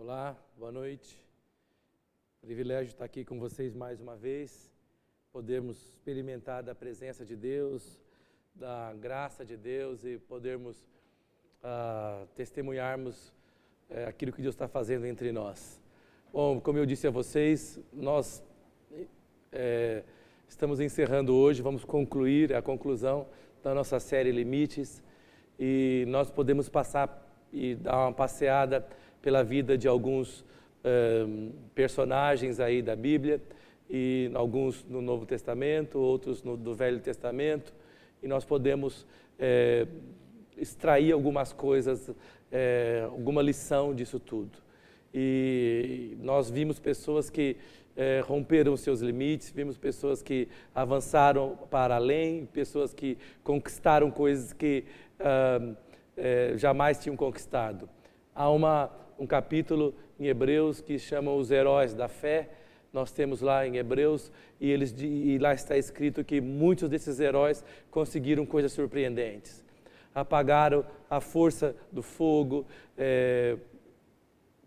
Olá, 0.00 0.36
boa 0.56 0.70
noite. 0.70 1.18
Privilégio 2.40 2.92
estar 2.92 3.04
aqui 3.04 3.24
com 3.24 3.36
vocês 3.40 3.74
mais 3.74 4.00
uma 4.00 4.14
vez, 4.14 4.70
podermos 5.32 5.76
experimentar 5.94 6.62
da 6.62 6.72
presença 6.72 7.24
de 7.24 7.34
Deus, 7.34 7.98
da 8.54 8.94
graça 8.94 9.44
de 9.44 9.56
Deus 9.56 10.04
e 10.04 10.16
podermos 10.16 10.76
uh, 11.64 12.28
testemunharmos 12.36 13.34
uh, 13.90 14.08
aquilo 14.08 14.30
que 14.30 14.40
Deus 14.40 14.54
está 14.54 14.68
fazendo 14.68 15.04
entre 15.04 15.32
nós. 15.32 15.80
Bom, 16.32 16.60
como 16.60 16.78
eu 16.78 16.86
disse 16.86 17.08
a 17.08 17.10
vocês, 17.10 17.80
nós 17.92 18.40
uh, 18.92 20.04
estamos 20.48 20.78
encerrando 20.78 21.34
hoje, 21.34 21.60
vamos 21.60 21.84
concluir 21.84 22.54
a 22.54 22.62
conclusão 22.62 23.26
da 23.64 23.74
nossa 23.74 23.98
série 23.98 24.30
Limites 24.30 25.02
e 25.58 26.04
nós 26.06 26.30
podemos 26.30 26.68
passar 26.68 27.26
e 27.52 27.74
dar 27.74 27.98
uma 27.98 28.12
passeada 28.12 28.86
pela 29.20 29.42
vida 29.42 29.76
de 29.76 29.88
alguns 29.88 30.44
um, 30.84 31.52
personagens 31.74 32.60
aí 32.60 32.82
da 32.82 32.96
Bíblia, 32.96 33.40
e 33.90 34.30
alguns 34.34 34.84
no 34.84 35.00
Novo 35.00 35.24
Testamento, 35.24 35.98
outros 35.98 36.42
no, 36.42 36.56
do 36.56 36.74
Velho 36.74 37.00
Testamento, 37.00 37.72
e 38.22 38.28
nós 38.28 38.44
podemos 38.44 39.06
é, 39.38 39.86
extrair 40.56 41.12
algumas 41.12 41.52
coisas, 41.52 42.10
é, 42.52 43.06
alguma 43.10 43.40
lição 43.40 43.94
disso 43.94 44.20
tudo. 44.20 44.58
E 45.14 46.16
nós 46.20 46.50
vimos 46.50 46.78
pessoas 46.78 47.30
que 47.30 47.56
é, 47.96 48.20
romperam 48.20 48.76
seus 48.76 49.00
limites, 49.00 49.50
vimos 49.50 49.78
pessoas 49.78 50.22
que 50.22 50.48
avançaram 50.74 51.58
para 51.70 51.96
além, 51.96 52.46
pessoas 52.46 52.92
que 52.92 53.16
conquistaram 53.42 54.10
coisas 54.10 54.52
que 54.52 54.84
uh, 55.18 55.76
é, 56.16 56.52
jamais 56.56 56.98
tinham 56.98 57.16
conquistado. 57.16 57.88
Há 58.34 58.50
uma 58.50 58.90
um 59.18 59.26
capítulo 59.26 59.94
em 60.18 60.26
Hebreus 60.26 60.80
que 60.80 60.98
chama 60.98 61.32
os 61.32 61.50
heróis 61.50 61.94
da 61.94 62.08
fé. 62.08 62.48
Nós 62.92 63.12
temos 63.12 63.40
lá 63.40 63.66
em 63.66 63.76
Hebreus 63.76 64.30
e, 64.60 64.70
eles, 64.70 64.94
e 64.98 65.38
lá 65.38 65.52
está 65.52 65.76
escrito 65.76 66.24
que 66.24 66.40
muitos 66.40 66.88
desses 66.88 67.20
heróis 67.20 67.64
conseguiram 67.90 68.46
coisas 68.46 68.72
surpreendentes. 68.72 69.64
Apagaram 70.14 70.84
a 71.10 71.20
força 71.20 71.76
do 71.92 72.02
fogo, 72.02 72.66
é, 72.96 73.56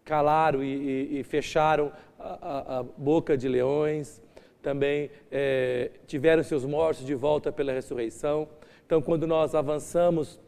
calaram 0.04 0.64
e, 0.64 0.68
e, 0.68 1.20
e 1.20 1.24
fecharam 1.24 1.92
a, 2.20 2.30
a, 2.30 2.80
a, 2.80 2.84
boca 2.84 3.36
de 3.38 3.48
leões, 3.48 4.22
também 4.62 5.10
é, 5.32 5.92
tiveram 6.06 6.44
seus 6.44 6.64
mortos 6.64 7.06
de 7.06 7.16
volta 7.16 7.52
pela 7.52 7.74
ressurreição. 7.74 8.48
Então, 8.86 9.02
quando 9.02 9.26
nós 9.26 9.56
avançamos 9.56 10.40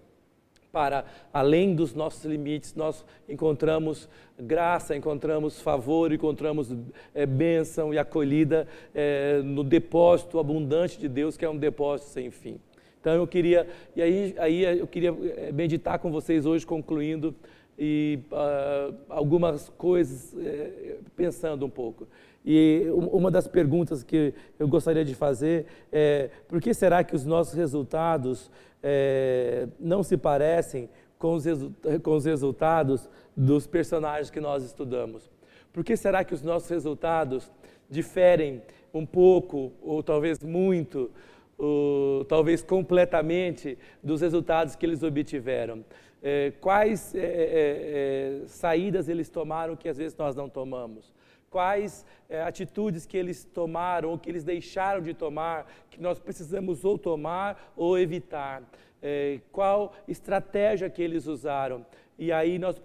para 0.74 1.06
além 1.32 1.76
dos 1.76 1.94
nossos 1.94 2.26
limites, 2.26 2.74
nós 2.74 3.06
encontramos 3.30 4.10
graça, 4.40 4.96
encontramos 4.96 5.62
favor, 5.62 6.12
encontramos 6.12 6.76
é, 7.14 7.28
bênção 7.28 7.94
e 7.94 8.00
acolhida 8.00 8.68
é, 8.94 9.40
no 9.44 9.64
depósito 9.64 10.40
abundante 10.40 11.00
de 11.00 11.08
Deus, 11.08 11.38
que 11.38 11.46
é 11.46 11.50
um 11.50 11.56
depósito 11.56 12.10
sem 12.10 12.32
fim. 12.32 12.60
Então 13.00 13.14
eu 13.14 13.28
queria, 13.28 13.68
e 13.96 14.02
aí, 14.02 14.36
aí 14.40 14.80
eu 14.80 14.88
queria 14.88 15.10
eh, 15.10 15.52
meditar 15.52 16.00
com 16.00 16.10
vocês 16.10 16.46
hoje, 16.46 16.66
concluindo, 16.66 17.36
e 17.78 18.20
uh, 18.32 18.96
algumas 19.10 19.68
coisas, 19.70 20.36
é, 20.38 20.98
pensando 21.16 21.66
um 21.66 21.70
pouco. 21.70 22.08
E 22.46 22.88
uma 22.92 23.32
das 23.32 23.48
perguntas 23.48 24.04
que 24.04 24.34
eu 24.60 24.68
gostaria 24.68 25.06
de 25.06 25.16
fazer 25.16 25.66
é: 25.92 26.30
por 26.48 26.60
que 26.60 26.74
será 26.74 27.04
que 27.04 27.16
os 27.16 27.26
nossos 27.26 27.54
resultados 27.54 28.52
é, 28.82 29.68
não 29.80 30.04
se 30.04 30.18
parecem 30.18 30.90
com 31.18 31.36
os, 31.36 31.46
com 32.04 32.16
os 32.16 32.26
resultados 32.26 33.10
dos 33.36 33.66
personagens 33.66 34.30
que 34.30 34.42
nós 34.42 34.64
estudamos? 34.64 35.32
Por 35.72 35.84
que 35.84 35.96
será 35.96 36.24
que 36.24 36.34
os 36.34 36.44
nossos 36.44 36.70
resultados 36.70 37.50
diferem 37.90 38.62
um 38.94 39.06
pouco, 39.06 39.72
ou 39.82 40.04
talvez 40.04 40.40
muito, 40.44 41.10
ou 41.58 42.26
talvez 42.26 42.62
completamente, 42.62 43.78
dos 44.04 44.20
resultados 44.20 44.76
que 44.76 44.86
eles 44.86 45.02
obtiveram? 45.02 45.84
É, 46.22 46.52
quais 46.60 47.16
é, 47.16 47.20
é, 47.20 48.44
é 48.44 48.48
saídas 48.48 49.08
eles 49.08 49.30
tomaram 49.30 49.76
que 49.76 49.88
às 49.88 49.98
vezes 49.98 50.18
nós 50.18 50.36
não 50.36 50.50
tomamos? 50.50 51.14
Quais 51.54 52.04
é, 52.28 52.42
atitudes 52.42 53.06
que 53.06 53.16
eles 53.16 53.46
tomaram 53.46 54.10
ou 54.10 54.18
que 54.18 54.28
eles 54.28 54.44
deixaram 54.44 55.02
de 55.04 55.14
tomar, 55.14 55.72
que 55.92 56.02
nós 56.02 56.18
precisamos 56.18 56.84
ou 56.84 56.98
tomar 56.98 57.72
ou 57.78 57.96
evitar, 57.96 58.64
é, 59.04 59.40
qual 59.52 59.94
estratégia 60.08 60.90
que 60.90 61.04
eles 61.04 61.28
usaram. 61.28 61.86
E 62.18 62.32
aí 62.32 62.60
nós, 62.60 62.82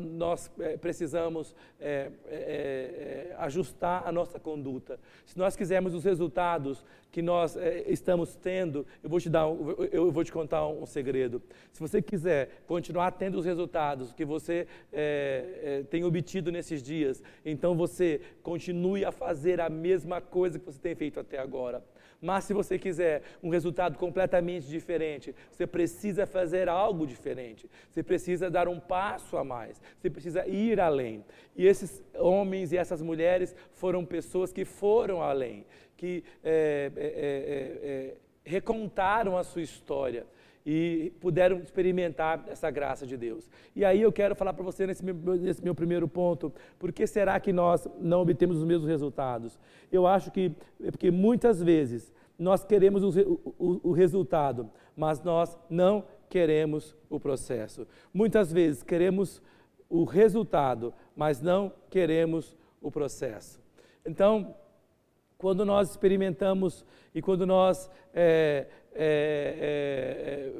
nós 0.00 0.50
é, 0.58 0.76
precisamos 0.76 1.54
é, 1.78 2.10
é, 2.26 2.34
é, 2.34 3.36
ajustar 3.38 4.06
a 4.06 4.12
nossa 4.12 4.40
conduta. 4.40 4.98
Se 5.26 5.38
nós 5.38 5.54
quisermos 5.54 5.94
os 5.94 6.04
resultados 6.04 6.84
que 7.12 7.20
nós 7.20 7.56
é, 7.56 7.84
estamos 7.88 8.36
tendo, 8.36 8.86
eu 9.02 9.10
vou 9.10 9.20
te 9.20 9.28
dar, 9.28 9.44
eu 9.92 10.10
vou 10.10 10.24
te 10.24 10.32
contar 10.32 10.66
um, 10.66 10.86
segredo. 10.86 11.42
Se 11.72 11.80
você 11.80 12.00
quiser 12.00 12.62
continuar 12.66 13.10
tendo 13.12 13.38
os 13.38 13.44
resultados 13.44 14.12
que 14.12 14.24
você 14.24 14.66
é, 14.92 15.84
tem 15.90 16.04
obtido 16.04 16.50
nesses 16.50 16.82
dias, 16.82 17.22
então 17.44 17.74
você 17.74 18.20
continue 18.42 19.04
a 19.04 19.12
fazer 19.12 19.60
a 19.60 19.68
mesma 19.68 20.20
coisa 20.20 20.58
que 20.58 20.64
você 20.64 20.78
tem 20.78 20.94
feito 20.94 21.20
até 21.20 21.38
agora. 21.38 21.82
Mas 22.20 22.44
se 22.44 22.52
você 22.52 22.78
quiser 22.78 23.22
um 23.42 23.48
resultado 23.48 23.96
completamente 23.98 24.66
diferente, 24.66 25.34
você 25.50 25.66
precisa 25.66 26.26
fazer 26.26 26.68
algo 26.68 27.06
diferente. 27.06 27.68
Você 27.88 28.02
precisa 28.02 28.50
dar 28.50 28.68
um 28.68 28.78
passo 28.78 29.36
a 29.36 29.44
mais. 29.44 29.80
Você 29.98 30.10
precisa 30.10 30.46
ir 30.46 30.78
além. 30.80 31.24
E 31.56 31.66
esses 31.66 32.02
homens 32.14 32.72
e 32.72 32.76
essas 32.76 33.00
mulheres 33.00 33.56
foram 33.72 34.04
pessoas 34.04 34.52
que 34.52 34.64
foram 34.64 35.22
além, 35.22 35.64
que 35.96 36.22
é, 36.44 36.92
é, 36.94 37.10
é, 37.82 38.14
recontaram 38.44 39.38
a 39.38 39.44
sua 39.44 39.62
história 39.62 40.26
e 40.64 41.12
puderam 41.20 41.58
experimentar 41.58 42.44
essa 42.48 42.70
graça 42.70 43.06
de 43.06 43.16
Deus. 43.16 43.50
E 43.74 43.84
aí 43.84 44.02
eu 44.02 44.12
quero 44.12 44.34
falar 44.34 44.52
para 44.52 44.64
você 44.64 44.86
nesse 44.86 45.04
meu, 45.04 45.14
nesse 45.36 45.62
meu, 45.62 45.74
primeiro 45.74 46.06
ponto, 46.06 46.52
por 46.78 46.92
que 46.92 47.06
será 47.06 47.38
que 47.40 47.52
nós 47.52 47.88
não 47.98 48.20
obtemos 48.20 48.58
os 48.58 48.64
mesmos 48.64 48.88
resultados? 48.88 49.58
Eu 49.90 50.06
acho 50.06 50.30
que 50.30 50.52
é 50.82 50.90
porque 50.90 51.10
muitas 51.10 51.62
vezes 51.62 52.12
nós 52.38 52.64
queremos 52.64 53.02
o, 53.02 53.40
o, 53.58 53.90
o 53.90 53.92
resultado, 53.92 54.70
mas 54.96 55.22
nós 55.22 55.58
não 55.68 56.04
queremos 56.28 56.96
o 57.08 57.18
processo. 57.18 57.86
Muitas 58.12 58.52
vezes 58.52 58.82
queremos 58.82 59.42
o 59.88 60.04
resultado, 60.04 60.94
mas 61.16 61.42
não 61.42 61.72
queremos 61.90 62.56
o 62.80 62.90
processo. 62.90 63.60
Então, 64.06 64.54
quando 65.36 65.64
nós 65.64 65.90
experimentamos 65.90 66.84
e 67.14 67.20
quando 67.20 67.46
nós 67.46 67.90
é, 68.14 68.66
é, 68.94 70.50
é, 70.50 70.52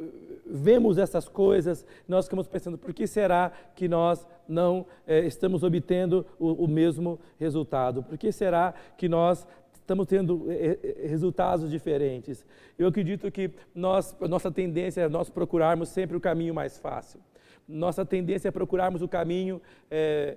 vemos 0.47 0.99
essas 0.99 1.29
coisas, 1.29 1.87
nós 2.09 2.27
ficamos 2.27 2.47
pensando, 2.49 2.77
por 2.77 2.93
que 2.93 3.07
será 3.07 3.53
que 3.75 3.89
nós 3.89 4.27
não 4.49 4.87
é, 5.07 5.21
estamos 5.21 5.63
obtendo 5.63 6.27
o, 6.39 6.65
o, 6.65 6.69
mesmo 6.69 7.19
resultado? 7.39 8.03
Por 8.03 8.19
que 8.19 8.33
será 8.33 8.75
que 8.97 9.09
nós 9.09 9.47
estamos 9.73 10.07
tendo 10.07 10.47
é, 10.51 10.79
é, 10.83 11.07
resultados 11.07 11.71
diferentes? 11.71 12.45
Eu 12.79 12.89
acredito 12.89 13.31
que 13.31 13.51
nós, 13.75 14.17
nossa 14.29 14.51
tendência 14.51 15.03
é 15.03 15.09
nós 15.09 15.31
procurarmos 15.31 15.89
sempre 15.89 16.17
o 16.17 16.21
caminho 16.21 16.55
mais 16.55 16.79
fácil. 16.79 17.21
Nossa 17.69 18.05
tendência 18.05 18.49
é 18.49 18.51
procurarmos 18.51 19.01
o 19.01 19.09
caminho 19.09 19.63
é, 19.89 20.37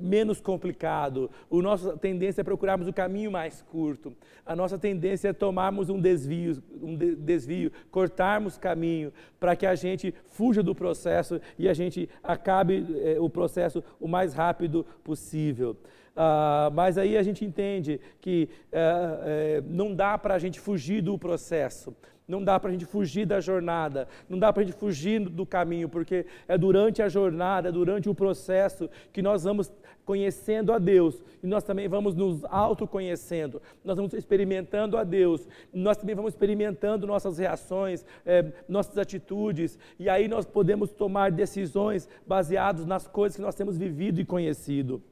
menos 0.00 0.40
complicado. 0.40 1.30
A 1.50 1.56
nossa 1.56 1.96
tendência 1.96 2.40
é 2.40 2.44
procurarmos 2.44 2.86
o 2.88 2.92
caminho 2.92 3.30
mais 3.30 3.62
curto. 3.62 4.12
A 4.44 4.54
nossa 4.54 4.78
tendência 4.78 5.28
é 5.28 5.32
tomarmos 5.32 5.88
um 5.88 6.00
desvio, 6.00 6.62
um 6.82 6.96
de, 6.96 7.14
desvio, 7.14 7.72
cortarmos 7.90 8.58
caminho 8.58 9.12
para 9.40 9.56
que 9.56 9.66
a 9.66 9.74
gente 9.74 10.14
fuja 10.26 10.62
do 10.62 10.74
processo 10.74 11.40
e 11.58 11.68
a 11.68 11.74
gente 11.74 12.08
acabe 12.22 12.86
é, 13.02 13.18
o 13.18 13.28
processo 13.28 13.82
o 14.00 14.08
mais 14.08 14.34
rápido 14.34 14.84
possível. 15.02 15.76
Ah, 16.16 16.70
mas 16.72 16.96
aí 16.96 17.16
a 17.16 17.22
gente 17.22 17.44
entende 17.44 18.00
que 18.20 18.48
é, 18.70 18.78
é, 19.24 19.62
não 19.66 19.94
dá 19.94 20.16
para 20.16 20.34
a 20.34 20.38
gente 20.38 20.60
fugir 20.60 21.02
do 21.02 21.18
processo. 21.18 21.94
Não 22.26 22.42
dá 22.42 22.58
para 22.58 22.70
a 22.70 22.72
gente 22.72 22.86
fugir 22.86 23.26
da 23.26 23.38
jornada, 23.38 24.08
não 24.28 24.38
dá 24.38 24.50
para 24.52 24.62
a 24.62 24.64
gente 24.64 24.76
fugir 24.76 25.20
do 25.20 25.44
caminho, 25.44 25.88
porque 25.88 26.24
é 26.48 26.56
durante 26.56 27.02
a 27.02 27.08
jornada, 27.08 27.68
é 27.68 27.72
durante 27.72 28.08
o 28.08 28.14
processo 28.14 28.88
que 29.12 29.20
nós 29.20 29.44
vamos 29.44 29.70
conhecendo 30.04 30.72
a 30.72 30.78
Deus 30.78 31.22
e 31.42 31.46
nós 31.46 31.64
também 31.64 31.88
vamos 31.88 32.14
nos 32.14 32.44
autoconhecendo, 32.46 33.60
nós 33.84 33.96
vamos 33.96 34.12
experimentando 34.14 34.96
a 34.96 35.04
Deus, 35.04 35.46
nós 35.72 35.96
também 35.96 36.14
vamos 36.14 36.32
experimentando 36.32 37.06
nossas 37.06 37.38
reações, 37.38 38.04
é, 38.24 38.52
nossas 38.68 38.96
atitudes, 38.96 39.78
e 39.98 40.08
aí 40.08 40.28
nós 40.28 40.46
podemos 40.46 40.92
tomar 40.92 41.30
decisões 41.30 42.08
baseadas 42.26 42.86
nas 42.86 43.06
coisas 43.06 43.36
que 43.36 43.42
nós 43.42 43.54
temos 43.54 43.76
vivido 43.76 44.20
e 44.20 44.24
conhecido. 44.24 45.02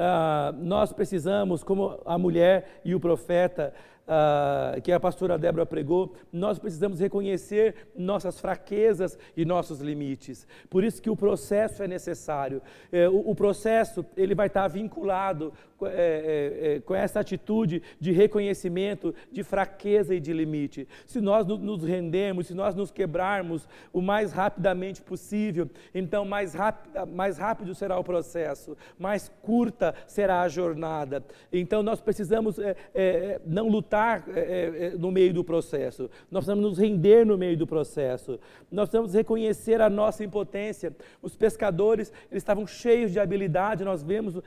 Ah, 0.00 0.54
nós 0.56 0.92
precisamos, 0.92 1.64
como 1.64 2.00
a 2.04 2.16
mulher 2.16 2.80
e 2.84 2.94
o 2.94 3.00
profeta, 3.00 3.74
uh, 4.08 4.80
que 4.80 4.90
a 4.90 4.98
pastora 4.98 5.38
Débora 5.38 5.66
pregou, 5.66 6.14
nós 6.32 6.58
precisamos 6.58 6.98
reconhecer 6.98 7.88
nossas 7.94 8.40
fraquezas 8.40 9.18
e 9.36 9.44
nossos 9.44 9.80
limites. 9.80 10.46
Por 10.70 10.82
isso 10.82 11.02
que 11.02 11.10
o 11.10 11.16
processo 11.16 11.82
é 11.82 11.88
necessário. 11.88 12.62
É, 12.90 13.08
o, 13.08 13.30
o, 13.30 13.34
processo 13.34 14.04
ele 14.16 14.34
vai 14.34 14.46
estar 14.46 14.66
vinculado 14.68 15.52
é, 15.82 15.86
é, 15.86 16.74
é, 16.74 16.80
com 16.80 16.94
essa 16.94 17.20
atitude 17.20 17.82
de 18.00 18.10
reconhecimento 18.10 19.14
de 19.30 19.44
fraqueza 19.44 20.14
e 20.14 20.18
de 20.18 20.32
limite. 20.32 20.88
Se 21.06 21.20
nós 21.20 21.46
nos 21.46 21.84
rendemos, 21.84 22.48
se 22.48 22.54
nós 22.54 22.74
nos 22.74 22.90
quebrarmos 22.90 23.68
o 23.92 24.00
mais 24.00 24.32
rapidamente 24.32 25.00
possível, 25.02 25.68
então 25.94 26.24
mais 26.24 26.54
mais 27.12 27.38
rápido 27.38 27.74
será 27.74 27.98
o 27.98 28.02
processo, 28.02 28.76
mais 28.98 29.30
curta 29.42 29.94
será 30.06 30.42
a 30.42 30.48
jornada. 30.48 31.24
Então 31.52 31.82
nós 31.82 32.00
precisamos 32.00 32.58
é, 32.58 32.74
é, 32.94 33.40
não 33.98 34.08
lutar 34.08 34.24
no 34.98 35.10
meio 35.10 35.34
do 35.34 35.44
processo, 35.44 36.10
nós 36.30 36.44
precisamos 36.44 36.64
nos 36.64 36.78
render 36.78 37.24
no 37.26 37.36
meio 37.36 37.56
do 37.56 37.66
processo, 37.66 38.38
nós 38.70 38.88
precisamos 38.88 39.14
reconhecer 39.14 39.80
a 39.80 39.90
nossa 39.90 40.24
impotência. 40.24 40.94
Os 41.22 41.36
pescadores 41.36 42.12
eles 42.30 42.42
estavam 42.42 42.66
cheios 42.66 43.12
de 43.12 43.18
habilidade, 43.18 43.84
nós 43.84 44.02
vemos 44.02 44.40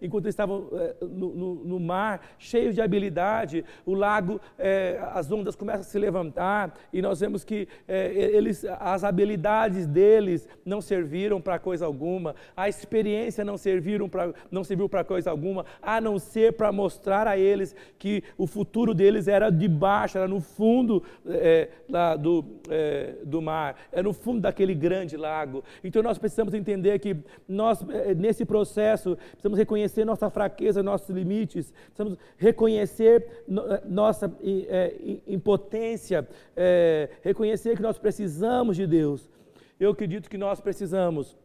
enquanto 0.00 0.28
estavam 0.28 0.68
é, 0.72 0.94
no, 1.02 1.34
no, 1.34 1.54
no, 1.54 1.80
mar, 1.80 2.20
cheios 2.38 2.74
de 2.74 2.80
habilidade, 2.80 3.64
o 3.86 3.94
lago, 3.94 4.40
é, 4.58 4.98
as 5.12 5.30
ondas 5.30 5.54
começam 5.54 5.80
a 5.80 5.84
se 5.84 5.98
levantar, 5.98 6.74
e 6.92 7.00
nós 7.00 7.20
vemos 7.20 7.44
que 7.44 7.68
é, 7.86 8.12
eles, 8.12 8.64
as 8.64 9.04
habilidades 9.04 9.86
deles 9.86 10.48
não 10.64 10.80
serviram 10.80 11.40
para 11.40 11.58
coisa 11.58 11.86
alguma, 11.86 12.34
a 12.56 12.68
experiência 12.68 13.44
não, 13.44 13.56
serviram 13.56 14.08
pra, 14.08 14.32
não 14.50 14.64
serviu 14.64 14.88
para 14.88 15.04
coisa 15.04 15.30
alguma, 15.30 15.64
a 15.80 16.00
não 16.00 16.18
ser 16.18 16.54
para 16.54 16.72
mostrar 16.72 17.26
a 17.26 17.36
eles 17.36 17.74
que 17.98 18.22
o 18.36 18.46
futuro 18.48 18.92
deles 18.92 19.28
era 19.28 19.50
de 19.50 19.68
baixo, 19.68 20.18
era 20.18 20.26
no 20.26 20.40
fundo 20.40 21.02
é, 21.26 21.68
lá 21.88 22.16
do, 22.16 22.44
é, 22.68 23.14
do 23.24 23.40
mar, 23.40 23.76
era 23.92 24.02
no 24.02 24.12
fundo 24.12 24.40
daquele 24.40 24.74
grande 24.74 25.16
lago. 25.16 25.62
Então 25.84 26.02
nós 26.02 26.18
precisamos 26.18 26.54
entender 26.54 26.98
que 26.98 27.16
nós, 27.46 27.84
é, 27.90 28.14
nesse 28.14 28.44
processo, 28.44 29.16
precisamos 29.32 29.58
reconhecer 29.58 30.04
nossa 30.04 30.30
fraqueza, 30.30 30.82
nossos 30.82 31.10
limites, 31.10 31.72
precisamos 31.86 32.18
reconhecer 32.36 33.26
eh, 33.48 33.82
nossa 33.86 34.32
é, 34.42 34.94
impotência, 35.26 36.26
é, 36.56 37.10
reconhecer 37.22 37.76
que 37.76 37.82
nós 37.82 37.98
precisamos 37.98 38.76
de 38.76 38.86
Deus. 38.86 39.30
Eu 39.78 39.90
acredito 39.90 40.28
que 40.28 40.38
nós 40.38 40.60
precisamos 40.60 41.36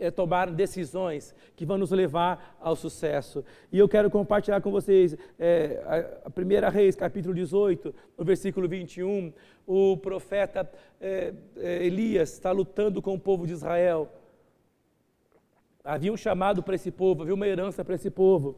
é, 0.00 0.10
tomar 0.10 0.50
decisões 0.50 1.34
que 1.54 1.66
vão 1.66 1.78
nos 1.78 1.90
levar 1.90 2.56
ao 2.60 2.76
sucesso. 2.76 3.44
E 3.72 3.78
eu 3.78 3.88
quero 3.88 4.10
compartilhar 4.10 4.60
com 4.60 4.70
vocês 4.70 5.16
é, 5.38 6.18
a, 6.24 6.30
primeira 6.30 6.68
Reis, 6.68 6.96
capítulo 6.96 7.34
18, 7.34 7.94
no 8.16 8.24
versículo 8.24 8.68
21, 8.68 9.32
o 9.66 9.96
profeta 9.96 10.70
é, 11.00 11.32
Elias 11.56 12.32
está 12.32 12.52
lutando 12.52 13.02
com 13.02 13.14
o 13.14 13.20
povo 13.20 13.46
de 13.46 13.52
Israel. 13.52 14.12
Havia 15.84 16.12
um 16.12 16.16
chamado 16.16 16.62
para 16.62 16.74
esse 16.74 16.90
povo, 16.90 17.22
havia 17.22 17.34
uma 17.34 17.46
herança 17.46 17.84
para 17.84 17.94
esse 17.94 18.10
povo. 18.10 18.56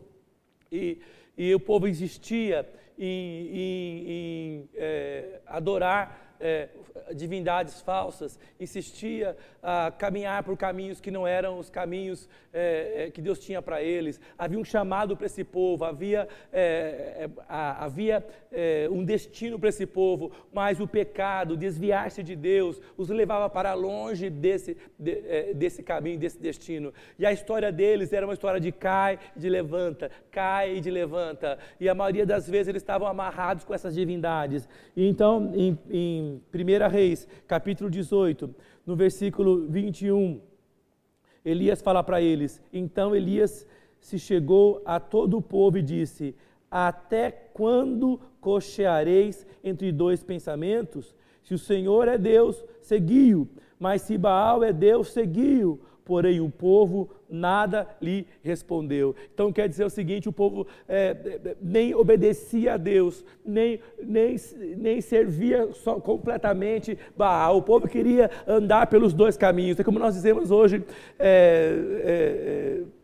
E, 0.70 1.00
e 1.36 1.54
o 1.54 1.60
povo 1.60 1.86
insistia 1.86 2.68
em, 2.98 3.48
em, 3.48 4.10
em 4.10 4.68
é, 4.74 5.40
adorar 5.46 6.27
é, 6.40 6.68
divindades 7.14 7.80
falsas, 7.80 8.38
insistia 8.60 9.36
a 9.62 9.90
caminhar 9.90 10.42
por 10.42 10.56
caminhos 10.56 11.00
que 11.00 11.10
não 11.10 11.26
eram 11.26 11.58
os 11.58 11.70
caminhos 11.70 12.28
é, 12.52 13.04
é 13.04 13.10
que 13.10 13.20
Deus 13.20 13.38
tinha 13.38 13.60
para 13.60 13.82
eles. 13.82 14.20
Havia 14.36 14.58
um 14.58 14.64
chamado 14.64 15.16
para 15.16 15.26
esse 15.26 15.44
povo, 15.44 15.84
havia, 15.84 16.28
é, 16.52 17.26
é 17.26 17.30
havia 17.48 18.24
é, 18.52 18.88
um 18.90 19.04
destino 19.04 19.58
para 19.58 19.68
esse 19.68 19.86
povo, 19.86 20.32
mas 20.52 20.80
o 20.80 20.86
pecado, 20.86 21.56
desviar-se 21.56 22.22
de 22.22 22.36
Deus, 22.36 22.80
os 22.96 23.08
levava 23.08 23.48
para 23.48 23.74
longe 23.74 24.30
desse, 24.30 24.76
de, 24.98 25.54
desse 25.54 25.82
caminho, 25.82 26.18
desse 26.18 26.38
destino. 26.38 26.92
E 27.18 27.26
a 27.26 27.32
história 27.32 27.72
deles 27.72 28.12
era 28.12 28.26
uma 28.26 28.34
história 28.34 28.60
de 28.60 28.72
cai 28.72 29.18
e 29.36 29.40
de 29.40 29.48
levanta, 29.48 30.10
cai 30.30 30.76
e 30.76 30.80
de 30.80 30.90
levanta. 30.90 31.58
E 31.80 31.88
a 31.88 31.94
maioria 31.94 32.24
das 32.24 32.48
vezes 32.48 32.68
eles 32.68 32.82
estavam 32.82 33.08
amarrados 33.08 33.64
com 33.64 33.74
essas 33.74 33.94
divindades. 33.94 34.68
E 34.96 35.08
então, 35.08 35.52
em, 35.54 35.78
em 35.90 36.27
1 36.28 36.88
Reis, 36.90 37.26
capítulo 37.46 37.90
18, 37.90 38.54
no 38.86 38.94
versículo 38.94 39.66
21, 39.68 40.40
Elias 41.44 41.80
fala 41.80 42.02
para 42.02 42.20
eles: 42.20 42.60
Então 42.72 43.14
Elias 43.14 43.66
se 44.00 44.18
chegou 44.18 44.82
a 44.84 45.00
todo 45.00 45.38
o 45.38 45.42
povo 45.42 45.78
e 45.78 45.82
disse: 45.82 46.34
Até 46.70 47.30
quando 47.30 48.20
cocheareis 48.40 49.46
entre 49.62 49.90
dois 49.92 50.22
pensamentos? 50.22 51.14
Se 51.42 51.54
o 51.54 51.58
Senhor 51.58 52.08
é 52.08 52.18
Deus, 52.18 52.62
segui-o, 52.80 53.48
mas 53.78 54.02
se 54.02 54.18
Baal 54.18 54.62
é 54.62 54.72
Deus, 54.72 55.12
segui-o 55.12 55.80
porém 56.08 56.40
o 56.40 56.48
povo 56.48 57.10
nada 57.28 57.86
lhe 58.00 58.26
respondeu. 58.42 59.14
Então 59.34 59.52
quer 59.52 59.68
dizer 59.68 59.84
o 59.84 59.90
seguinte: 59.90 60.26
o 60.26 60.32
povo 60.32 60.66
é, 60.88 61.14
é, 61.44 61.56
nem 61.60 61.94
obedecia 61.94 62.72
a 62.72 62.76
Deus, 62.78 63.22
nem, 63.44 63.78
nem, 64.02 64.36
nem 64.78 65.00
servia 65.02 65.68
completamente 66.02 66.98
Baal. 67.14 67.58
O 67.58 67.62
povo 67.62 67.86
queria 67.86 68.30
andar 68.46 68.86
pelos 68.86 69.12
dois 69.12 69.36
caminhos. 69.36 69.78
É 69.78 69.84
como 69.84 69.98
nós 69.98 70.14
dizemos 70.14 70.50
hoje. 70.50 70.82
É, 71.18 71.74
é, 72.04 72.82
é 72.84 72.98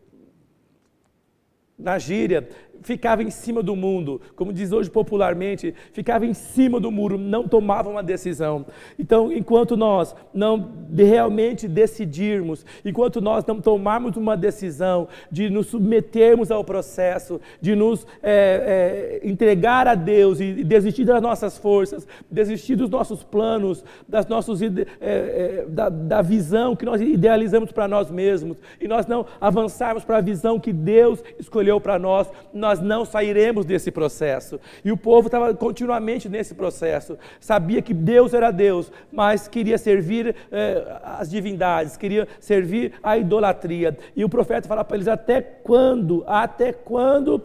na 1.77 1.99
gíria, 1.99 2.47
ficava 2.85 3.23
em 3.23 3.31
cima 3.31 3.63
do 3.63 3.75
mundo, 3.75 4.21
como 4.35 4.53
diz 4.53 4.71
hoje 4.71 4.91
popularmente, 4.91 5.73
ficava 5.91 6.23
em 6.23 6.35
cima 6.35 6.79
do 6.79 6.91
muro, 6.91 7.17
não 7.17 7.47
tomava 7.47 7.89
uma 7.89 8.03
decisão. 8.03 8.63
Então, 8.97 9.31
enquanto 9.31 9.75
nós 9.75 10.15
não 10.31 10.69
realmente 10.95 11.67
decidirmos, 11.67 12.63
enquanto 12.85 13.19
nós 13.19 13.43
não 13.43 13.59
tomarmos 13.59 14.15
uma 14.15 14.37
decisão 14.37 15.07
de 15.31 15.49
nos 15.49 15.65
submetermos 15.67 16.51
ao 16.51 16.63
processo, 16.63 17.41
de 17.59 17.75
nos 17.75 18.05
é, 18.21 19.19
é, 19.23 19.27
entregar 19.27 19.87
a 19.87 19.95
Deus 19.95 20.39
e 20.39 20.63
desistir 20.63 21.05
das 21.05 21.21
nossas 21.21 21.57
forças, 21.57 22.07
desistir 22.29 22.75
dos 22.75 22.89
nossos 22.89 23.23
planos, 23.23 23.83
das 24.07 24.27
nossos, 24.27 24.61
é, 24.61 25.65
da, 25.67 25.89
da 25.89 26.21
visão 26.21 26.75
que 26.75 26.85
nós 26.85 27.01
idealizamos 27.01 27.71
para 27.71 27.87
nós 27.87 28.11
mesmos, 28.11 28.57
e 28.79 28.87
nós 28.87 29.07
não 29.07 29.25
avançarmos 29.41 30.05
para 30.05 30.17
a 30.17 30.21
visão 30.21 30.59
que 30.59 30.71
Deus 30.71 31.23
escolheu 31.39 31.81
para 31.81 31.97
nós, 31.97 32.29
nós 32.53 32.74
não 32.81 33.05
sairemos 33.05 33.65
desse 33.65 33.91
processo. 33.91 34.59
E 34.83 34.91
o 34.91 34.97
povo 34.97 35.27
estava 35.27 35.53
continuamente 35.53 36.29
nesse 36.29 36.53
processo. 36.53 37.17
Sabia 37.39 37.81
que 37.81 37.93
Deus 37.93 38.33
era 38.33 38.51
Deus, 38.51 38.91
mas 39.11 39.47
queria 39.47 39.77
servir 39.77 40.35
eh, 40.51 40.99
as 41.03 41.29
divindades, 41.29 41.97
queria 41.97 42.27
servir 42.39 42.93
a 43.01 43.17
idolatria. 43.17 43.97
E 44.15 44.23
o 44.23 44.29
profeta 44.29 44.67
fala 44.67 44.83
para 44.83 44.97
eles: 44.97 45.07
até 45.07 45.41
quando? 45.41 46.23
Até 46.27 46.73
quando 46.73 47.41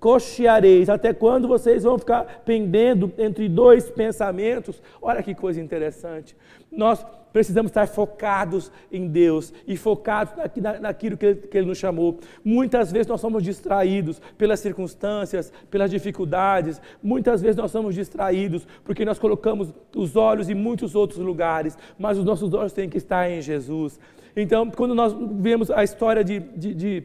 cocheareis? 0.00 0.88
Até 0.88 1.12
quando 1.12 1.48
vocês 1.48 1.84
vão 1.84 1.98
ficar 1.98 2.42
pendendo 2.44 3.12
entre 3.18 3.48
dois 3.48 3.90
pensamentos? 3.90 4.82
Olha 5.00 5.22
que 5.22 5.34
coisa 5.34 5.60
interessante. 5.60 6.36
Nós 6.70 7.04
precisamos 7.34 7.70
estar 7.70 7.88
focados 7.88 8.70
em 8.92 9.08
Deus 9.08 9.52
e 9.66 9.76
focados 9.76 10.32
naquilo 10.80 11.16
que 11.16 11.26
ele, 11.26 11.34
que 11.34 11.58
ele 11.58 11.66
nos 11.66 11.78
chamou. 11.78 12.20
Muitas 12.44 12.92
vezes 12.92 13.08
nós 13.08 13.20
somos 13.20 13.42
distraídos 13.42 14.22
pelas 14.38 14.60
circunstâncias, 14.60 15.52
pelas 15.68 15.90
dificuldades, 15.90 16.80
muitas 17.02 17.42
vezes 17.42 17.56
nós 17.56 17.72
somos 17.72 17.96
distraídos 17.96 18.64
porque 18.84 19.04
nós 19.04 19.18
colocamos 19.18 19.74
os 19.96 20.14
olhos 20.14 20.48
em 20.48 20.54
muitos 20.54 20.94
outros 20.94 21.18
lugares, 21.18 21.76
mas 21.98 22.16
os 22.16 22.24
nossos 22.24 22.54
olhos 22.54 22.72
têm 22.72 22.88
que 22.88 22.98
estar 22.98 23.28
em 23.28 23.42
Jesus. 23.42 23.98
Então, 24.36 24.70
quando 24.70 24.94
nós 24.94 25.12
vemos 25.40 25.72
a 25.72 25.82
história 25.82 26.22
de, 26.22 26.38
de, 26.38 26.72
de 26.72 27.02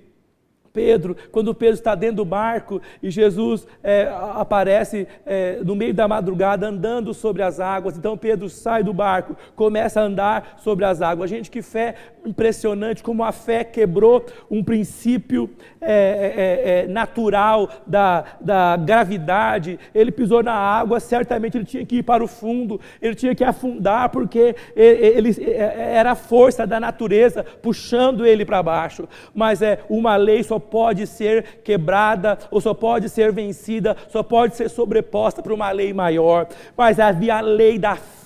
Pedro, 0.79 1.17
quando 1.29 1.53
Pedro 1.53 1.73
está 1.73 1.93
dentro 1.93 2.17
do 2.17 2.25
barco 2.25 2.81
e 3.03 3.11
Jesus 3.11 3.67
é, 3.83 4.09
aparece 4.35 5.05
é, 5.25 5.59
no 5.61 5.75
meio 5.75 5.93
da 5.93 6.07
madrugada 6.07 6.67
andando 6.67 7.13
sobre 7.13 7.41
as 7.41 7.59
águas, 7.59 7.97
então 7.97 8.17
Pedro 8.17 8.47
sai 8.47 8.81
do 8.81 8.93
barco, 8.93 9.35
começa 9.57 9.99
a 9.99 10.03
andar 10.03 10.55
sobre 10.59 10.85
as 10.85 11.01
águas. 11.01 11.29
Gente, 11.29 11.51
que 11.51 11.61
fé 11.61 11.95
impressionante, 12.25 13.03
como 13.03 13.25
a 13.25 13.31
fé 13.33 13.65
quebrou 13.65 14.25
um 14.49 14.63
princípio 14.63 15.49
é, 15.81 15.91
é, 15.91 16.71
é, 16.71 16.83
é 16.83 16.87
natural 16.87 17.69
da, 17.85 18.23
da 18.39 18.77
gravidade. 18.77 19.77
Ele 19.93 20.11
pisou 20.11 20.41
na 20.41 20.53
água, 20.53 21.01
certamente 21.01 21.57
ele 21.57 21.65
tinha 21.65 21.85
que 21.85 21.97
ir 21.97 22.03
para 22.03 22.23
o 22.23 22.27
fundo, 22.27 22.79
ele 23.01 23.15
tinha 23.15 23.35
que 23.35 23.43
afundar, 23.43 24.09
porque 24.09 24.55
ele, 24.75 25.29
ele 25.29 25.53
era 25.53 26.11
a 26.11 26.15
força 26.15 26.65
da 26.65 26.79
natureza 26.79 27.43
puxando 27.61 28.25
ele 28.25 28.45
para 28.45 28.63
baixo. 28.63 29.09
Mas 29.33 29.61
é 29.61 29.79
uma 29.89 30.15
lei 30.15 30.41
só 30.43 30.59
só 30.59 30.59
pode 30.69 31.07
ser 31.07 31.61
quebrada, 31.63 32.37
ou 32.51 32.61
só 32.61 32.73
pode 32.73 33.09
ser 33.09 33.31
vencida, 33.31 33.97
só 34.09 34.21
pode 34.21 34.55
ser 34.55 34.69
sobreposta 34.69 35.41
por 35.41 35.51
uma 35.51 35.71
lei 35.71 35.93
maior. 35.93 36.47
Mas 36.77 36.99
havia 36.99 37.37
a 37.37 37.41
lei 37.41 37.77
da 37.77 37.95
fé, 37.95 38.18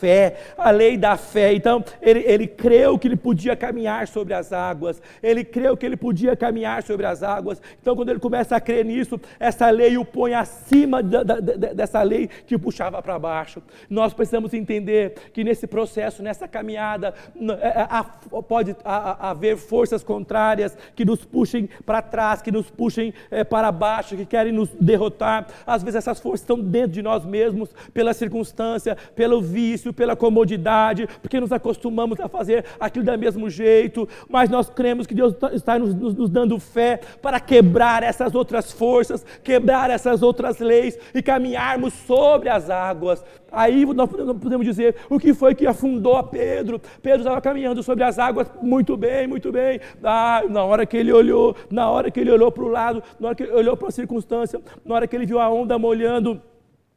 a 0.57 0.71
lei 0.71 0.97
da 0.97 1.17
fé. 1.17 1.53
Então, 1.53 1.83
ele, 2.01 2.19
ele 2.19 2.47
creu 2.47 2.97
que 2.97 3.07
ele 3.07 3.15
podia 3.15 3.55
caminhar 3.55 4.07
sobre 4.07 4.33
as 4.33 4.51
águas, 4.51 5.01
ele 5.21 5.43
creu 5.43 5.75
que 5.77 5.85
ele 5.85 5.97
podia 5.97 6.35
caminhar 6.35 6.83
sobre 6.83 7.05
as 7.05 7.23
águas. 7.23 7.61
Então, 7.81 7.95
quando 7.95 8.09
ele 8.09 8.19
começa 8.19 8.55
a 8.55 8.61
crer 8.61 8.85
nisso, 8.85 9.19
essa 9.39 9.69
lei 9.69 9.97
o 9.97 10.05
põe 10.05 10.33
acima 10.33 11.01
da, 11.01 11.23
da, 11.23 11.39
dessa 11.39 12.01
lei 12.01 12.29
que 12.45 12.57
puxava 12.57 13.01
para 13.01 13.17
baixo. 13.19 13.61
Nós 13.89 14.13
precisamos 14.13 14.53
entender 14.53 15.15
que 15.33 15.43
nesse 15.43 15.67
processo, 15.67 16.23
nessa 16.23 16.47
caminhada, 16.47 17.13
é, 17.61 17.81
é, 17.81 18.41
pode 18.47 18.75
haver 18.83 19.57
forças 19.57 20.03
contrárias 20.03 20.77
que 20.95 21.05
nos 21.05 21.23
puxem 21.23 21.69
para 21.85 22.01
trás, 22.01 22.41
que 22.41 22.51
nos 22.51 22.69
puxem 22.69 23.13
é, 23.31 23.43
para 23.43 23.71
baixo, 23.71 24.15
que 24.15 24.25
querem 24.25 24.51
nos 24.51 24.69
derrotar. 24.79 25.47
Às 25.65 25.83
vezes 25.83 25.97
essas 25.97 26.19
forças 26.19 26.41
estão 26.41 26.59
dentro 26.59 26.91
de 26.91 27.01
nós 27.01 27.25
mesmos, 27.25 27.69
pela 27.93 28.13
circunstância, 28.13 28.97
pelo 29.15 29.41
vício, 29.41 29.92
pela 29.93 30.15
comodidade, 30.15 31.07
porque 31.21 31.39
nos 31.39 31.51
acostumamos 31.51 32.19
a 32.19 32.27
fazer 32.27 32.65
aquilo 32.79 33.05
do 33.05 33.17
mesmo 33.17 33.49
jeito, 33.49 34.07
mas 34.29 34.49
nós 34.49 34.69
cremos 34.69 35.07
que 35.07 35.13
Deus 35.13 35.35
está 35.53 35.77
nos, 35.77 35.93
nos, 35.93 36.15
nos 36.15 36.29
dando 36.29 36.59
fé 36.59 36.99
para 37.21 37.39
quebrar 37.39 38.03
essas 38.03 38.35
outras 38.35 38.71
forças, 38.71 39.25
quebrar 39.43 39.89
essas 39.89 40.21
outras 40.21 40.59
leis 40.59 40.97
e 41.13 41.21
caminharmos 41.21 41.93
sobre 41.93 42.49
as 42.49 42.69
águas. 42.69 43.23
Aí 43.51 43.85
nós 43.85 44.09
podemos 44.09 44.65
dizer 44.65 44.95
o 45.07 45.19
que 45.19 45.31
foi 45.31 45.53
que 45.53 45.67
afundou 45.67 46.17
a 46.17 46.23
Pedro. 46.23 46.81
Pedro 47.03 47.19
estava 47.19 47.39
caminhando 47.39 47.83
sobre 47.83 48.03
as 48.03 48.17
águas 48.17 48.51
muito 48.61 48.97
bem, 48.97 49.27
muito 49.27 49.51
bem. 49.51 49.79
Ah, 50.03 50.41
na 50.49 50.63
hora 50.63 50.87
que 50.87 50.97
ele 50.97 51.13
olhou, 51.13 51.55
na 51.69 51.89
hora 51.89 52.09
que 52.09 52.19
ele 52.19 52.31
olhou 52.31 52.51
para 52.51 52.63
o 52.63 52.67
lado, 52.67 53.03
na 53.19 53.27
hora 53.27 53.35
que 53.35 53.43
ele 53.43 53.51
olhou 53.51 53.77
para 53.77 53.89
a 53.89 53.91
circunstância, 53.91 54.59
na 54.83 54.95
hora 54.95 55.07
que 55.07 55.15
ele 55.15 55.27
viu 55.27 55.39
a 55.39 55.49
onda 55.49 55.77
molhando 55.77 56.41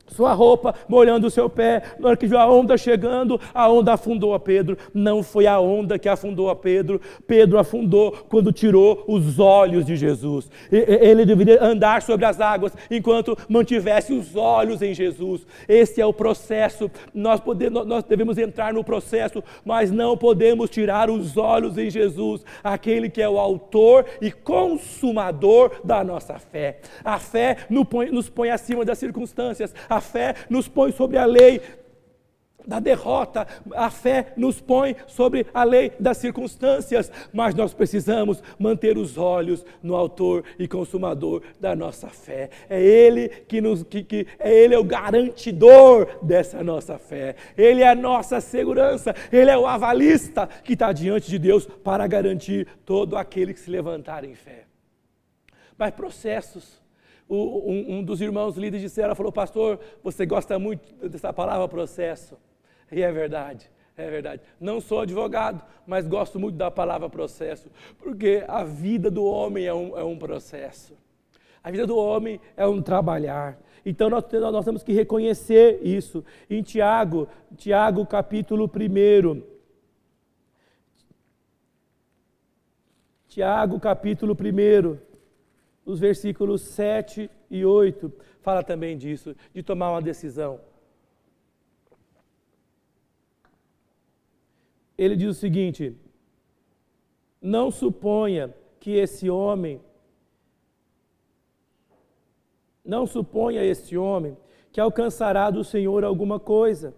sua 0.08 0.32
roupa 0.32 0.74
molhando 0.88 1.26
o 1.26 1.30
seu 1.30 1.48
pé. 1.48 1.82
Na 1.98 2.08
hora 2.08 2.16
que 2.16 2.26
viu 2.26 2.38
a 2.38 2.50
onda 2.50 2.76
chegando, 2.76 3.40
a 3.52 3.68
onda 3.68 3.92
afundou 3.94 4.34
a 4.34 4.40
Pedro. 4.40 4.76
Não 4.94 5.22
foi 5.22 5.46
a 5.46 5.58
onda 5.60 5.98
que 5.98 6.08
afundou 6.08 6.48
a 6.48 6.56
Pedro. 6.56 7.00
Pedro 7.26 7.58
afundou 7.58 8.12
quando 8.28 8.52
tirou 8.52 9.04
os 9.06 9.38
olhos 9.38 9.84
de 9.84 9.96
Jesus. 9.96 10.50
Ele 10.70 11.24
deveria 11.24 11.62
andar 11.62 12.02
sobre 12.02 12.24
as 12.24 12.40
águas 12.40 12.72
enquanto 12.90 13.36
mantivesse 13.48 14.12
os 14.12 14.36
olhos 14.36 14.82
em 14.82 14.94
Jesus. 14.94 15.46
Esse 15.68 16.00
é 16.00 16.06
o 16.06 16.12
processo. 16.12 16.90
Nós, 17.12 17.40
podemos, 17.40 17.86
nós 17.86 18.04
devemos 18.04 18.38
entrar 18.38 18.72
no 18.72 18.84
processo, 18.84 19.42
mas 19.64 19.90
não 19.90 20.16
podemos 20.16 20.70
tirar 20.70 21.10
os 21.10 21.36
olhos 21.36 21.76
em 21.78 21.90
Jesus, 21.90 22.44
aquele 22.62 23.10
que 23.10 23.22
é 23.22 23.28
o 23.28 23.38
autor 23.38 24.06
e 24.20 24.30
consumador 24.30 25.72
da 25.84 26.02
nossa 26.02 26.38
fé. 26.38 26.78
A 27.04 27.18
fé 27.18 27.58
nos 27.68 28.28
põe 28.28 28.50
acima 28.50 28.84
das 28.84 28.98
circunstâncias. 28.98 29.74
A 29.88 29.95
a 29.96 30.00
fé 30.00 30.34
nos 30.48 30.68
põe 30.68 30.92
sobre 30.92 31.18
a 31.18 31.24
lei 31.24 31.60
da 32.66 32.80
derrota, 32.80 33.46
a 33.74 33.90
fé 33.90 34.32
nos 34.36 34.60
põe 34.60 34.96
sobre 35.06 35.46
a 35.54 35.62
lei 35.62 35.92
das 36.00 36.16
circunstâncias, 36.16 37.12
mas 37.32 37.54
nós 37.54 37.72
precisamos 37.72 38.42
manter 38.58 38.98
os 38.98 39.16
olhos 39.16 39.64
no 39.82 39.94
autor 39.94 40.42
e 40.58 40.66
consumador 40.66 41.42
da 41.60 41.76
nossa 41.76 42.08
fé. 42.08 42.50
É 42.68 42.82
ele 42.82 43.28
que 43.28 43.60
nos 43.60 43.84
que, 43.84 44.02
que 44.02 44.26
é 44.38 44.52
ele 44.52 44.74
é 44.74 44.78
o 44.78 44.84
garantidor 44.84 46.18
dessa 46.22 46.62
nossa 46.64 46.98
fé. 46.98 47.36
Ele 47.56 47.82
é 47.82 47.88
a 47.88 47.94
nossa 47.94 48.40
segurança, 48.40 49.14
ele 49.30 49.50
é 49.50 49.56
o 49.56 49.66
avalista 49.66 50.48
que 50.64 50.72
está 50.72 50.92
diante 50.92 51.30
de 51.30 51.38
Deus 51.38 51.66
para 51.66 52.06
garantir 52.06 52.66
todo 52.84 53.16
aquele 53.16 53.54
que 53.54 53.60
se 53.60 53.70
levantar 53.70 54.24
em 54.24 54.34
fé. 54.34 54.64
Mas 55.78 55.92
processos 55.92 56.84
o, 57.28 57.70
um, 57.70 57.96
um, 57.96 58.04
dos 58.04 58.20
irmãos 58.20 58.56
líderes 58.56 58.82
disseram, 58.82 59.14
falou, 59.14 59.32
pastor, 59.32 59.80
você 60.02 60.24
gosta 60.24 60.58
muito 60.58 61.08
dessa 61.08 61.32
palavra 61.32 61.66
processo. 61.66 62.36
E 62.90 63.02
é 63.02 63.10
verdade, 63.10 63.68
é 63.96 64.08
verdade. 64.08 64.42
Não 64.60 64.80
sou 64.80 65.00
advogado, 65.00 65.62
mas 65.86 66.06
gosto 66.06 66.38
muito 66.38 66.56
da 66.56 66.70
palavra 66.70 67.08
processo, 67.10 67.68
porque 67.98 68.44
a 68.46 68.62
vida 68.62 69.10
do 69.10 69.24
homem 69.24 69.66
é 69.66 69.74
um, 69.74 69.98
é 69.98 70.04
um 70.04 70.16
processo. 70.16 70.94
A 71.62 71.70
vida 71.70 71.84
do 71.84 71.96
homem 71.96 72.40
é 72.56 72.64
um 72.64 72.80
trabalhar. 72.80 73.58
Então 73.84 74.08
nós, 74.08 74.24
nós 74.32 74.64
temos 74.64 74.84
que 74.84 74.92
reconhecer 74.92 75.80
isso. 75.82 76.24
Em 76.48 76.62
Tiago, 76.62 77.28
Tiago 77.56 78.06
capítulo 78.06 78.70
1. 78.72 79.42
Tiago 83.28 83.80
capítulo 83.80 84.34
1 84.34 85.05
os 85.86 86.00
versículos 86.00 86.62
7 86.62 87.30
e 87.48 87.64
8, 87.64 88.12
fala 88.40 88.62
também 88.64 88.98
disso, 88.98 89.36
de 89.54 89.62
tomar 89.62 89.92
uma 89.92 90.02
decisão. 90.02 90.60
Ele 94.98 95.14
diz 95.14 95.28
o 95.28 95.40
seguinte: 95.40 95.96
Não 97.40 97.70
suponha 97.70 98.52
que 98.80 98.90
esse 98.90 99.30
homem, 99.30 99.80
não 102.84 103.06
suponha 103.06 103.62
esse 103.62 103.96
homem 103.96 104.36
que 104.72 104.80
alcançará 104.80 105.50
do 105.50 105.62
Senhor 105.62 106.02
alguma 106.02 106.40
coisa, 106.40 106.94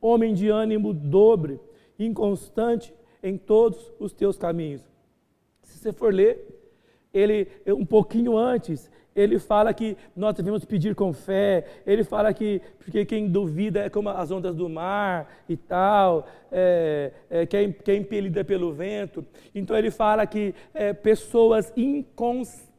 homem 0.00 0.34
de 0.34 0.48
ânimo 0.48 0.92
dobre, 0.92 1.58
inconstante 1.98 2.94
em 3.22 3.38
todos 3.38 3.92
os 3.98 4.12
teus 4.12 4.36
caminhos. 4.36 4.82
Se 5.62 5.78
você 5.78 5.92
for 5.92 6.12
ler 6.12 6.55
ele 7.16 7.48
um 7.68 7.84
pouquinho 7.84 8.36
antes, 8.36 8.90
ele 9.14 9.38
fala 9.38 9.72
que 9.72 9.96
nós 10.14 10.34
devemos 10.34 10.64
pedir 10.64 10.94
com 10.94 11.12
fé, 11.12 11.64
ele 11.86 12.04
fala 12.04 12.34
que 12.34 12.60
porque 12.78 13.04
quem 13.06 13.28
duvida 13.28 13.80
é 13.80 13.88
como 13.88 14.10
as 14.10 14.30
ondas 14.30 14.54
do 14.54 14.68
mar 14.68 15.26
e 15.48 15.56
tal, 15.56 16.28
é, 16.52 17.12
é, 17.30 17.46
que, 17.46 17.56
é, 17.56 17.72
que 17.72 17.90
é 17.90 17.96
impelida 17.96 18.44
pelo 18.44 18.72
vento. 18.72 19.24
Então 19.54 19.76
ele 19.76 19.90
fala 19.90 20.26
que 20.26 20.54
é, 20.74 20.92
pessoas 20.92 21.72
inconstantes 21.76 22.75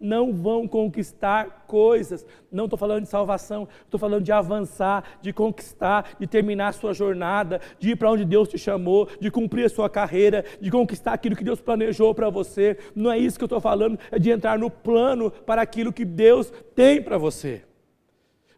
não 0.00 0.32
vão 0.32 0.66
conquistar 0.66 1.64
coisas. 1.66 2.26
Não 2.50 2.64
estou 2.64 2.78
falando 2.78 3.04
de 3.04 3.08
salvação, 3.08 3.68
estou 3.84 3.98
falando 3.98 4.24
de 4.24 4.32
avançar, 4.32 5.18
de 5.22 5.32
conquistar, 5.32 6.16
de 6.18 6.26
terminar 6.26 6.68
a 6.68 6.72
sua 6.72 6.92
jornada, 6.92 7.60
de 7.78 7.90
ir 7.90 7.96
para 7.96 8.10
onde 8.10 8.24
Deus 8.24 8.48
te 8.48 8.58
chamou, 8.58 9.08
de 9.20 9.30
cumprir 9.30 9.66
a 9.66 9.68
sua 9.68 9.88
carreira, 9.88 10.44
de 10.60 10.70
conquistar 10.70 11.12
aquilo 11.12 11.36
que 11.36 11.44
Deus 11.44 11.60
planejou 11.60 12.14
para 12.14 12.28
você. 12.30 12.76
Não 12.94 13.10
é 13.10 13.18
isso 13.18 13.38
que 13.38 13.44
eu 13.44 13.46
estou 13.46 13.60
falando, 13.60 13.98
é 14.10 14.18
de 14.18 14.30
entrar 14.30 14.58
no 14.58 14.70
plano 14.70 15.30
para 15.30 15.62
aquilo 15.62 15.92
que 15.92 16.04
Deus 16.04 16.52
tem 16.74 17.02
para 17.02 17.18
você. 17.18 17.62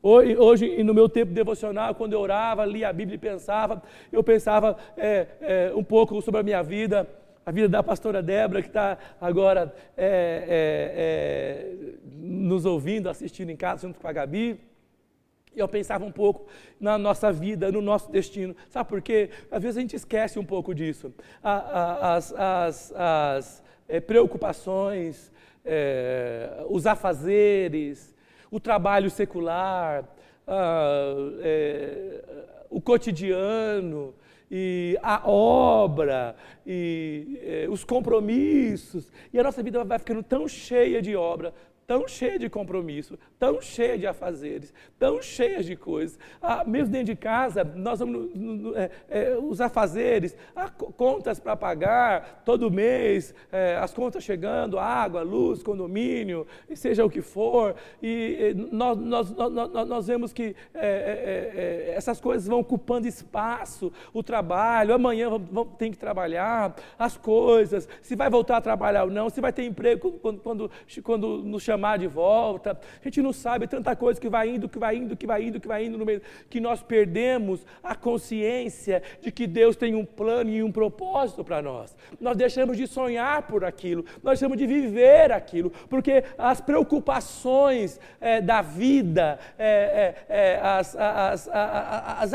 Hoje, 0.03 0.37
hoje, 0.37 0.83
no 0.83 0.93
meu 0.93 1.09
tempo 1.09 1.33
devocional, 1.33 1.95
quando 1.95 2.13
eu 2.13 2.21
orava, 2.21 2.67
lia 2.67 2.91
a 2.91 2.93
Bíblia 2.93 3.15
e 3.15 3.19
pensava, 3.19 3.83
eu 4.13 4.23
pensava 4.23 4.77
é, 4.99 5.27
é, 5.41 5.73
um 5.75 5.83
pouco 5.83 6.21
sobre 6.21 6.41
a 6.41 6.43
minha 6.43 6.63
vida 6.63 7.09
a 7.47 7.51
vida 7.51 7.69
da 7.69 7.83
pastora 7.83 8.23
Débora, 8.23 8.63
que 8.63 8.69
está 8.69 8.97
agora 9.21 9.75
é, 9.97 10.07
é, 10.07 10.93
é, 10.97 11.95
nos 12.13 12.65
ouvindo, 12.65 13.09
assistindo 13.09 13.51
em 13.51 13.57
casa 13.57 13.87
junto 13.87 14.01
com 14.01 14.09
a 14.09 14.13
Gabi. 14.13 14.59
E 15.55 15.59
eu 15.61 15.69
pensava 15.69 16.05
um 16.05 16.11
pouco 16.11 16.47
na 16.81 16.99
nossa 16.99 17.31
vida, 17.31 17.71
no 17.71 17.81
nosso 17.81 18.11
destino. 18.11 18.57
Sabe 18.69 18.89
por 18.89 19.01
quê? 19.01 19.31
Às 19.51 19.63
vezes 19.63 19.77
a 19.77 19.81
gente 19.81 19.95
esquece 19.95 20.39
um 20.39 20.45
pouco 20.45 20.75
disso. 20.75 21.15
As, 21.43 22.33
as, 22.33 22.93
as 22.93 23.63
é, 23.89 24.01
preocupações, 24.01 25.31
é, 25.65 26.65
os 26.69 26.87
afazeres, 26.87 28.15
o 28.51 28.59
trabalho 28.59 29.11
secular, 29.11 30.05
é, 31.43 32.25
o 32.69 32.81
cotidiano, 32.81 34.15
e 34.57 34.97
a 35.03 35.29
obra, 35.29 36.37
e, 36.65 37.41
e, 37.43 37.69
os 37.69 37.83
compromissos, 37.83 39.11
e 39.33 39.41
a 39.41 39.43
nossa 39.43 39.61
vida 39.65 39.83
vai 39.83 39.99
ficando 39.99 40.23
tão 40.23 40.47
cheia 40.47 41.03
de 41.03 41.17
obra, 41.17 41.53
tão 41.87 42.09
cheia 42.09 42.39
de 42.39 42.49
compromisso, 42.49 43.19
tão 43.39 43.61
cheia 43.61 43.99
de 43.99 44.07
afazeres, 44.07 44.73
tão 44.99 45.21
cheia 45.21 45.63
de 45.63 45.77
coisas. 45.77 46.19
Ah, 46.41 46.65
mesmo 46.67 46.93
dentro 46.93 47.07
de 47.07 47.17
casa, 47.17 47.65
nós 47.65 47.99
vamos 48.01 48.31
é, 48.75 48.91
é, 49.09 49.37
os 49.37 49.61
afazeres, 49.61 50.37
ah, 50.57 50.71
contas 50.71 51.39
para 51.39 51.57
pagar 51.57 52.43
todo 52.45 52.71
mês, 52.71 53.35
é, 53.53 53.77
as 53.77 53.93
contas 53.93 54.25
chegando, 54.25 54.79
água, 54.79 55.23
luz, 55.23 55.63
condomínio, 55.63 56.47
seja 56.75 57.05
o 57.05 57.11
que 57.11 57.21
for, 57.21 57.75
e, 58.03 58.55
nós, 58.73 58.99
nós, 58.99 59.31
nós, 59.31 59.89
nós, 59.89 60.07
vemos 60.07 60.33
que 60.33 60.57
é, 60.75 60.87
é, 60.87 61.91
é, 61.91 61.95
essas 61.97 62.21
coisas 62.21 62.47
vão 62.47 62.61
ocupando 62.61 63.07
espaço, 63.07 63.93
o 64.13 64.23
trabalho, 64.23 64.95
amanhã 64.95 65.29
vamos, 65.29 65.49
vamos, 65.51 65.75
tem 65.77 65.91
que 65.91 65.99
trabalhar, 65.99 66.75
as 66.99 67.17
coisas, 67.17 67.89
se 68.01 68.17
vai 68.17 68.31
voltar 68.31 68.57
a 68.57 68.61
trabalhar 68.61 69.05
ou 69.05 69.11
não, 69.11 69.29
se 69.29 69.41
vai 69.41 69.53
ter 69.53 69.65
emprego 69.65 70.13
quando, 70.13 70.41
quando, 70.41 70.71
quando 71.03 71.39
nos 71.39 71.63
chamamos 71.63 71.74
chamar 71.75 71.99
de 71.99 72.07
volta. 72.07 72.79
A 73.01 73.05
gente 73.05 73.21
não 73.21 73.33
sabe 73.33 73.67
tanta 73.67 73.95
coisa 73.97 74.21
que 74.21 74.29
vai 74.29 74.49
indo, 74.49 74.69
que 74.69 74.79
vai 74.79 74.97
indo, 74.97 75.17
que 75.17 75.27
vai 75.27 75.43
indo, 75.43 75.61
que 75.61 75.69
vai 75.69 75.85
indo 75.85 75.99
no 75.99 76.05
meio, 76.07 76.23
que 76.49 76.61
nós 76.61 76.83
perdemos 76.83 77.67
a 77.83 77.95
consciência 77.95 79.03
de 79.21 79.33
que 79.33 79.47
Deus 79.47 79.77
tem 79.77 79.95
um 79.95 80.05
plano 80.05 80.51
e 80.51 80.63
um 80.63 80.71
propósito 80.71 81.45
para 81.45 81.61
nós. 81.61 81.97
Nós 82.21 82.37
deixamos 82.37 82.77
de 82.77 82.87
sonhar 82.87 83.43
por 83.43 83.65
aquilo, 83.65 84.05
nós 84.23 84.39
deixamos 84.39 84.57
de 84.57 84.67
viver 84.67 85.33
aquilo, 85.33 85.71
porque 85.89 86.25
as 86.39 86.61
preocupações 86.61 88.01
é, 88.21 88.41
da 88.41 88.63
vida, 88.63 89.39
é, 89.59 90.61
as, 90.63 90.95
as, 90.97 91.49
as, 91.49 92.35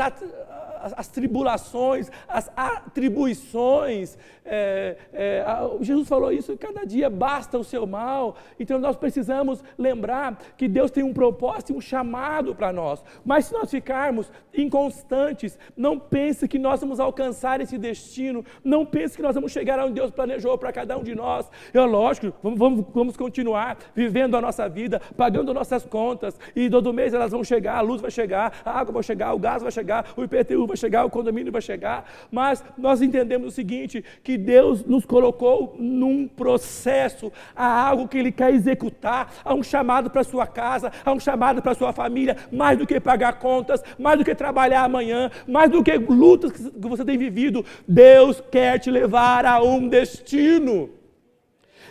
as, 0.80 0.94
as 0.96 1.08
tribulações, 1.08 2.10
as 2.28 2.50
atribuições. 2.56 4.16
É, 4.44 4.96
é, 5.12 5.44
Jesus 5.80 6.08
falou 6.08 6.32
isso, 6.32 6.56
cada 6.56 6.84
dia 6.84 7.08
basta 7.10 7.58
o 7.58 7.64
seu 7.64 7.86
mal. 7.86 8.36
Então 8.58 8.78
nós 8.78 8.96
precisamos 8.96 9.62
lembrar 9.78 10.38
que 10.56 10.66
Deus 10.66 10.90
tem 10.90 11.04
um 11.04 11.12
propósito 11.12 11.72
e 11.72 11.76
um 11.76 11.80
chamado 11.80 12.54
para 12.54 12.72
nós. 12.72 13.02
Mas 13.24 13.46
se 13.46 13.52
nós 13.52 13.70
ficarmos 13.70 14.30
inconstantes, 14.54 15.58
não 15.76 15.98
pense 15.98 16.48
que 16.48 16.58
nós 16.58 16.80
vamos 16.80 16.98
alcançar 16.98 17.60
esse 17.60 17.78
destino, 17.78 18.44
não 18.64 18.84
pense 18.84 19.16
que 19.16 19.22
nós 19.22 19.34
vamos 19.34 19.52
chegar 19.52 19.78
onde 19.78 19.94
Deus 19.94 20.10
planejou 20.10 20.56
para 20.58 20.72
cada 20.72 20.96
um 20.96 21.02
de 21.02 21.14
nós. 21.14 21.50
É 21.72 21.80
lógico, 21.80 22.32
vamos, 22.42 22.58
vamos, 22.58 22.86
vamos 22.92 23.16
continuar 23.16 23.78
vivendo 23.94 24.36
a 24.36 24.40
nossa 24.40 24.68
vida, 24.68 25.00
pagando 25.16 25.54
nossas 25.54 25.84
contas, 25.84 26.38
e 26.54 26.68
todo 26.68 26.92
mês 26.92 27.14
elas 27.14 27.30
vão 27.30 27.44
chegar, 27.44 27.76
a 27.76 27.80
luz 27.80 28.00
vai 28.00 28.10
chegar, 28.10 28.52
a 28.64 28.78
água 28.78 28.94
vai 28.94 29.02
chegar, 29.02 29.32
o 29.34 29.38
gás 29.38 29.62
vai 29.62 29.72
chegar, 29.72 30.06
o 30.16 30.24
IPTU 30.24 30.69
vai 30.70 30.76
chegar, 30.76 31.04
o 31.04 31.10
condomínio 31.10 31.52
vai 31.52 31.60
chegar, 31.60 32.10
mas 32.30 32.64
nós 32.76 33.02
entendemos 33.02 33.48
o 33.48 33.50
seguinte: 33.50 34.04
que 34.22 34.36
Deus 34.36 34.84
nos 34.84 35.04
colocou 35.04 35.76
num 35.78 36.26
processo, 36.26 37.32
há 37.54 37.88
algo 37.88 38.08
que 38.08 38.18
Ele 38.18 38.32
quer 38.32 38.52
executar, 38.52 39.32
há 39.44 39.54
um 39.54 39.62
chamado 39.62 40.10
para 40.10 40.24
sua 40.24 40.46
casa, 40.46 40.92
há 41.04 41.12
um 41.12 41.20
chamado 41.20 41.62
para 41.62 41.74
sua 41.74 41.92
família, 41.92 42.36
mais 42.52 42.78
do 42.78 42.86
que 42.86 42.98
pagar 43.00 43.34
contas, 43.38 43.82
mais 43.98 44.18
do 44.18 44.24
que 44.24 44.34
trabalhar 44.34 44.84
amanhã, 44.84 45.30
mais 45.46 45.70
do 45.70 45.82
que 45.82 45.96
lutas 45.96 46.52
que 46.52 46.88
você 46.88 47.04
tem 47.04 47.18
vivido, 47.18 47.64
Deus 47.86 48.42
quer 48.50 48.78
te 48.78 48.90
levar 48.90 49.44
a 49.44 49.62
um 49.62 49.88
destino. 49.88 50.90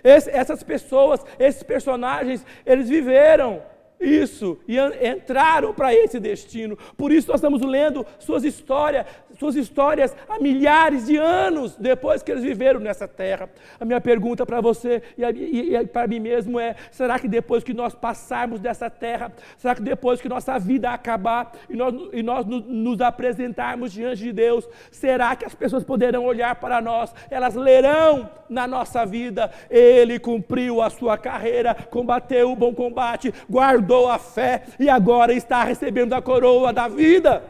Essas 0.04 0.64
pessoas, 0.64 1.26
esses 1.38 1.62
personagens, 1.62 2.46
eles 2.66 2.88
viveram 2.88 3.62
isso 4.00 4.58
e 4.68 4.78
entraram 4.78 5.74
para 5.74 5.94
esse 5.94 6.20
destino. 6.20 6.78
Por 6.96 7.12
isso 7.12 7.28
nós 7.28 7.40
estamos 7.40 7.62
lendo 7.62 8.06
suas 8.18 8.44
histórias, 8.44 9.06
suas 9.38 9.56
histórias 9.56 10.16
há 10.28 10.40
milhares 10.40 11.08
de 11.08 11.18
anos 11.18 11.76
depois 11.76 12.24
que 12.24 12.32
eles 12.32 12.44
viveram 12.44 12.80
nessa 12.80 13.08
terra. 13.08 13.50
A 13.80 13.84
minha 13.84 14.00
pergunta 14.00 14.46
para 14.46 14.62
você 14.62 15.04
e, 15.18 15.24
e, 15.24 15.76
e 15.76 15.86
para 15.86 16.08
mim 16.08 16.20
mesmo 16.20 16.60
é: 16.60 16.76
será 16.92 17.20
que 17.20 17.28
depois 17.28 17.64
que 17.64 17.74
nós 17.74 17.94
passarmos 17.94 18.62
dessa 18.62 18.90
terra, 18.90 19.34
será 19.58 19.76
que 19.76 19.82
depois 19.82 20.22
que 20.22 20.30
nossa 20.30 20.58
vida 20.58 20.92
acabar 20.92 21.52
e 21.70 21.76
nós, 21.76 21.94
e 22.14 22.24
nós 22.24 22.46
nos, 22.46 22.66
nos 22.66 23.02
apresentarmos 23.02 23.92
diante 23.92 24.24
de 24.24 24.32
Deus, 24.32 24.68
será 24.92 25.36
que 25.36 25.46
as 25.46 25.54
pessoas 25.54 25.84
poderão 25.84 26.24
olhar 26.24 26.56
para 26.56 26.80
nós? 26.82 27.14
Elas 27.30 27.56
lerão 27.56 28.30
na 28.50 28.66
nossa 28.66 29.06
vida: 29.06 29.52
Ele 29.70 30.20
cumpriu 30.20 30.82
a 30.82 30.90
sua 30.90 31.18
carreira, 31.18 31.76
combateu 31.76 32.52
o 32.52 32.56
bom 32.56 32.74
combate, 32.74 33.34
guardou 33.50 33.89
guardou 33.90 34.08
a 34.08 34.20
fé 34.20 34.64
e 34.80 34.88
agora 34.88 35.34
está 35.34 35.64
recebendo 35.64 36.14
a 36.14 36.22
coroa 36.22 36.72
da 36.72 36.88
vida. 36.88 37.44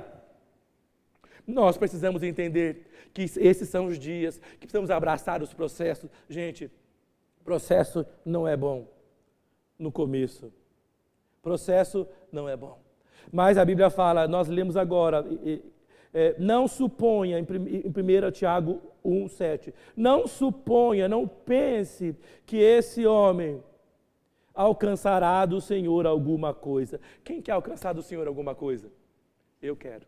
Nós 1.46 1.78
precisamos 1.78 2.24
entender 2.24 2.88
que 3.14 3.24
esses 3.24 3.68
são 3.68 3.88
os 3.88 4.00
dias 4.00 4.40
que 4.54 4.60
precisamos 4.60 4.90
abraçar 4.90 5.44
os 5.44 5.54
processos. 5.54 6.10
Gente, 6.30 6.72
processo 7.44 8.06
não 8.24 8.48
é 8.48 8.56
bom 8.56 8.88
no 9.78 9.92
começo. 9.92 10.54
Processo 11.42 12.08
não 12.32 12.48
é 12.48 12.56
bom. 12.56 12.80
Mas 13.32 13.58
a 13.58 13.66
Bíblia 13.66 13.90
fala, 13.90 14.28
nós 14.28 14.48
lemos 14.48 14.78
agora, 14.78 15.26
é, 16.14 16.36
não 16.40 16.68
suponha, 16.68 17.38
em 17.38 17.44
1 17.44 18.32
Tiago 18.32 18.82
1,7, 19.06 19.74
não 19.96 20.26
suponha, 20.26 21.08
não 21.08 21.28
pense 21.28 22.16
que 22.46 22.58
esse 22.58 23.06
homem 23.06 23.62
alcançará 24.60 25.46
do 25.46 25.62
Senhor 25.62 26.06
alguma 26.06 26.54
coisa. 26.54 27.00
Quem 27.24 27.42
quer 27.42 27.54
alcançar 27.54 27.94
do 27.94 28.02
Senhor 28.02 28.28
alguma 28.28 28.54
coisa? 28.54 28.92
Eu 29.62 29.74
quero. 29.74 30.06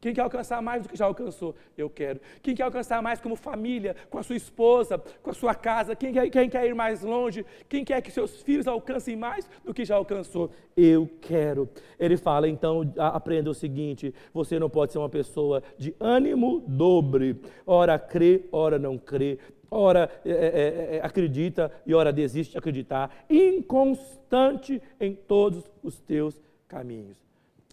Quem 0.00 0.14
quer 0.14 0.22
alcançar 0.22 0.62
mais 0.62 0.82
do 0.82 0.88
que 0.88 0.96
já 0.96 1.04
alcançou? 1.04 1.54
Eu 1.76 1.90
quero. 1.90 2.22
Quem 2.40 2.54
quer 2.54 2.62
alcançar 2.62 3.02
mais 3.02 3.20
como 3.20 3.36
família, 3.36 3.94
com 4.08 4.16
a 4.16 4.22
sua 4.22 4.34
esposa, 4.34 4.98
com 5.22 5.28
a 5.28 5.34
sua 5.34 5.54
casa? 5.54 5.94
Quem 5.94 6.10
quer, 6.10 6.30
quem 6.30 6.48
quer 6.48 6.66
ir 6.66 6.74
mais 6.74 7.02
longe? 7.02 7.44
Quem 7.68 7.84
quer 7.84 8.00
que 8.00 8.10
seus 8.10 8.40
filhos 8.40 8.66
alcancem 8.66 9.14
mais 9.14 9.46
do 9.62 9.74
que 9.74 9.84
já 9.84 9.96
alcançou? 9.96 10.50
Eu 10.74 11.06
quero. 11.20 11.68
Ele 11.98 12.16
fala, 12.16 12.48
então, 12.48 12.90
aprenda 12.96 13.50
o 13.50 13.54
seguinte: 13.54 14.14
você 14.32 14.58
não 14.58 14.70
pode 14.70 14.92
ser 14.92 14.98
uma 14.98 15.10
pessoa 15.10 15.62
de 15.76 15.94
ânimo 16.00 16.64
dobre. 16.66 17.38
Ora 17.66 17.98
crê, 17.98 18.46
ora 18.50 18.78
não 18.78 18.96
crê 18.96 19.38
ora 19.70 20.10
é, 20.24 20.30
é, 20.30 20.34
é, 20.34 20.96
é, 20.96 21.00
acredita 21.02 21.72
e 21.86 21.94
ora 21.94 22.12
desiste 22.12 22.52
de 22.52 22.58
acreditar, 22.58 23.24
inconstante 23.28 24.82
em 24.98 25.14
todos 25.14 25.64
os 25.82 26.00
teus 26.00 26.40
caminhos. 26.66 27.16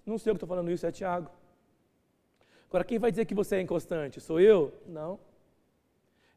Não 0.06 0.18
sei 0.18 0.32
o 0.32 0.36
que 0.36 0.38
estou 0.38 0.48
falando 0.48 0.72
isso, 0.72 0.86
é 0.86 0.92
Tiago. 0.92 1.30
Agora, 2.70 2.84
quem 2.84 3.00
vai 3.00 3.12
dizer 3.12 3.26
que 3.26 3.34
você 3.34 3.56
é 3.56 3.62
inconstante? 3.62 4.22
Sou 4.22 4.40
eu? 4.40 4.74
Não. 4.86 5.20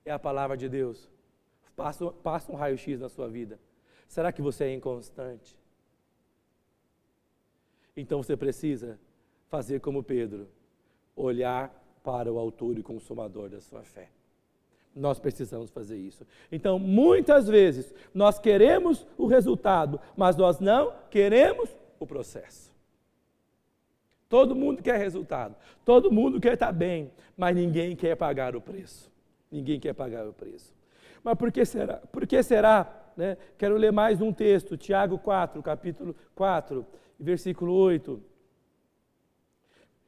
É 0.05 0.11
a 0.11 0.19
palavra 0.19 0.57
de 0.57 0.69
Deus. 0.69 1.09
Passa, 1.77 2.11
passa 2.11 2.53
um 2.53 2.55
raio-x 2.55 3.01
na 3.01 3.09
sua 3.09 3.29
vida. 3.29 3.59
Será 4.09 4.33
que 4.33 4.43
você 4.43 4.65
é 4.65 4.75
inconstante? 4.75 5.57
Então 7.97 8.23
você 8.23 8.37
precisa 8.37 8.99
fazer 9.49 9.81
como 9.81 10.03
Pedro, 10.03 10.49
olhar 11.15 11.75
para 12.03 12.33
o 12.33 12.39
autor 12.39 12.79
e 12.79 12.83
consumador 12.83 13.49
da 13.49 13.61
sua 13.61 13.83
fé. 13.83 14.09
Nós 14.95 15.19
precisamos 15.19 15.71
fazer 15.71 15.97
isso. 15.97 16.27
Então, 16.51 16.79
muitas 16.79 17.47
vezes, 17.47 17.95
nós 18.13 18.39
queremos 18.39 19.07
o 19.17 19.27
resultado, 19.27 20.01
mas 20.17 20.37
nós 20.37 20.59
não 20.59 20.93
queremos 21.09 21.71
o 21.99 22.07
processo. 22.07 22.71
Todo 24.29 24.55
mundo 24.55 24.83
quer 24.83 24.97
resultado, 24.97 25.57
todo 25.85 26.11
mundo 26.11 26.41
quer 26.41 26.55
estar 26.55 26.73
bem, 26.73 27.11
mas 27.37 27.55
ninguém 27.55 27.97
quer 27.97 28.17
pagar 28.17 28.55
o 28.55 28.61
preço. 28.61 29.11
Ninguém 29.51 29.81
quer 29.81 29.93
pagar 29.93 30.27
o 30.29 30.33
preço. 30.33 30.73
Mas 31.23 31.35
por 31.35 31.51
que 31.51 31.65
será? 31.65 31.97
Por 31.97 32.27
que 32.27 32.43
será? 32.43 33.13
Né? 33.17 33.37
Quero 33.59 33.77
ler 33.77 33.93
mais 33.93 34.21
um 34.21 34.33
texto, 34.33 34.77
Tiago 34.77 35.19
4, 35.19 35.61
capítulo 35.63 36.15
4, 36.35 36.87
versículo 37.19 37.73
8. 37.75 38.23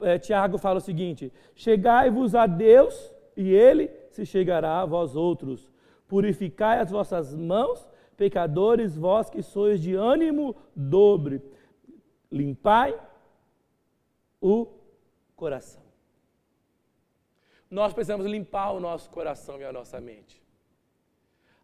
É, 0.01 0.17
Tiago 0.17 0.57
fala 0.57 0.77
o 0.77 0.81
seguinte: 0.81 1.31
Chegai-vos 1.53 2.33
a 2.33 2.47
Deus 2.47 3.12
e 3.35 3.53
Ele 3.53 3.89
se 4.09 4.25
chegará 4.25 4.81
a 4.81 4.85
vós 4.85 5.15
outros. 5.15 5.71
Purificai 6.07 6.79
as 6.79 6.91
vossas 6.91 7.33
mãos, 7.33 7.87
pecadores, 8.15 8.95
vós 8.95 9.29
que 9.29 9.41
sois 9.41 9.81
de 9.81 9.95
ânimo 9.95 10.55
dobre. 10.75 11.41
Limpai 12.31 12.99
o 14.41 14.67
coração. 15.35 15.83
Nós 17.69 17.93
precisamos 17.93 18.25
limpar 18.27 18.71
o 18.71 18.79
nosso 18.79 19.09
coração 19.09 19.59
e 19.59 19.63
a 19.63 19.71
nossa 19.71 19.99
mente. 19.99 20.43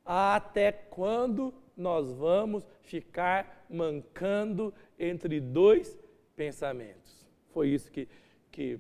Até 0.04 0.72
quando 0.72 1.54
nós 1.78 2.12
vamos 2.12 2.66
ficar 2.82 3.66
mancando 3.70 4.74
entre 4.98 5.40
dois 5.40 6.00
pensamentos? 6.36 7.28
Foi 7.52 7.70
isso 7.70 7.92
que, 7.92 8.08
que 8.52 8.80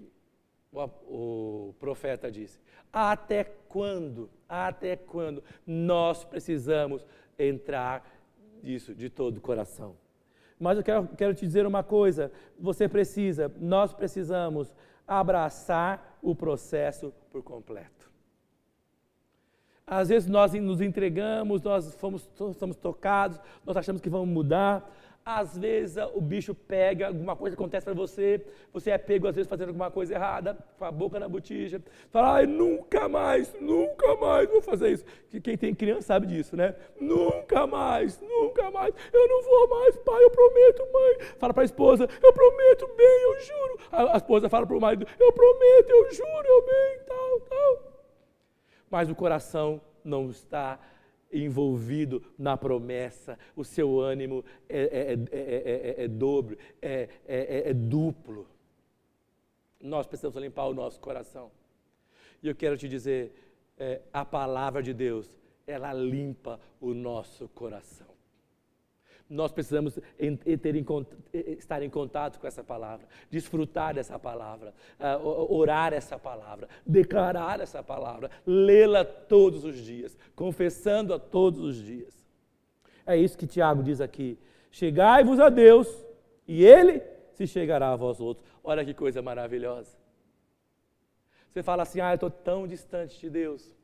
o, 0.71 1.69
o 1.69 1.75
profeta 1.79 2.31
disse. 2.31 2.59
Até 2.91 3.43
quando? 3.43 4.29
Até 4.47 4.95
quando 4.95 5.43
nós 5.65 6.23
precisamos 6.23 7.05
entrar 7.37 8.03
nisso 8.63 8.93
de 8.93 9.09
todo 9.09 9.37
o 9.37 9.41
coração? 9.41 9.95
Mas 10.59 10.77
eu 10.77 10.83
quero, 10.83 11.07
quero 11.15 11.33
te 11.33 11.45
dizer 11.45 11.65
uma 11.65 11.83
coisa: 11.83 12.31
você 12.59 12.87
precisa, 12.87 13.51
nós 13.59 13.93
precisamos 13.93 14.73
abraçar 15.07 16.17
o 16.21 16.35
processo 16.35 17.13
por 17.31 17.41
completo. 17.41 18.09
Às 19.87 20.09
vezes 20.09 20.29
nós 20.29 20.53
nos 20.53 20.81
entregamos, 20.81 21.63
nós 21.63 21.95
fomos, 21.95 22.29
somos 22.59 22.75
tocados, 22.75 23.39
nós 23.65 23.75
achamos 23.75 24.01
que 24.01 24.09
vamos 24.09 24.29
mudar, 24.29 24.87
às 25.37 25.55
vezes 25.55 25.95
o 26.15 26.19
bicho 26.19 26.55
pega, 26.55 27.07
alguma 27.07 27.35
coisa 27.35 27.53
acontece 27.53 27.85
para 27.85 27.93
você, 27.93 28.43
você 28.73 28.89
é 28.89 28.97
pego 28.97 29.27
às 29.27 29.35
vezes 29.35 29.47
fazendo 29.47 29.67
alguma 29.67 29.91
coisa 29.91 30.15
errada, 30.15 30.57
com 30.77 30.85
a 30.85 30.91
boca 30.91 31.19
na 31.19 31.29
botija, 31.29 31.79
fala, 32.09 32.37
ai, 32.37 32.47
nunca 32.47 33.07
mais, 33.07 33.53
nunca 33.61 34.15
mais 34.15 34.49
vou 34.49 34.59
fazer 34.59 34.91
isso. 34.91 35.05
Quem 35.43 35.55
tem 35.55 35.75
criança 35.75 36.07
sabe 36.07 36.25
disso, 36.25 36.55
né? 36.55 36.73
Nunca 36.99 37.67
mais, 37.67 38.19
nunca 38.19 38.71
mais, 38.71 38.91
eu 39.13 39.27
não 39.27 39.43
vou 39.43 39.67
mais, 39.69 39.95
pai, 39.97 40.23
eu 40.23 40.31
prometo, 40.31 40.87
mãe. 40.91 41.27
Fala 41.37 41.53
para 41.53 41.61
a 41.61 41.65
esposa, 41.65 42.09
eu 42.23 42.33
prometo 42.33 42.87
bem, 42.97 43.21
eu 43.23 43.39
juro. 43.41 43.79
A, 43.91 44.13
a 44.15 44.17
esposa 44.17 44.49
fala 44.49 44.65
para 44.65 44.77
o 44.77 44.81
marido, 44.81 45.05
eu 45.19 45.31
prometo, 45.31 45.89
eu 45.91 46.11
juro, 46.11 46.47
eu 46.47 46.65
bem, 46.65 46.99
tal, 47.05 47.39
tal. 47.41 47.93
Mas 48.89 49.07
o 49.11 49.15
coração 49.15 49.79
não 50.03 50.31
está 50.31 50.79
envolvido 51.31 52.23
na 52.37 52.57
promessa, 52.57 53.37
o 53.55 53.63
seu 53.63 53.99
ânimo 53.99 54.43
é, 54.67 54.81
é, 54.81 56.01
é, 56.01 56.03
é 56.03 56.07
dobro, 56.07 56.57
é 56.81 57.73
duplo. 57.73 58.47
Nós 59.79 60.05
precisamos 60.07 60.41
limpar 60.41 60.65
o 60.65 60.73
nosso 60.73 60.99
coração. 60.99 61.51
E 62.41 62.47
eu 62.47 62.55
quero 62.55 62.77
te 62.77 62.87
dizer, 62.87 63.33
é, 63.77 64.01
a 64.11 64.25
palavra 64.25 64.83
de 64.83 64.93
Deus, 64.93 65.29
ela 65.65 65.93
limpa 65.93 66.59
o 66.81 66.93
nosso 66.93 67.47
coração. 67.49 68.08
Nós 69.29 69.51
precisamos 69.51 69.99
estar 70.17 71.83
em 71.83 71.89
contato 71.89 72.39
com 72.39 72.47
essa 72.47 72.63
palavra, 72.63 73.07
desfrutar 73.29 73.93
dessa 73.93 74.17
palavra, 74.17 74.73
uh, 74.99 75.53
orar 75.53 75.93
essa 75.93 76.17
palavra, 76.17 76.67
declarar 76.83 77.59
essa 77.59 77.83
palavra, 77.83 78.31
lê-la 78.43 79.05
todos 79.05 79.63
os 79.63 79.77
dias, 79.77 80.17
confessando-a 80.35 81.19
todos 81.19 81.59
os 81.59 81.75
dias. 81.75 82.19
É 83.05 83.15
isso 83.15 83.37
que 83.37 83.45
Tiago 83.45 83.83
diz 83.83 84.01
aqui. 84.01 84.37
Chegai-vos 84.71 85.39
a 85.39 85.49
Deus 85.49 85.87
e 86.47 86.65
Ele 86.65 86.99
se 87.33 87.45
chegará 87.45 87.91
a 87.91 87.95
vós 87.95 88.19
outros. 88.19 88.47
Olha 88.63 88.83
que 88.83 88.95
coisa 88.95 89.21
maravilhosa. 89.21 89.95
Você 91.51 91.61
fala 91.61 91.83
assim: 91.83 91.99
ah, 91.99 92.11
eu 92.11 92.15
estou 92.15 92.31
tão 92.31 92.67
distante 92.67 93.19
de 93.19 93.29
Deus. 93.29 93.75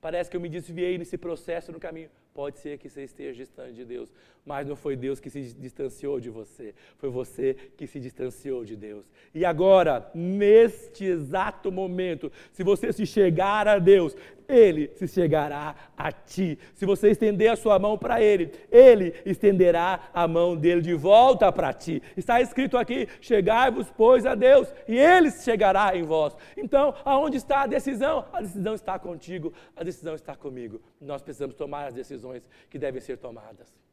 Parece 0.00 0.28
que 0.28 0.36
eu 0.36 0.40
me 0.40 0.48
desviei 0.48 0.98
nesse 0.98 1.16
processo 1.16 1.70
no 1.70 1.78
caminho. 1.80 2.10
Pode 2.34 2.58
ser 2.58 2.78
que 2.78 2.90
você 2.90 3.04
esteja 3.04 3.32
distante 3.32 3.74
de 3.74 3.84
Deus, 3.84 4.12
mas 4.44 4.66
não 4.66 4.76
foi 4.76 4.96
Deus 4.96 5.20
que 5.20 5.30
se 5.30 5.54
distanciou 5.54 6.20
de 6.20 6.30
você, 6.30 6.74
foi 6.98 7.08
você 7.08 7.54
que 7.76 7.86
se 7.86 7.98
distanciou 7.98 8.64
de 8.64 8.76
Deus. 8.76 9.04
E 9.34 9.44
agora, 9.44 10.10
neste 10.14 11.04
exato 11.04 11.72
momento, 11.72 12.30
se 12.52 12.62
você 12.62 12.92
se 12.92 13.06
chegar 13.06 13.66
a 13.66 13.78
Deus, 13.78 14.14
ele 14.48 14.90
se 14.96 15.08
chegará 15.08 15.74
a 15.96 16.12
ti. 16.12 16.58
Se 16.74 16.84
você 16.84 17.10
estender 17.10 17.50
a 17.50 17.56
sua 17.56 17.78
mão 17.78 17.96
para 17.96 18.20
Ele, 18.20 18.52
Ele 18.70 19.14
estenderá 19.24 20.10
a 20.12 20.28
mão 20.28 20.56
dele 20.56 20.82
de 20.82 20.94
volta 20.94 21.50
para 21.50 21.72
ti. 21.72 22.02
Está 22.16 22.40
escrito 22.40 22.76
aqui: 22.76 23.08
chegai-vos, 23.20 23.90
pois, 23.96 24.26
a 24.26 24.34
Deus, 24.34 24.72
e 24.86 24.98
Ele 24.98 25.30
chegará 25.30 25.96
em 25.96 26.02
vós. 26.02 26.36
Então, 26.56 26.94
aonde 27.04 27.38
está 27.38 27.62
a 27.62 27.66
decisão? 27.66 28.26
A 28.32 28.40
decisão 28.40 28.74
está 28.74 28.98
contigo, 28.98 29.52
a 29.74 29.82
decisão 29.82 30.14
está 30.14 30.36
comigo. 30.36 30.80
Nós 31.00 31.22
precisamos 31.22 31.54
tomar 31.56 31.86
as 31.86 31.94
decisões 31.94 32.46
que 32.68 32.78
devem 32.78 33.00
ser 33.00 33.16
tomadas. 33.16 33.83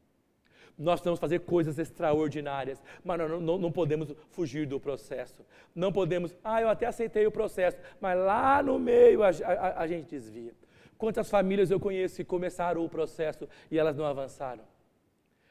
Nós 0.78 0.96
precisamos 1.00 1.20
fazer 1.20 1.40
coisas 1.42 1.78
extraordinárias, 1.78 2.82
mas 3.04 3.18
não, 3.20 3.40
não, 3.40 3.58
não, 3.58 3.72
podemos 3.72 4.14
fugir 4.30 4.66
do 4.66 4.80
processo. 4.80 5.46
Não 5.76 5.92
podemos, 5.92 6.36
ah, 6.44 6.62
eu 6.62 6.70
até 6.70 6.86
aceitei 6.86 7.26
o 7.28 7.32
processo, 7.32 7.78
mas 8.00 8.18
lá 8.18 8.64
no 8.64 8.80
meio 8.80 9.24
a, 9.24 9.30
a, 9.30 9.82
a 9.82 9.88
gente 9.88 10.10
desvia. 10.10 10.54
Quantas 10.98 11.30
famílias 11.30 11.72
eu 11.72 11.80
conheço 11.80 12.18
que 12.18 12.24
começaram 12.24 12.86
o 12.86 12.90
processo 12.90 13.48
e 13.70 13.78
elas 13.78 13.96
não 13.96 14.06
avançaram? 14.06 14.64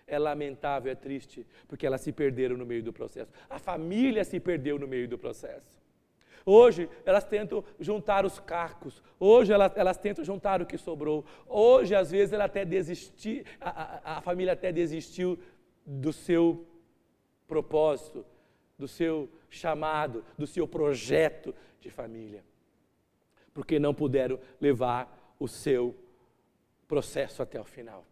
É 0.06 0.18
lamentável, 0.18 0.90
é 0.90 0.94
triste, 0.94 1.46
porque 1.68 1.86
elas 1.86 2.00
se 2.00 2.12
perderam 2.12 2.56
no 2.56 2.66
meio 2.66 2.82
do 2.82 2.92
processo. 2.92 3.32
A 3.48 3.58
família 3.58 4.24
se 4.24 4.40
perdeu 4.40 4.78
no 4.78 4.88
meio 4.88 5.08
do 5.08 5.18
processo. 5.18 5.80
Hoje 6.44 6.88
elas 7.04 7.24
tentam 7.24 7.64
juntar 7.78 8.24
os 8.24 8.38
cacos. 8.38 9.02
Hoje 9.18 9.52
elas, 9.52 9.72
elas 9.76 9.96
tentam 9.96 10.24
juntar 10.24 10.62
o 10.62 10.66
que 10.66 10.78
sobrou. 10.78 11.24
Hoje, 11.46 11.94
às 11.94 12.10
vezes, 12.10 12.32
ela 12.32 12.44
até 12.44 12.64
desistir, 12.64 13.44
a, 13.60 13.70
a, 13.70 14.18
a 14.18 14.20
família 14.20 14.52
até 14.52 14.72
desistiu 14.72 15.38
do 15.84 16.12
seu 16.12 16.66
propósito, 17.46 18.24
do 18.78 18.86
seu 18.86 19.28
chamado, 19.48 20.24
do 20.38 20.46
seu 20.46 20.66
projeto 20.66 21.54
de 21.80 21.90
família. 21.90 22.44
Porque 23.52 23.78
não 23.78 23.92
puderam 23.92 24.38
levar 24.60 25.34
o 25.38 25.48
seu 25.48 25.94
processo 26.86 27.42
até 27.42 27.60
o 27.60 27.64
final. 27.64 28.04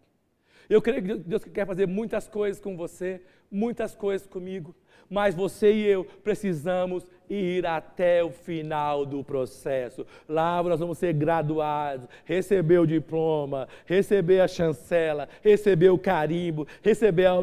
Eu 0.68 0.82
creio 0.82 1.02
que 1.02 1.14
Deus 1.14 1.44
quer 1.44 1.66
fazer 1.66 1.86
muitas 1.86 2.28
coisas 2.28 2.60
com 2.60 2.76
você, 2.76 3.22
muitas 3.50 3.94
coisas 3.94 4.26
comigo 4.26 4.74
mas 5.08 5.34
você 5.34 5.72
e 5.72 5.86
eu 5.86 6.04
precisamos 6.04 7.06
ir 7.28 7.66
até 7.66 8.22
o 8.22 8.30
final 8.30 9.04
do 9.04 9.24
processo. 9.24 10.06
Lá 10.28 10.62
nós 10.62 10.80
vamos 10.80 10.98
ser 10.98 11.12
graduados, 11.14 12.08
receber 12.24 12.78
o 12.78 12.86
diploma, 12.86 13.68
receber 13.86 14.40
a 14.40 14.48
chancela, 14.48 15.28
receber 15.42 15.90
o 15.90 15.98
carimbo, 15.98 16.66
receber 16.82 17.26
a, 17.26 17.38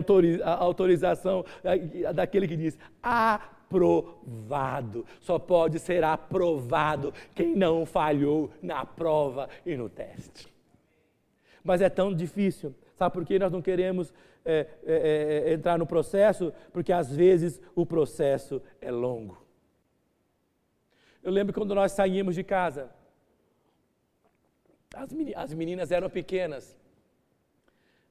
autorização 0.57 1.45
daquele 2.13 2.47
que 2.47 2.57
diz: 2.57 2.77
aprovado. 3.01 5.05
Só 5.21 5.39
pode 5.39 5.79
ser 5.79 6.03
aprovado 6.03 7.13
quem 7.33 7.55
não 7.55 7.85
falhou 7.85 8.51
na 8.61 8.85
prova 8.85 9.49
e 9.65 9.75
no 9.75 9.89
teste. 9.89 10.53
Mas 11.63 11.81
é 11.81 11.89
tão 11.89 12.13
difícil. 12.13 12.75
Sabe 12.95 13.13
por 13.13 13.25
que 13.25 13.37
nós 13.37 13.51
não 13.51 13.61
queremos 13.61 14.13
é, 14.43 14.67
é, 14.85 15.43
é, 15.47 15.53
entrar 15.53 15.77
no 15.77 15.85
processo, 15.85 16.53
porque 16.71 16.93
às 16.93 17.13
vezes 17.13 17.61
o 17.75 17.85
processo 17.85 18.61
é 18.79 18.91
longo. 18.91 19.43
Eu 21.21 21.31
lembro 21.31 21.53
quando 21.53 21.75
nós 21.75 21.91
saímos 21.91 22.35
de 22.35 22.43
casa, 22.43 22.89
as 25.35 25.53
meninas 25.53 25.91
eram 25.91 26.09
pequenas, 26.09 26.77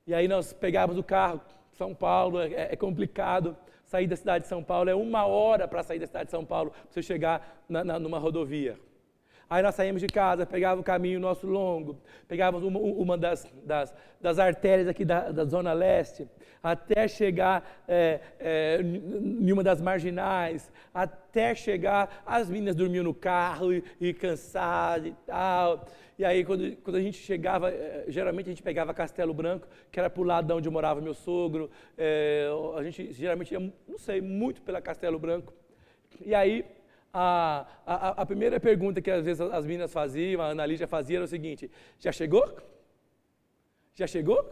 e 0.07 0.13
aí 0.13 0.29
nós 0.29 0.53
pegávamos 0.53 0.99
o 0.99 1.05
carro, 1.05 1.41
São 1.73 1.95
Paulo, 1.95 2.41
é, 2.41 2.73
é 2.73 2.77
complicado 2.77 3.57
sair 3.85 4.07
da 4.07 4.17
cidade 4.17 4.45
de 4.45 4.49
São 4.49 4.63
Paulo, 4.63 4.91
é 4.91 4.95
uma 4.95 5.25
hora 5.25 5.69
para 5.69 5.83
sair 5.83 5.99
da 5.99 6.07
cidade 6.07 6.27
de 6.27 6.31
São 6.31 6.45
Paulo, 6.45 6.71
para 6.71 6.91
você 6.91 7.03
chegar 7.03 7.65
na, 7.69 7.85
na, 7.85 7.99
numa 7.99 8.19
rodovia. 8.19 8.79
Aí 9.49 9.63
nós 9.63 9.75
saímos 9.75 10.01
de 10.01 10.09
casa, 10.09 10.47
pegava 10.47 10.81
o 10.81 10.85
caminho 10.85 11.21
nosso 11.21 11.47
longo, 11.47 11.99
pegávamos 12.27 12.67
uma, 12.67 12.79
uma 12.79 13.19
das, 13.19 13.47
das, 13.65 13.95
das, 14.21 14.39
artérias 14.39 14.89
aqui 14.89 15.05
da, 15.05 15.31
da, 15.31 15.45
Zona 15.45 15.73
Leste, 15.73 16.27
até 16.63 17.07
chegar 17.07 17.85
é, 17.87 18.21
é, 18.39 18.81
em 18.83 19.53
uma 19.53 19.63
das 19.63 19.81
marginais, 19.81 20.73
até 20.93 21.55
chegar, 21.55 22.23
as 22.27 22.49
meninas 22.49 22.75
dormiam 22.75 23.05
no 23.05 23.15
carro 23.15 23.73
e, 23.73 23.85
e 24.01 24.15
cansadas 24.15 25.09
e 25.09 25.15
tal. 25.27 25.85
E 26.17 26.25
aí, 26.25 26.45
quando, 26.45 26.77
quando 26.77 26.97
a 26.97 27.01
gente 27.01 27.19
chegava, 27.19 27.71
é, 27.71 28.05
geralmente 28.09 28.47
a 28.47 28.51
gente 28.51 28.63
pegava 28.63 28.95
Castelo 28.95 29.35
Branco, 29.35 29.67
que 29.91 29.99
era 29.99 30.09
para 30.09 30.23
o 30.23 30.25
lado 30.25 30.47
de 30.47 30.53
onde 30.53 30.71
morava 30.71 31.01
meu 31.01 31.13
sogro. 31.13 31.69
É, 31.99 32.49
a 32.77 32.83
gente 32.85 33.13
geralmente 33.13 33.53
ia, 33.53 33.61
não 33.61 33.99
sei, 33.99 34.21
muito 34.21 34.63
pela 34.63 34.81
Castelo 34.81 35.19
Branco. 35.19 35.53
E 36.25 36.33
aí, 36.33 36.65
a, 37.15 37.67
a, 37.87 38.23
a, 38.23 38.27
primeira 38.27 38.59
pergunta 38.59 39.01
que 39.01 39.09
às 39.09 39.25
vezes 39.25 39.41
as 39.41 39.65
meninas 39.65 39.93
faziam, 39.93 40.43
a 40.43 40.47
Ana 40.47 40.65
fazia 40.89 41.19
era 41.19 41.25
o 41.25 41.29
seguinte: 41.29 41.71
já 42.01 42.11
chegou? 42.11 42.59
Já 43.95 44.05
chegou? 44.09 44.45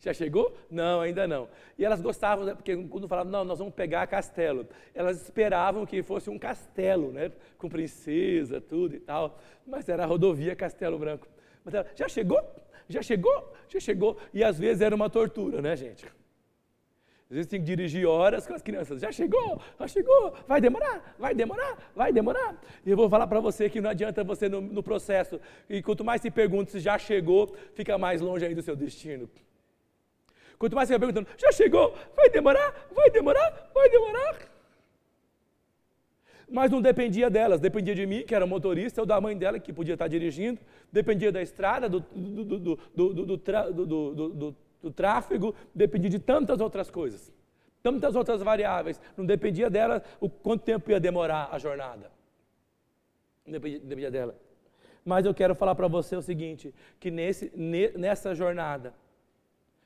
Já 0.00 0.12
chegou? 0.12 0.56
Não, 0.68 1.00
ainda 1.00 1.26
não. 1.28 1.48
E 1.78 1.84
elas 1.84 2.00
gostavam, 2.00 2.44
né, 2.44 2.54
porque 2.54 2.76
quando 2.88 3.06
falavam, 3.06 3.30
não, 3.30 3.44
nós 3.44 3.60
vamos 3.60 3.74
pegar 3.74 4.06
castelo, 4.08 4.66
elas 4.92 5.22
esperavam 5.22 5.86
que 5.86 6.02
fosse 6.02 6.28
um 6.28 6.38
castelo, 6.38 7.12
né? 7.12 7.30
Com 7.56 7.68
princesa, 7.68 8.60
tudo 8.60 8.96
e 8.96 9.00
tal. 9.00 9.38
Mas 9.64 9.88
era 9.88 10.02
a 10.02 10.06
rodovia 10.06 10.56
Castelo 10.56 10.98
Branco. 10.98 11.28
Mas 11.64 11.74
ela, 11.74 11.86
já 11.94 12.08
chegou? 12.08 12.40
Já 12.88 13.02
chegou? 13.02 13.52
Já 13.68 13.78
chegou? 13.78 14.18
E 14.34 14.42
às 14.42 14.58
vezes 14.58 14.82
era 14.82 14.94
uma 14.94 15.08
tortura, 15.08 15.62
né, 15.62 15.76
gente? 15.76 16.06
Às 17.30 17.36
vezes 17.36 17.46
tem 17.46 17.60
que 17.60 17.66
dirigir 17.66 18.06
horas 18.06 18.46
com 18.46 18.54
as 18.54 18.62
crianças. 18.62 19.02
Já 19.02 19.12
chegou, 19.12 19.60
já 19.78 19.86
chegou, 19.86 20.34
vai 20.46 20.62
demorar, 20.62 21.14
vai 21.18 21.34
demorar, 21.34 21.76
vai 21.94 22.10
demorar. 22.10 22.58
E 22.86 22.90
eu 22.90 22.96
vou 22.96 23.08
falar 23.10 23.26
para 23.26 23.38
você 23.38 23.68
que 23.68 23.82
não 23.82 23.90
adianta 23.90 24.24
você 24.24 24.48
no, 24.48 24.62
no, 24.62 24.82
processo. 24.82 25.38
E 25.68 25.82
quanto 25.82 26.02
mais 26.02 26.22
se 26.22 26.30
pergunta 26.30 26.70
se 26.70 26.80
já 26.80 26.96
chegou, 26.98 27.54
fica 27.74 27.98
mais 27.98 28.22
longe 28.22 28.46
aí 28.46 28.54
do 28.54 28.62
seu 28.62 28.74
destino. 28.74 29.28
Quanto 30.58 30.74
mais 30.74 30.88
você 30.88 30.94
vai 30.94 31.00
perguntando, 31.00 31.28
já 31.36 31.52
chegou, 31.52 31.94
vai 32.16 32.30
demorar, 32.30 32.88
vai 32.90 33.10
demorar, 33.10 33.70
vai 33.74 33.90
demorar. 33.90 34.38
Mas 36.50 36.70
não 36.70 36.80
dependia 36.80 37.28
delas, 37.28 37.60
dependia 37.60 37.94
de 37.94 38.06
mim, 38.06 38.22
que 38.22 38.34
era 38.34 38.46
motorista, 38.46 39.02
ou 39.02 39.06
da 39.06 39.20
mãe 39.20 39.36
dela, 39.36 39.60
que 39.60 39.70
podia 39.70 39.92
estar 39.92 40.08
dirigindo, 40.08 40.58
dependia 40.90 41.30
da 41.30 41.42
estrada, 41.42 41.90
do, 41.90 42.00
do, 42.00 42.58
do, 42.58 44.28
do 44.30 44.56
do 44.82 44.90
tráfego, 44.90 45.54
dependia 45.74 46.10
de 46.10 46.18
tantas 46.18 46.60
outras 46.60 46.90
coisas, 46.90 47.32
tantas 47.82 48.14
outras 48.14 48.42
variáveis. 48.42 49.00
Não 49.16 49.24
dependia 49.24 49.68
dela 49.68 50.02
o 50.20 50.28
quanto 50.28 50.64
tempo 50.64 50.90
ia 50.90 51.00
demorar 51.00 51.48
a 51.52 51.58
jornada. 51.58 52.10
Não 53.44 53.52
dependia, 53.52 53.80
dependia 53.80 54.10
dela. 54.10 54.38
Mas 55.04 55.24
eu 55.24 55.34
quero 55.34 55.54
falar 55.54 55.74
para 55.74 55.88
você 55.88 56.16
o 56.16 56.22
seguinte: 56.22 56.74
que 57.00 57.10
nesse, 57.10 57.50
nessa 57.96 58.34
jornada, 58.34 58.94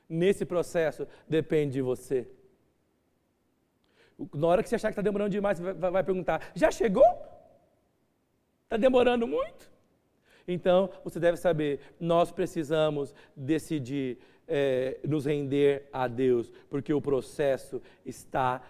nesse 0.07 0.45
processo, 0.45 1.07
depende 1.27 1.73
de 1.73 1.81
você. 1.81 2.27
Na 4.33 4.47
hora 4.47 4.61
que 4.61 4.69
você 4.69 4.75
achar 4.75 4.89
que 4.89 4.93
está 4.93 5.01
demorando 5.01 5.31
demais, 5.31 5.57
você 5.57 5.73
vai, 5.73 5.91
vai 5.91 6.03
perguntar: 6.03 6.51
já 6.53 6.69
chegou? 6.71 7.05
Está 8.65 8.77
demorando 8.77 9.27
muito? 9.27 9.71
Então, 10.47 10.89
você 11.03 11.19
deve 11.19 11.37
saber, 11.37 11.79
nós 11.99 12.31
precisamos 12.31 13.13
decidir 13.35 14.17
é, 14.47 14.99
nos 15.07 15.25
render 15.25 15.87
a 15.91 16.07
Deus, 16.07 16.51
porque 16.69 16.93
o 16.93 17.01
processo 17.01 17.81
está 18.05 18.61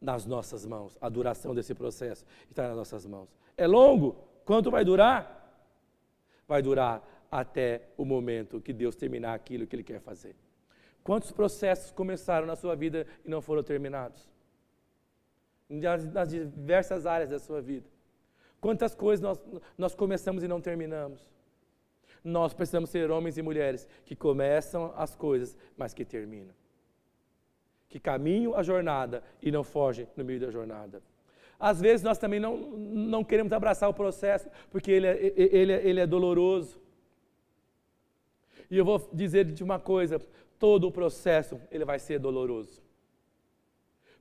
nas 0.00 0.24
nossas 0.24 0.64
mãos. 0.64 0.96
A 1.00 1.08
duração 1.08 1.54
desse 1.54 1.74
processo 1.74 2.24
está 2.48 2.68
nas 2.68 2.76
nossas 2.76 3.04
mãos. 3.06 3.28
É 3.56 3.66
longo? 3.66 4.16
Quanto 4.44 4.70
vai 4.70 4.84
durar? 4.84 5.36
Vai 6.48 6.62
durar 6.62 7.06
até 7.30 7.82
o 7.96 8.04
momento 8.04 8.60
que 8.60 8.72
Deus 8.72 8.96
terminar 8.96 9.34
aquilo 9.34 9.66
que 9.66 9.76
Ele 9.76 9.84
quer 9.84 10.00
fazer. 10.00 10.34
Quantos 11.02 11.30
processos 11.30 11.90
começaram 11.90 12.46
na 12.46 12.56
sua 12.56 12.74
vida 12.74 13.06
e 13.24 13.30
não 13.30 13.40
foram 13.40 13.62
terminados? 13.62 14.28
Nas, 15.68 16.28
diversas 16.28 17.06
áreas 17.06 17.30
da 17.30 17.38
sua 17.38 17.60
vida. 17.60 17.88
Quantas 18.60 18.94
coisas 18.94 19.22
nós, 19.22 19.40
nós 19.78 19.94
começamos 19.94 20.42
e 20.42 20.48
não 20.48 20.60
terminamos? 20.60 21.30
Nós 22.22 22.52
precisamos 22.52 22.90
ser 22.90 23.10
homens 23.10 23.38
e 23.38 23.42
mulheres 23.42 23.88
que 24.04 24.14
começam 24.14 24.92
as 24.96 25.14
coisas, 25.16 25.56
mas 25.76 25.94
que 25.94 26.04
terminam. 26.04 26.54
Que 27.88 27.98
caminham 27.98 28.54
a 28.54 28.62
jornada 28.62 29.22
e 29.42 29.50
não 29.50 29.64
fogem 29.64 30.06
no 30.16 30.24
meio 30.24 30.40
da 30.40 30.50
jornada. 30.50 31.02
Às 31.58 31.80
vezes 31.80 32.02
nós 32.02 32.18
também 32.18 32.40
não, 32.40 32.56
não 32.56 33.22
queremos 33.22 33.52
abraçar 33.52 33.88
o 33.88 33.94
processo, 33.94 34.48
porque 34.70 34.90
ele 34.90 35.06
é, 35.06 35.34
ele, 35.36 35.72
é, 35.72 35.86
ele 35.86 36.00
é 36.00 36.06
doloroso. 36.06 36.80
E 38.70 38.78
eu 38.78 38.84
vou 38.84 39.10
dizer 39.12 39.44
de 39.44 39.62
uma 39.62 39.78
coisa: 39.78 40.20
todo 40.58 40.86
o 40.86 40.92
processo 40.92 41.60
ele 41.70 41.84
vai 41.84 41.98
ser 41.98 42.18
doloroso. 42.18 42.82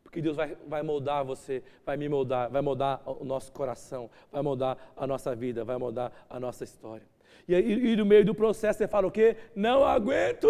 Porque 0.03 0.21
Deus 0.21 0.35
vai, 0.35 0.57
vai 0.67 0.81
moldar 0.81 1.23
você, 1.23 1.63
vai 1.85 1.95
me 1.95 2.09
moldar, 2.09 2.49
vai 2.49 2.63
moldar 2.63 3.01
o 3.05 3.23
nosso 3.23 3.51
coração, 3.51 4.09
vai 4.31 4.41
moldar 4.41 4.75
a 4.97 5.05
nossa 5.05 5.35
vida, 5.35 5.63
vai 5.63 5.77
moldar 5.77 6.12
a 6.27 6.39
nossa 6.39 6.63
história. 6.63 7.05
E, 7.48 7.54
e, 7.56 7.94
e 7.94 7.96
no 7.96 8.06
meio 8.06 8.26
do 8.26 8.36
processo 8.36 8.80
você 8.80 8.88
fala 8.88 9.08
o 9.08 9.12
quê? 9.12 9.36
Não 9.56 9.84
aguento 9.84 10.48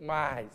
mais. 0.00 0.50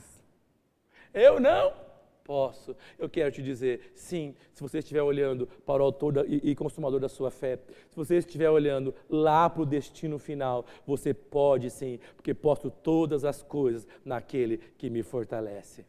Eu 1.13 1.40
não 1.40 1.88
posso. 2.28 2.76
Eu 3.00 3.10
quero 3.10 3.32
te 3.32 3.42
dizer, 3.42 3.94
sim, 3.96 4.36
se 4.54 4.62
você 4.62 4.80
estiver 4.80 5.02
olhando 5.02 5.48
para 5.66 5.82
o 5.82 5.86
autor 5.86 6.26
e, 6.28 6.52
e, 6.52 6.56
consumador 6.56 7.00
da 7.00 7.08
sua 7.08 7.32
fé, 7.32 7.58
se 7.90 7.96
você 7.96 8.18
estiver 8.18 8.50
olhando 8.50 8.94
lá 9.10 9.50
para 9.50 9.62
o 9.62 9.66
destino 9.66 10.20
final, 10.20 10.66
você 10.86 11.13
pode 11.13 11.70
sim, 11.70 12.00
porque 12.16 12.34
posso 12.34 12.70
todas 12.70 13.24
as 13.24 13.42
coisas 13.42 13.88
naquele 14.04 14.58
que 14.78 14.90
me 14.90 15.04
fortalece. 15.04 15.86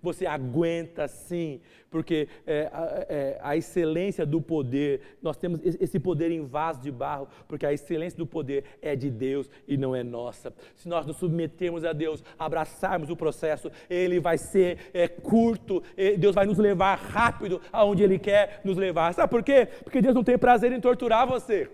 Você 0.00 0.26
aguenta 0.26 1.08
sim, 1.08 1.60
porque 1.90 2.28
é, 2.46 2.70
é, 3.08 3.38
a 3.42 3.56
excelência 3.56 4.24
do 4.24 4.40
poder, 4.40 5.00
nós 5.20 5.36
temos 5.36 5.60
esse 5.62 5.98
poder 5.98 6.30
em 6.30 6.44
vaso 6.44 6.80
de 6.80 6.90
barro, 6.90 7.28
porque 7.46 7.66
a 7.66 7.72
excelência 7.72 8.16
do 8.16 8.26
poder 8.26 8.64
é 8.80 8.96
de 8.96 9.10
Deus 9.10 9.50
e 9.66 9.76
não 9.76 9.94
é 9.94 10.02
nossa. 10.02 10.52
Se 10.74 10.88
nós 10.88 11.04
nos 11.06 11.16
submetermos 11.16 11.84
a 11.84 11.92
Deus, 11.92 12.24
abraçarmos 12.38 13.10
o 13.10 13.16
processo, 13.16 13.70
ele 13.90 14.20
vai 14.20 14.38
ser 14.38 14.90
é, 14.94 15.08
curto, 15.08 15.82
Deus 16.18 16.34
vai 16.34 16.46
nos 16.46 16.58
levar 16.58 16.96
rápido 16.96 17.60
aonde 17.72 18.02
Ele 18.02 18.18
quer 18.18 18.60
nos 18.64 18.76
levar. 18.76 19.12
Sabe 19.14 19.30
por 19.30 19.42
quê? 19.42 19.66
Porque 19.82 20.00
Deus 20.00 20.14
não 20.14 20.24
tem 20.24 20.38
prazer 20.38 20.72
em 20.72 20.80
torturar 20.80 21.26
você. 21.26 21.70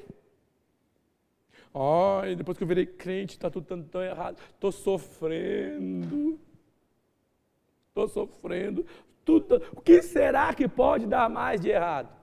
Ai, 1.75 2.35
depois 2.35 2.57
que 2.57 2.65
eu 2.65 2.69
virei 2.69 2.87
crente, 2.87 3.35
está 3.35 3.51
tudo 3.51 3.67
tão, 3.67 3.83
tão 3.83 4.03
errado. 4.03 4.39
Estou 4.55 4.73
sofrendo 4.73 6.39
estou 8.05 8.27
sofrendo. 8.27 8.87
Tudo, 9.25 9.63
o 9.75 9.81
que 9.81 10.03
será 10.03 10.55
que 10.55 10.67
pode 10.67 11.07
dar 11.07 11.29
mais 11.29 11.61
de 11.61 11.69
errado? 11.71 12.19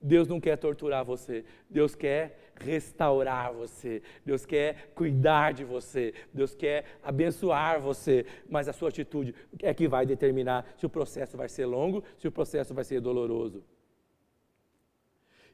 Deus 0.00 0.28
não 0.28 0.40
quer 0.40 0.56
torturar 0.56 1.04
você, 1.04 1.44
Deus 1.68 1.94
quer 1.94 2.52
restaurar 2.54 3.52
você, 3.52 4.00
Deus 4.24 4.46
quer 4.46 4.92
cuidar 4.94 5.52
de 5.52 5.64
você, 5.64 6.14
Deus 6.32 6.54
quer 6.54 6.84
abençoar 7.02 7.80
você, 7.80 8.24
mas 8.48 8.68
a 8.68 8.72
sua 8.72 8.90
atitude 8.90 9.34
é 9.60 9.74
que 9.74 9.88
vai 9.88 10.06
determinar 10.06 10.72
se 10.76 10.86
o 10.86 10.90
processo 10.90 11.36
vai 11.36 11.48
ser 11.48 11.66
longo, 11.66 12.04
se 12.16 12.28
o 12.28 12.32
processo 12.32 12.72
vai 12.72 12.84
ser 12.84 13.00
doloroso. 13.00 13.64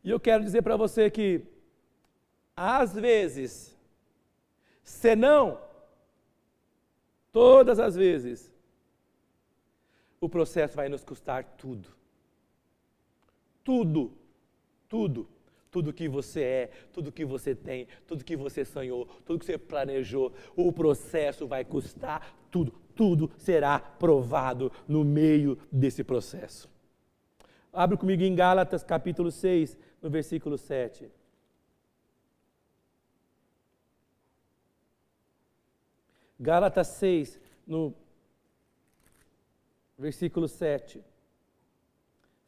E 0.03 0.11
eu 0.11 0.20
quero 0.20 0.44
dizer 0.44 0.61
para 0.61 0.77
você 0.77 1.11
que, 1.11 1.40
às 2.55 2.94
vezes, 2.94 3.74
se 4.83 5.16
não, 5.16 5.59
todas 7.33 7.79
as 7.81 7.96
vezes, 7.96 8.54
o 10.25 10.29
processo 10.29 10.75
vai 10.75 10.89
nos 10.89 11.05
custar 11.05 11.45
tudo. 11.59 11.89
Tudo, 13.63 14.13
tudo. 14.89 15.29
Tudo 15.71 15.93
que 15.93 16.09
você 16.09 16.41
é, 16.41 16.71
tudo 16.93 17.11
que 17.11 17.25
você 17.25 17.53
tem, 17.53 17.89
tudo 18.07 18.25
que 18.25 18.37
você 18.37 18.65
sonhou, 18.65 19.07
tudo 19.27 19.41
que 19.41 19.45
você 19.45 19.59
planejou, 19.59 20.33
o 20.55 20.73
processo 20.73 21.49
vai 21.49 21.65
custar 21.65 22.33
tudo. 22.51 22.73
Tudo 22.95 23.29
será 23.37 23.81
provado 23.81 24.71
no 24.87 25.03
meio 25.05 25.59
desse 25.71 26.05
processo. 26.05 26.71
Abre 27.73 27.97
comigo 27.97 28.23
em 28.23 28.37
Gálatas 28.37 28.85
capítulo 28.85 29.33
6, 29.33 29.77
no 30.01 30.09
versículo 30.09 30.57
7. 30.57 31.11
Gálatas 36.39 36.87
6, 36.87 37.41
no 37.67 37.93
versículo 40.05 40.47
7, 40.47 41.03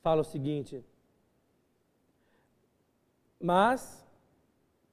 fala 0.02 0.20
o 0.20 0.24
seguinte: 0.24 0.84
Mas, 3.40 4.06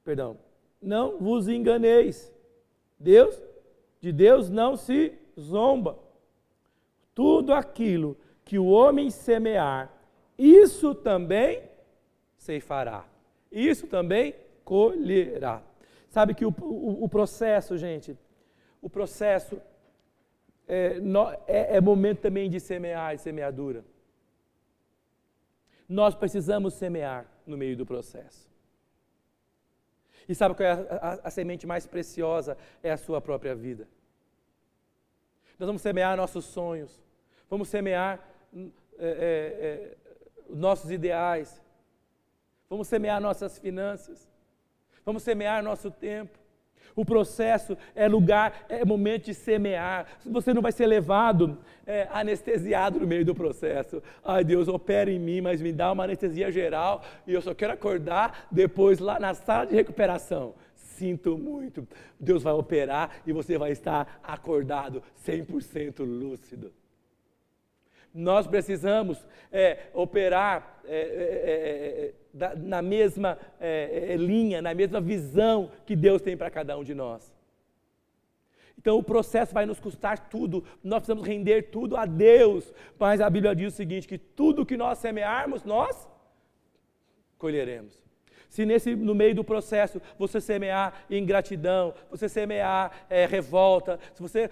perdão, 0.02 0.38
não 0.82 1.18
vos 1.20 1.50
enganeis, 1.50 2.34
Deus, 2.98 3.42
de 4.00 4.14
Deus 4.14 4.50
não 4.50 4.78
se 4.78 5.14
zomba. 5.38 6.00
Tudo 7.14 7.54
aquilo 7.54 8.18
que 8.46 8.58
o 8.58 8.68
homem 8.68 9.10
semear, 9.10 9.94
isso 10.38 10.96
também 10.96 11.70
ceifará, 12.38 13.06
isso 13.52 13.88
também 13.88 14.34
colherá. 14.64 15.62
Sabe 16.10 16.34
que 16.34 16.46
o, 16.46 16.54
o, 16.62 17.04
o 17.04 17.10
processo, 17.10 17.78
gente, 17.78 18.18
o 18.82 18.90
processo 18.90 19.62
é, 20.68 20.98
é, 21.48 21.78
é 21.78 21.82
momento 21.82 22.22
também 22.22 22.50
de 22.50 22.60
semear 22.60 23.14
e 23.14 23.18
semeadura. 23.18 23.84
Nós 25.88 26.16
precisamos 26.16 26.74
semear 26.74 27.26
no 27.46 27.58
meio 27.58 27.76
do 27.76 27.86
processo. 27.86 28.52
E 30.28 30.34
sabe 30.34 30.56
qual 30.56 30.68
é 30.68 30.72
a, 30.72 30.76
a, 30.76 31.14
a, 31.26 31.30
semente 31.30 31.68
mais 31.68 31.86
preciosa? 31.86 32.58
É 32.82 32.92
a 32.92 32.98
sua 32.98 33.20
própria 33.20 33.54
vida. 33.54 33.88
Nós 35.60 35.68
vamos 35.68 35.82
semear 35.82 36.16
nossos 36.18 36.46
sonhos, 36.46 37.02
vamos 37.50 37.68
semear 37.68 38.26
é, 38.56 38.66
é, 38.98 39.08
é, 39.08 39.98
nossos 40.50 40.92
ideais, 40.92 41.62
vamos 42.70 42.88
semear 42.88 43.22
nossas 43.22 43.60
finanças, 43.60 44.28
vamos 45.06 45.24
semear 45.24 45.64
nosso 45.64 45.92
tempo, 45.92 46.40
o 46.96 47.04
processo 47.04 47.78
é 47.96 48.08
lugar, 48.08 48.66
é 48.70 48.86
momento 48.86 49.26
de 49.26 49.34
semear. 49.34 50.06
Você 50.26 50.54
não 50.54 50.62
vai 50.62 50.72
ser 50.72 50.88
levado 50.88 51.58
é, 51.86 52.08
anestesiado 52.12 53.00
no 53.00 53.08
meio 53.08 53.26
do 53.26 53.34
processo. 53.34 54.02
Ai, 54.24 54.44
Deus, 54.44 54.68
opera 54.68 55.12
em 55.12 55.20
mim, 55.20 55.42
mas 55.42 55.62
me 55.62 55.72
dá 55.72 55.92
uma 55.92 56.04
anestesia 56.04 56.52
geral 56.52 57.04
e 57.26 57.34
eu 57.34 57.42
só 57.42 57.54
quero 57.54 57.74
acordar 57.74 58.48
depois 58.52 59.00
lá 59.00 59.20
na 59.20 59.34
sala 59.34 59.66
de 59.66 59.76
recuperação. 59.76 60.54
Sinto 60.76 61.38
muito. 61.38 61.88
Deus 62.20 62.44
vai 62.44 62.54
operar 62.54 63.22
e 63.26 63.34
você 63.34 63.58
vai 63.58 63.72
estar 63.72 64.20
acordado, 64.24 65.02
100% 65.26 66.00
lúcido. 66.00 66.72
Nós 68.14 68.46
precisamos 68.46 69.26
é, 69.52 69.88
operar 69.94 70.82
é, 70.86 70.96
é, 70.96 72.10
é 72.10 72.14
da, 72.34 72.56
na 72.56 72.82
mesma 72.82 73.38
é, 73.60 74.14
é, 74.14 74.18
linha, 74.18 74.62
na 74.62 74.74
mesma 74.74 75.00
visão 75.00 75.72
que 75.86 75.96
Deus 75.96 76.22
tem 76.22 76.36
para 76.36 76.50
cada 76.50 76.78
um 76.78 76.84
de 76.84 76.94
nós. 76.94 77.32
Então 78.78 78.98
o 78.98 79.04
processo 79.04 79.54
vai 79.54 79.66
nos 79.66 79.80
custar 79.80 80.30
tudo, 80.30 80.64
nós 80.84 81.00
precisamos 81.00 81.26
render 81.26 81.70
tudo 81.72 81.96
a 81.96 82.06
Deus, 82.06 82.74
mas 83.00 83.22
a 83.22 83.30
Bíblia 83.30 83.56
diz 83.56 83.74
o 83.74 83.76
seguinte: 83.76 84.08
que 84.08 84.18
tudo 84.18 84.66
que 84.66 84.76
nós 84.76 84.98
semearmos, 84.98 85.64
nós 85.64 86.10
colheremos. 87.38 88.03
Se 88.54 88.68
nesse, 88.68 88.96
no 88.96 89.16
meio 89.16 89.34
do 89.34 89.44
processo 89.44 90.00
você 90.16 90.40
semear 90.40 91.06
ingratidão, 91.10 91.92
você 92.12 92.30
semear 92.30 92.92
é, 93.10 93.26
revolta, 93.26 94.00
se 94.14 94.22
você 94.22 94.48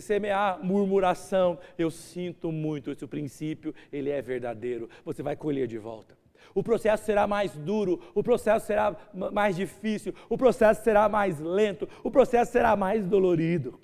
semear 0.00 0.58
murmuração, 0.60 1.56
eu 1.78 1.88
sinto 1.88 2.50
muito, 2.50 2.90
esse 2.90 3.06
princípio 3.06 3.72
ele 3.92 4.10
é 4.10 4.20
verdadeiro, 4.20 4.90
você 5.04 5.22
vai 5.22 5.36
colher 5.36 5.68
de 5.68 5.78
volta 5.78 6.16
o 6.52 6.62
processo 6.62 7.04
será 7.04 7.26
mais 7.26 7.52
duro, 7.56 8.00
o 8.14 8.22
processo 8.22 8.66
será 8.66 8.96
mais 9.32 9.56
difícil, 9.56 10.14
o 10.28 10.36
processo 10.36 10.84
será 10.84 11.08
mais 11.08 11.40
lento, 11.40 11.88
o 12.04 12.10
processo 12.10 12.52
será 12.52 12.76
mais 12.76 13.04
dolorido. 13.06 13.78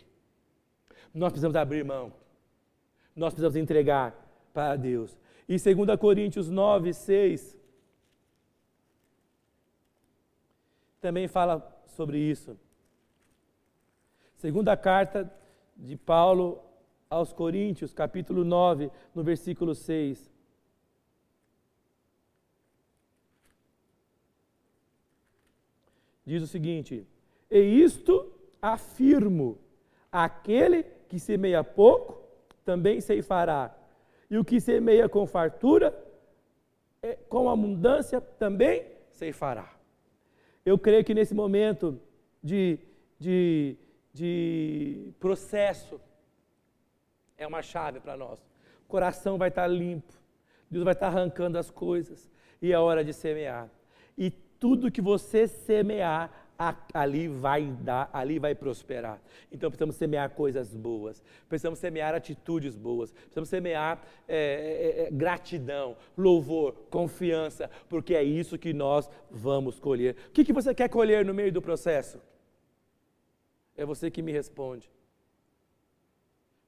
Nós 1.13 1.31
precisamos 1.31 1.57
abrir 1.57 1.85
mão, 1.85 2.13
nós 3.15 3.33
precisamos 3.33 3.57
entregar 3.57 4.15
para 4.53 4.77
Deus. 4.77 5.19
E 5.49 5.57
2 5.59 5.99
Coríntios 5.99 6.49
9, 6.49 6.93
6 6.93 7.60
também 11.01 11.27
fala 11.29 11.83
sobre 11.87 12.19
isso. 12.19 12.59
Segunda 14.37 14.77
carta 14.77 15.31
de 15.77 15.97
Paulo 15.97 16.63
aos 17.09 17.33
Coríntios, 17.33 17.93
capítulo 17.93 18.45
9, 18.45 18.91
no 19.15 19.23
versículo 19.23 19.75
6. 19.75 20.31
diz 26.31 26.43
o 26.45 26.47
seguinte: 26.47 27.07
E 27.51 27.59
isto 27.59 28.33
afirmo: 28.63 29.59
aquele 30.13 30.85
que 31.09 31.19
semeia 31.19 31.65
pouco, 31.65 32.23
também 32.65 33.01
ceifará, 33.01 33.75
e 34.31 34.39
o 34.39 34.45
que 34.45 34.61
semeia 34.61 35.09
com 35.09 35.27
fartura, 35.27 35.93
é, 37.03 37.15
com 37.29 37.51
abundância, 37.51 38.21
também 38.21 38.87
ceifará. 39.11 39.80
Eu 40.65 40.79
creio 40.79 41.05
que 41.05 41.15
nesse 41.15 41.35
momento 41.35 42.01
de, 42.43 42.79
de, 43.19 43.77
de 44.13 45.13
processo 45.19 46.01
é 47.37 47.47
uma 47.47 47.63
chave 47.63 48.01
para 48.01 48.17
nós. 48.17 48.39
O 48.85 48.89
coração 48.89 49.39
vai 49.39 49.49
estar 49.49 49.67
limpo, 49.67 50.13
Deus 50.71 50.85
vai 50.85 50.93
estar 50.93 51.07
arrancando 51.07 51.59
as 51.59 51.71
coisas 51.71 52.31
e 52.61 52.73
é 52.73 52.79
hora 52.79 53.05
de 53.05 53.13
semear. 53.13 53.71
E 54.17 54.31
tudo 54.31 54.91
que 54.91 55.01
você 55.01 55.47
semear, 55.47 56.31
ali 56.93 57.27
vai 57.27 57.65
dar, 57.81 58.11
ali 58.13 58.39
vai 58.39 58.55
prosperar. 58.55 59.19
Então 59.51 59.71
precisamos 59.71 59.97
semear 59.97 60.31
coisas 60.31 60.77
boas, 60.77 61.23
precisamos 61.49 61.79
semear 61.79 62.15
atitudes 62.15 62.77
boas, 62.77 63.11
precisamos 63.13 63.49
semear 63.49 64.03
é, 64.29 64.37
é, 64.37 65.03
é, 65.07 65.11
gratidão, 65.11 65.97
louvor, 66.17 66.75
confiança, 66.91 67.71
porque 67.89 68.15
é 68.15 68.23
isso 68.23 68.59
que 68.59 68.75
nós 68.75 69.09
vamos 69.31 69.81
colher. 69.81 70.15
O 70.29 70.33
que, 70.33 70.45
que 70.45 70.53
você 70.53 70.75
quer 70.75 70.91
colher 70.91 71.25
no 71.25 71.33
meio 71.33 71.51
do 71.51 71.63
processo? 71.63 72.21
É 73.75 73.87
você 73.87 74.11
que 74.11 74.21
me 74.21 74.31
responde. 74.31 74.91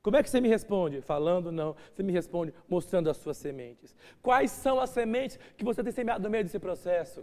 Como 0.03 0.17
é 0.17 0.23
que 0.23 0.31
você 0.31 0.41
me 0.41 0.49
responde? 0.49 1.03
Falando, 1.03 1.53
não. 1.53 1.77
Você 1.93 2.03
me 2.03 2.13
responde 2.13 2.55
mostrando 2.67 3.11
as 3.11 3.19
suas 3.19 3.37
sementes. 3.37 3.95
Quais 4.23 4.51
são 4.51 4.81
as 4.81 4.91
sementes 4.91 5.39
que 5.57 5.65
você 5.65 5.83
tem 5.85 5.93
semeado 5.93 6.25
no 6.25 6.31
meio 6.31 6.45
desse 6.45 6.59
processo? 6.59 7.23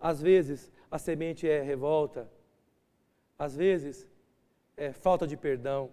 Às 0.00 0.22
vezes, 0.22 0.70
a 0.94 0.98
semente 0.98 1.48
é 1.48 1.60
revolta, 1.60 2.30
às 3.36 3.56
vezes, 3.56 4.08
é 4.76 4.92
falta 4.92 5.26
de 5.26 5.36
perdão, 5.36 5.90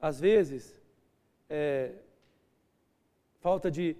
às 0.00 0.18
vezes, 0.18 0.82
é 1.48 1.92
falta 3.38 3.70
de, 3.70 3.96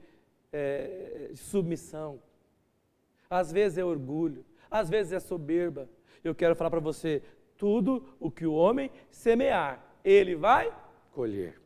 é, 0.52 1.30
submissão, 1.36 2.20
às 3.30 3.52
vezes 3.52 3.78
é 3.78 3.84
orgulho, 3.84 4.44
às 4.68 4.90
vezes 4.90 5.12
é 5.12 5.20
soberba. 5.20 5.88
Eu 6.24 6.34
quero 6.34 6.56
falar 6.56 6.70
para 6.70 6.80
você: 6.80 7.22
tudo 7.56 8.16
o 8.18 8.32
que 8.32 8.46
o 8.46 8.52
homem 8.52 8.90
semear, 9.12 9.80
ele 10.04 10.34
vai 10.34 10.76
colher. 11.12 11.60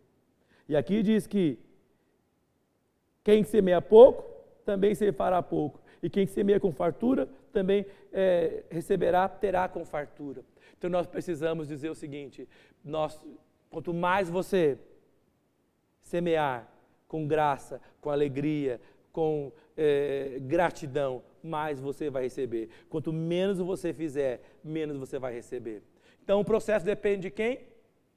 E 0.69 0.77
aqui 0.77 1.03
diz 1.03 1.27
que 1.27 1.59
quem 3.25 3.43
semeia 3.43 3.81
pouco, 3.81 4.28
também 4.69 4.95
se 4.95 5.11
fará 5.13 5.43
pouco. 5.43 5.81
E 6.03 6.11
quem 6.11 6.27
semeia 6.27 6.61
com 6.61 6.71
fartura 6.71 7.27
também 7.55 7.87
é, 8.13 8.65
receberá, 8.71 9.27
terá 9.27 9.67
com 9.67 9.83
fartura. 9.83 10.45
Então 10.77 10.91
nós 10.91 11.07
precisamos 11.07 11.69
dizer 11.69 11.89
o 11.89 11.95
seguinte: 11.95 12.47
nós, 12.85 13.19
quanto 13.71 13.95
mais 13.95 14.29
você 14.29 14.79
semear 16.03 16.71
com 17.09 17.27
graça, 17.27 17.81
com 17.99 18.11
alegria, 18.11 18.79
com 19.11 19.51
é, 19.75 20.37
gratidão, 20.43 21.23
mais 21.43 21.81
você 21.81 22.11
vai 22.11 22.25
receber. 22.25 22.69
Quanto 22.91 23.11
menos 23.11 23.59
você 23.59 23.95
fizer, 23.95 24.43
menos 24.63 24.99
você 24.99 25.19
vai 25.19 25.33
receber. 25.33 25.83
Então 26.23 26.41
o 26.41 26.45
processo 26.45 26.85
depende 26.85 27.23
de 27.23 27.31
quem? 27.31 27.61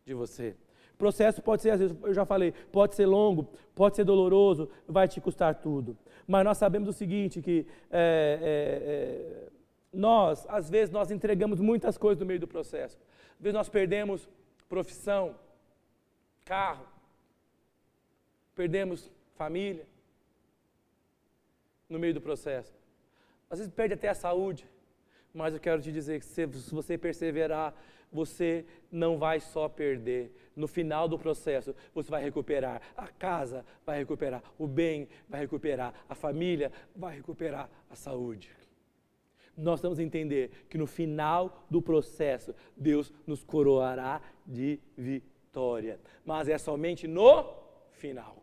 De 0.04 0.14
você. 0.14 0.54
O 0.96 0.98
processo 0.98 1.42
pode 1.42 1.62
ser, 1.62 1.70
às 1.70 1.80
vezes, 1.80 1.98
eu 2.04 2.14
já 2.14 2.26
falei, 2.26 2.54
pode 2.74 2.94
ser 2.94 3.06
longo, 3.06 3.48
pode 3.74 3.96
ser 3.96 4.04
doloroso, 4.04 4.70
vai 4.86 5.08
te 5.08 5.22
custar 5.22 5.56
tudo. 5.56 5.98
Mas 6.32 6.46
nós 6.46 6.58
sabemos 6.58 6.88
o 6.88 6.94
seguinte, 6.94 7.42
que 7.42 7.68
é, 7.92 8.40
é, 8.42 8.90
é, 8.94 9.50
nós, 9.92 10.46
às 10.48 10.70
vezes, 10.70 10.90
nós 10.90 11.12
entregamos 11.12 11.60
muitas 11.60 11.98
coisas 11.98 12.22
no 12.22 12.26
meio 12.26 12.40
do 12.40 12.48
processo. 12.48 12.98
Às 13.36 13.42
vezes 13.42 13.54
nós 13.54 13.68
perdemos 13.68 14.30
profissão, 14.70 15.36
carro, 16.46 16.86
perdemos 18.56 19.12
família 19.36 19.86
no 21.90 22.00
meio 22.00 22.14
do 22.14 22.22
processo. 22.22 22.74
Às 23.50 23.60
vezes 23.60 23.74
perde 23.74 23.96
até 23.96 24.08
a 24.08 24.16
saúde, 24.16 24.66
mas 25.34 25.54
eu 25.54 25.60
quero 25.60 25.82
te 25.82 25.92
dizer 25.92 26.22
que 26.22 26.26
se 26.26 26.46
você 26.46 26.98
perseverar, 26.98 27.76
você 28.10 28.66
não 28.90 29.18
vai 29.18 29.42
só 29.42 29.68
perder. 29.68 30.34
No 30.62 30.68
final 30.68 31.08
do 31.08 31.18
processo, 31.18 31.76
você 31.92 32.12
vai 32.12 32.24
recuperar. 32.24 32.80
A 32.96 33.08
casa 33.08 33.66
vai 33.84 33.98
recuperar, 33.98 34.44
o 34.60 34.68
bem 34.68 35.08
vai 35.28 35.40
recuperar, 35.40 35.92
a 36.08 36.14
família 36.14 36.72
vai 36.96 37.16
recuperar 37.16 37.68
a 37.90 37.96
saúde. 37.96 38.52
Nós 39.58 39.82
temos 39.82 39.98
que 39.98 40.04
entender 40.04 40.68
que 40.70 40.78
no 40.78 40.86
final 40.86 41.66
do 41.68 41.82
processo, 41.82 42.54
Deus 42.78 43.12
nos 43.26 43.44
coroará 43.44 44.22
de 44.46 44.80
vitória. 44.96 46.00
Mas 46.24 46.48
é 46.48 46.60
somente 46.60 47.08
no 47.08 47.44
final. 47.94 48.38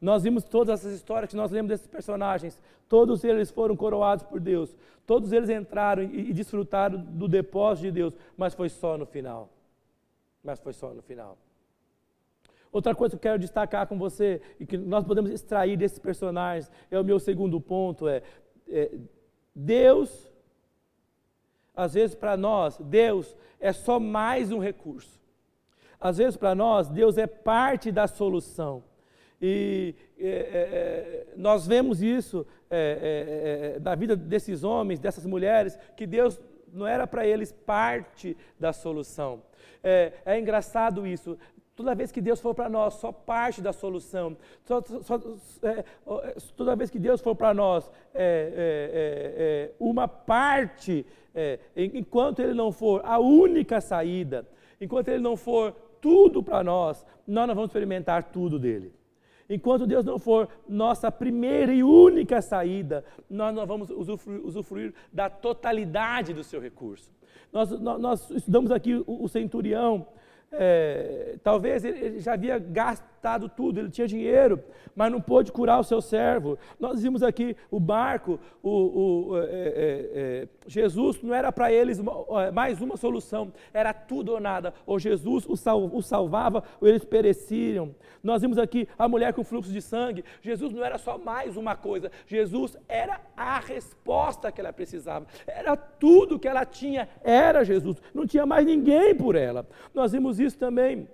Nós 0.00 0.24
vimos 0.24 0.42
todas 0.42 0.80
essas 0.80 0.96
histórias 0.96 1.30
que 1.30 1.36
nós 1.36 1.52
lemos 1.52 1.68
desses 1.68 1.86
personagens. 1.86 2.60
Todos 2.88 3.22
eles 3.22 3.52
foram 3.52 3.76
coroados 3.76 4.24
por 4.24 4.40
Deus. 4.40 4.76
Todos 5.06 5.30
eles 5.30 5.48
entraram 5.48 6.02
e, 6.02 6.30
e 6.30 6.32
desfrutaram 6.32 6.98
do 6.98 7.28
depósito 7.28 7.86
de 7.86 7.92
Deus, 7.92 8.16
mas 8.36 8.52
foi 8.52 8.68
só 8.68 8.98
no 8.98 9.06
final. 9.06 9.55
Mas 10.46 10.60
foi 10.60 10.72
só 10.72 10.94
no 10.94 11.02
final. 11.02 11.36
Outra 12.70 12.94
coisa 12.94 13.12
que 13.12 13.16
eu 13.16 13.30
quero 13.30 13.38
destacar 13.38 13.86
com 13.86 13.98
você 13.98 14.40
e 14.60 14.66
que 14.66 14.76
nós 14.76 15.04
podemos 15.04 15.30
extrair 15.30 15.76
desses 15.76 15.98
personagens 15.98 16.70
é 16.90 16.98
o 16.98 17.04
meu 17.04 17.18
segundo 17.18 17.60
ponto 17.60 18.06
é, 18.06 18.22
é 18.68 18.90
Deus 19.54 20.30
às 21.74 21.94
vezes 21.94 22.14
para 22.14 22.36
nós 22.36 22.78
Deus 22.78 23.36
é 23.58 23.72
só 23.72 23.98
mais 23.98 24.52
um 24.52 24.58
recurso. 24.58 25.20
Às 25.98 26.18
vezes 26.18 26.36
para 26.36 26.54
nós 26.54 26.88
Deus 26.88 27.18
é 27.18 27.26
parte 27.26 27.90
da 27.90 28.06
solução. 28.06 28.84
E 29.40 29.94
é, 30.18 30.28
é, 30.28 30.30
é, 30.30 31.26
nós 31.36 31.66
vemos 31.66 32.02
isso 32.02 32.46
é, 32.70 33.74
é, 33.74 33.76
é, 33.76 33.80
na 33.80 33.94
vida 33.94 34.16
desses 34.16 34.64
homens, 34.64 34.98
dessas 34.98 35.26
mulheres, 35.26 35.78
que 35.96 36.06
Deus 36.06 36.40
não 36.72 36.86
era 36.86 37.06
para 37.06 37.26
eles 37.26 37.52
parte 37.52 38.36
da 38.58 38.72
solução. 38.72 39.42
É, 39.82 40.38
engraçado 40.38 41.06
isso. 41.06 41.38
Toda 41.74 41.94
vez 41.94 42.10
que 42.10 42.22
Deus 42.22 42.40
for 42.40 42.54
para 42.54 42.68
nós, 42.68 42.94
só 42.94 43.12
parte 43.12 43.60
da 43.60 43.72
solução. 43.72 44.36
Só, 44.64 44.82
só, 45.02 45.20
toda 46.56 46.74
vez 46.74 46.88
que 46.88 46.98
Deus 46.98 47.20
for 47.20 47.34
para 47.34 47.52
nós, 47.52 47.90
uma 49.78 50.08
parte, 50.08 51.04
enquanto 51.76 52.40
Ele 52.40 52.54
não 52.54 52.72
for 52.72 53.02
a 53.04 53.18
única 53.18 53.80
saída, 53.82 54.46
enquanto 54.80 55.08
Ele 55.08 55.22
não 55.22 55.36
for 55.36 55.72
tudo 56.00 56.42
para 56.42 56.64
nós, 56.64 57.04
nós 57.26 57.46
não 57.46 57.54
vamos 57.54 57.68
experimentar 57.68 58.24
tudo 58.24 58.58
dele. 58.58 58.95
Enquanto 59.48 59.86
Deus 59.86 60.04
não 60.04 60.18
for 60.18 60.48
nossa 60.68 61.10
primeira 61.10 61.72
e 61.72 61.82
única 61.82 62.42
saída, 62.42 63.04
nós 63.30 63.54
não 63.54 63.64
vamos 63.66 63.90
usufruir, 63.90 64.44
usufruir 64.44 64.94
da 65.12 65.30
totalidade 65.30 66.34
do 66.34 66.42
seu 66.42 66.60
recurso. 66.60 67.10
Nós, 67.52 67.70
nós, 67.70 68.00
nós 68.00 68.30
estudamos 68.30 68.70
aqui 68.70 68.94
o, 68.94 69.24
o 69.24 69.28
centurião, 69.28 70.06
é, 70.50 71.36
talvez 71.42 71.84
ele 71.84 72.18
já 72.20 72.32
havia 72.34 72.58
gastado 73.26 73.48
tudo, 73.48 73.80
ele 73.80 73.90
tinha 73.90 74.06
dinheiro, 74.06 74.62
mas 74.94 75.10
não 75.10 75.20
pôde 75.20 75.50
curar 75.50 75.80
o 75.80 75.84
seu 75.84 76.00
servo. 76.00 76.56
Nós 76.78 77.02
vimos 77.02 77.24
aqui 77.24 77.56
o 77.70 77.80
barco, 77.80 78.38
o, 78.62 78.70
o 79.30 79.38
é, 79.38 79.42
é, 79.42 80.10
é 80.14 80.48
Jesus 80.68 81.20
não 81.22 81.34
era 81.34 81.50
para 81.50 81.72
eles 81.72 82.00
mais 82.54 82.80
uma 82.80 82.96
solução, 82.96 83.52
era 83.74 83.92
tudo 83.92 84.32
ou 84.32 84.40
nada. 84.40 84.72
Ou 84.86 84.98
Jesus 84.98 85.44
o, 85.48 85.56
sal, 85.56 85.90
o 85.92 86.00
salvava, 86.00 86.62
ou 86.80 86.86
eles 86.86 87.04
pereciam. 87.04 87.94
Nós 88.22 88.42
vimos 88.42 88.58
aqui 88.58 88.88
a 88.96 89.08
mulher 89.08 89.34
com 89.34 89.42
fluxo 89.42 89.72
de 89.72 89.82
sangue. 89.82 90.24
Jesus 90.40 90.72
não 90.72 90.84
era 90.84 90.96
só 90.96 91.18
mais 91.18 91.56
uma 91.56 91.74
coisa, 91.74 92.12
Jesus 92.26 92.76
era 92.88 93.20
a 93.36 93.58
resposta 93.58 94.52
que 94.52 94.60
ela 94.60 94.72
precisava, 94.72 95.26
era 95.46 95.76
tudo 95.76 96.38
que 96.38 96.46
ela 96.46 96.64
tinha, 96.64 97.08
era 97.24 97.64
Jesus, 97.64 97.96
não 98.14 98.24
tinha 98.24 98.46
mais 98.46 98.64
ninguém 98.64 99.14
por 99.14 99.34
ela. 99.34 99.66
Nós 99.92 100.12
vimos 100.12 100.38
isso 100.38 100.56
também 100.56 101.08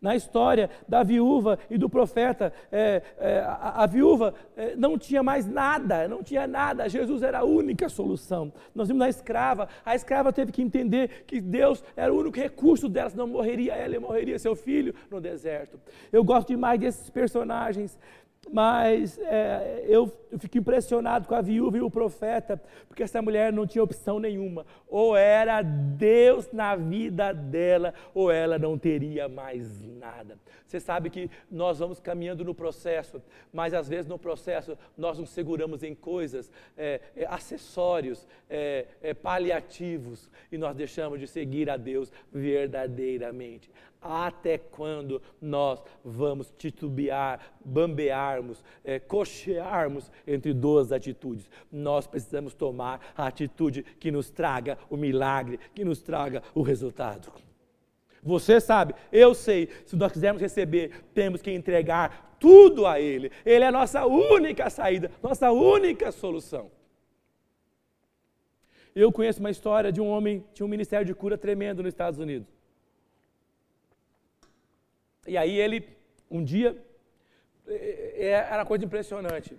na 0.00 0.16
história 0.16 0.70
da 0.88 1.02
viúva 1.02 1.58
e 1.68 1.76
do 1.76 1.88
profeta. 1.88 2.52
É, 2.72 3.02
é, 3.18 3.40
a, 3.40 3.82
a, 3.82 3.86
viúva 3.86 4.34
é, 4.56 4.74
não 4.74 4.96
tinha 4.96 5.22
mais 5.22 5.46
nada, 5.46 6.08
não 6.08 6.22
tinha 6.22 6.46
nada. 6.46 6.88
Jesus 6.88 7.22
era 7.22 7.40
a 7.40 7.44
única 7.44 7.88
solução. 7.88 8.52
Nós 8.74 8.88
vimos 8.88 9.00
na 9.00 9.08
escrava, 9.08 9.68
a 9.84 9.94
escrava 9.94 10.32
teve 10.32 10.52
que 10.52 10.62
entender 10.62 11.24
que 11.26 11.40
Deus 11.40 11.84
era 11.96 12.12
o 12.12 12.18
único 12.18 12.36
recurso 12.36 12.88
dela, 12.88 13.10
senão 13.10 13.26
morreria 13.26 13.74
ela 13.74 13.96
e 13.96 13.98
morreria 13.98 14.38
seu 14.38 14.56
filho 14.56 14.94
no 15.10 15.20
deserto. 15.20 15.78
Eu 16.12 16.24
gosto 16.24 16.48
demais 16.48 16.80
desses 16.80 17.10
personagens 17.10 17.98
mas 18.52 19.18
é, 19.18 19.84
eu, 19.86 20.12
fico 20.38 20.58
impressionado 20.58 21.28
com 21.28 21.34
a 21.34 21.40
viúva 21.40 21.78
e 21.78 21.80
o 21.80 21.90
profeta, 21.90 22.60
porque 22.88 23.02
essa 23.02 23.22
mulher 23.22 23.52
não 23.52 23.66
tinha 23.66 23.82
opção 23.82 24.18
nenhuma. 24.18 24.66
Ou 24.88 25.16
era 25.16 25.62
Deus 25.62 26.50
na 26.52 26.74
vida 26.74 27.32
dela, 27.32 27.94
ou 28.12 28.30
ela 28.30 28.58
não 28.58 28.76
teria 28.76 29.28
mais 29.28 29.84
nada. 29.84 30.36
Você 30.66 30.80
sabe 30.80 31.10
que 31.10 31.30
nós 31.50 31.78
vamos 31.78 32.00
caminhando 32.00 32.44
no 32.44 32.54
processo, 32.54 33.22
mas 33.52 33.74
às 33.74 33.88
vezes 33.88 34.06
no 34.06 34.18
processo 34.18 34.76
nós 34.96 35.18
nos 35.18 35.30
seguramos 35.30 35.82
em 35.82 35.94
coisas, 35.94 36.50
é, 36.76 37.00
é, 37.16 37.26
acessórios, 37.26 38.26
é, 38.48 38.86
é, 39.02 39.14
paliativos, 39.14 40.28
e 40.50 40.58
nós 40.58 40.76
deixamos 40.76 41.20
de 41.20 41.26
seguir 41.26 41.70
a 41.70 41.76
Deus 41.76 42.12
verdadeiramente. 42.32 43.70
Até 44.00 44.56
quando 44.56 45.20
nós 45.40 45.82
vamos 46.02 46.52
titubear, 46.56 47.40
bambearmos, 47.62 48.64
é, 48.82 48.98
cochearmos 48.98 50.10
entre 50.26 50.54
duas 50.54 50.90
atitudes? 50.90 51.50
Nós 51.70 52.06
precisamos 52.06 52.54
tomar 52.54 53.12
a 53.14 53.26
atitude 53.26 53.82
que 53.82 54.10
nos 54.10 54.30
traga 54.30 54.78
o 54.88 54.96
milagre, 54.96 55.60
que 55.74 55.84
nos 55.84 56.00
traga 56.00 56.42
o 56.54 56.62
resultado. 56.62 57.30
Você 58.22 58.60
sabe, 58.60 58.94
eu 59.12 59.34
sei, 59.34 59.68
se 59.84 59.96
nós 59.96 60.12
quisermos 60.12 60.40
receber, 60.40 61.04
temos 61.12 61.42
que 61.42 61.50
entregar 61.50 62.36
tudo 62.38 62.86
a 62.86 62.98
Ele. 62.98 63.30
Ele 63.44 63.64
é 63.64 63.68
a 63.68 63.72
nossa 63.72 64.06
única 64.06 64.70
saída, 64.70 65.10
nossa 65.22 65.50
única 65.52 66.10
solução. 66.10 66.70
Eu 68.94 69.12
conheço 69.12 69.40
uma 69.40 69.50
história 69.50 69.92
de 69.92 70.00
um 70.00 70.08
homem, 70.08 70.44
tinha 70.52 70.66
um 70.66 70.68
ministério 70.68 71.06
de 71.06 71.14
cura 71.14 71.38
tremendo 71.38 71.82
nos 71.82 71.92
Estados 71.92 72.18
Unidos. 72.18 72.59
E 75.30 75.36
aí 75.36 75.60
ele, 75.60 75.86
um 76.28 76.42
dia, 76.42 76.76
é, 77.68 78.14
é, 78.16 78.26
era 78.30 78.58
uma 78.58 78.66
coisa 78.66 78.84
impressionante. 78.84 79.56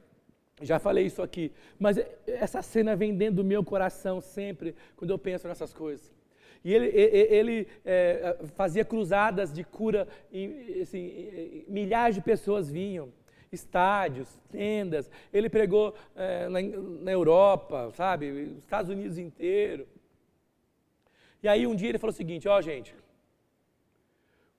Já 0.61 0.80
falei 0.80 1.05
isso 1.05 1.22
aqui, 1.22 1.49
mas 1.80 1.97
essa 2.28 2.61
cena 2.61 2.93
vem 2.93 3.15
dentro 3.15 3.36
do 3.36 3.45
meu 3.45 3.63
coração 3.63 4.19
sempre, 4.19 4.76
quando 4.97 5.11
eu 5.11 5.17
penso 5.17 5.47
nessas 5.47 5.74
coisas. 5.74 6.13
E 6.61 6.74
ele, 6.74 6.88
ele 6.88 7.67
é, 7.86 8.38
fazia 8.53 8.84
cruzadas 8.84 9.53
de 9.53 9.63
cura, 9.63 10.09
e, 10.30 10.82
assim, 10.82 11.63
milhares 11.69 12.15
de 12.15 12.22
pessoas 12.22 12.69
vinham, 12.69 13.07
estádios, 13.49 14.28
tendas. 14.51 15.09
Ele 15.32 15.49
pregou 15.49 15.95
é, 16.17 16.49
na, 16.49 16.61
na, 16.61 17.11
Europa, 17.13 17.91
sabe, 17.93 18.57
Estados 18.59 18.91
Unidos 18.91 19.17
inteiro. 19.17 19.88
E 21.41 21.47
aí 21.47 21.65
um 21.65 21.76
dia 21.76 21.88
ele 21.88 21.97
falou 21.97 22.13
o 22.13 22.17
seguinte: 22.17 22.45
ó, 22.49 22.57
oh, 22.57 22.61
gente, 22.61 22.93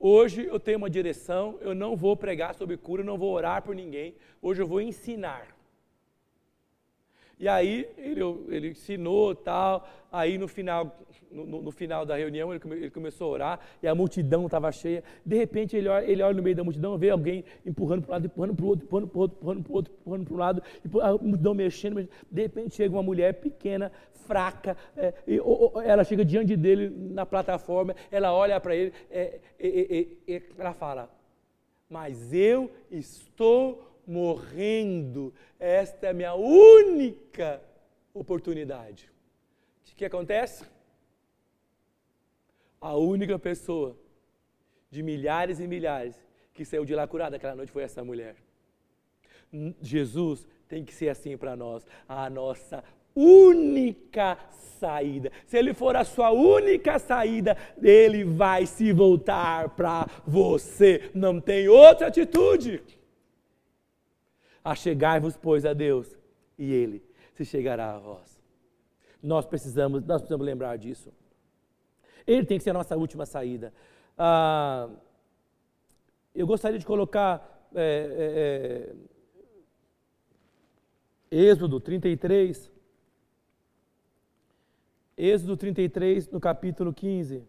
hoje 0.02 0.44
eu 0.44 0.58
tenho 0.58 0.78
uma 0.78 0.90
direção, 0.90 1.56
eu 1.60 1.74
não 1.74 1.94
vou 1.96 2.16
pregar 2.16 2.54
sobre 2.54 2.76
cura, 2.76 3.04
não 3.04 3.16
vou 3.16 3.32
orar 3.32 3.62
por 3.62 3.74
ninguém, 3.74 4.14
hoje 4.42 4.60
eu 4.60 4.66
vou 4.66 4.80
ensinar. 4.80 5.46
E 7.38 7.48
aí 7.48 7.88
ele, 7.96 8.20
ele 8.48 8.68
ensinou 8.70 9.34
tal, 9.34 9.88
aí 10.10 10.36
no 10.36 10.48
final, 10.48 10.94
no, 11.32 11.62
no 11.62 11.70
final 11.70 12.04
da 12.04 12.16
reunião 12.16 12.52
ele, 12.52 12.60
come, 12.60 12.76
ele, 12.76 12.90
começou 12.90 13.28
a 13.28 13.30
orar 13.30 13.60
e 13.82 13.88
a 13.88 13.94
multidão 13.94 14.46
estava 14.46 14.70
cheia. 14.70 15.02
De 15.24 15.36
repente 15.36 15.76
ele 15.76 15.88
olha, 15.88 16.04
ele 16.04 16.22
olha 16.22 16.34
no 16.34 16.42
meio 16.42 16.56
da 16.56 16.64
multidão, 16.64 16.96
vê 16.98 17.10
alguém 17.10 17.44
empurrando 17.64 18.02
para 18.02 18.10
um 18.10 18.12
lado, 18.12 18.26
empurrando 18.26 18.54
para 18.56 18.64
o 18.64 18.68
outro, 18.68 18.84
empurrando 18.84 19.08
para 19.08 19.18
o 19.18 19.20
outro, 19.20 19.36
empurrando 19.40 19.62
para 19.62 19.72
o 19.72 19.76
outro, 19.76 19.92
empurrando 20.00 20.24
para 20.24 20.34
um 20.34 20.38
lado, 20.38 20.62
a 21.02 21.24
multidão 21.24 21.54
mexendo, 21.54 22.08
De 22.30 22.42
repente 22.42 22.74
chega 22.74 22.94
uma 22.94 23.02
mulher 23.02 23.34
pequena, 23.34 23.90
fraca, 24.12 24.76
é, 24.96 25.14
e, 25.26 25.40
ou, 25.40 25.80
ela 25.82 26.04
chega 26.04 26.24
diante 26.24 26.56
dele 26.56 26.88
na 26.88 27.26
plataforma, 27.26 27.94
ela 28.10 28.32
olha 28.32 28.60
para 28.60 28.74
ele, 28.74 28.92
é, 29.10 29.40
e, 29.58 30.18
ela 30.58 30.72
fala, 30.72 31.10
mas 31.88 32.32
eu 32.32 32.70
estou 32.90 34.00
morrendo. 34.06 35.32
Esta 35.58 36.06
é 36.06 36.10
a 36.10 36.14
minha 36.14 36.34
única 36.34 37.60
oportunidade. 38.14 39.10
O 39.92 39.94
que 39.94 40.04
acontece? 40.04 40.64
A 42.82 42.96
única 42.96 43.38
pessoa 43.38 43.96
de 44.90 45.02
milhares 45.02 45.60
e 45.60 45.66
milhares 45.66 46.16
que 46.52 46.64
saiu 46.64 46.84
de 46.84 46.94
lá 46.94 47.06
curada 47.06 47.36
aquela 47.36 47.54
noite 47.54 47.72
foi 47.72 47.84
essa 47.84 48.04
mulher. 48.04 48.36
Jesus 49.80 50.46
tem 50.68 50.84
que 50.84 50.92
ser 50.92 51.08
assim 51.08 51.36
para 51.36 51.54
nós, 51.54 51.86
a 52.08 52.28
nossa 52.28 52.82
única 53.14 54.36
saída. 54.78 55.30
Se 55.46 55.56
ele 55.56 55.72
for 55.72 55.94
a 55.96 56.04
sua 56.04 56.30
única 56.32 56.98
saída, 56.98 57.56
ele 57.80 58.24
vai 58.24 58.66
se 58.66 58.92
voltar 58.92 59.70
para 59.70 60.06
você. 60.26 61.10
Não 61.14 61.40
tem 61.40 61.68
outra 61.68 62.08
atitude. 62.08 62.82
Achegai-vos, 64.64 65.36
pois, 65.36 65.64
a 65.64 65.72
Deus, 65.72 66.16
e 66.56 66.72
Ele 66.72 67.02
se 67.34 67.44
chegará 67.44 67.94
a 67.94 67.98
vós. 67.98 68.40
Nós 69.22 69.44
precisamos, 69.44 70.04
nós 70.04 70.20
precisamos 70.20 70.46
lembrar 70.46 70.76
disso. 70.76 71.12
Ele 72.26 72.46
tem 72.46 72.58
que 72.58 72.64
ser 72.64 72.70
a 72.70 72.74
nossa 72.74 72.96
última 72.96 73.26
saída. 73.26 73.72
Ah, 74.16 74.88
eu 76.34 76.46
gostaria 76.46 76.78
de 76.78 76.86
colocar 76.86 77.68
é, 77.74 78.94
é, 81.30 81.36
é 81.36 81.42
Êxodo 81.50 81.80
33. 81.80 82.70
Êxodo 85.16 85.56
33, 85.56 86.28
no 86.30 86.40
capítulo 86.40 86.92
15. 86.92 87.44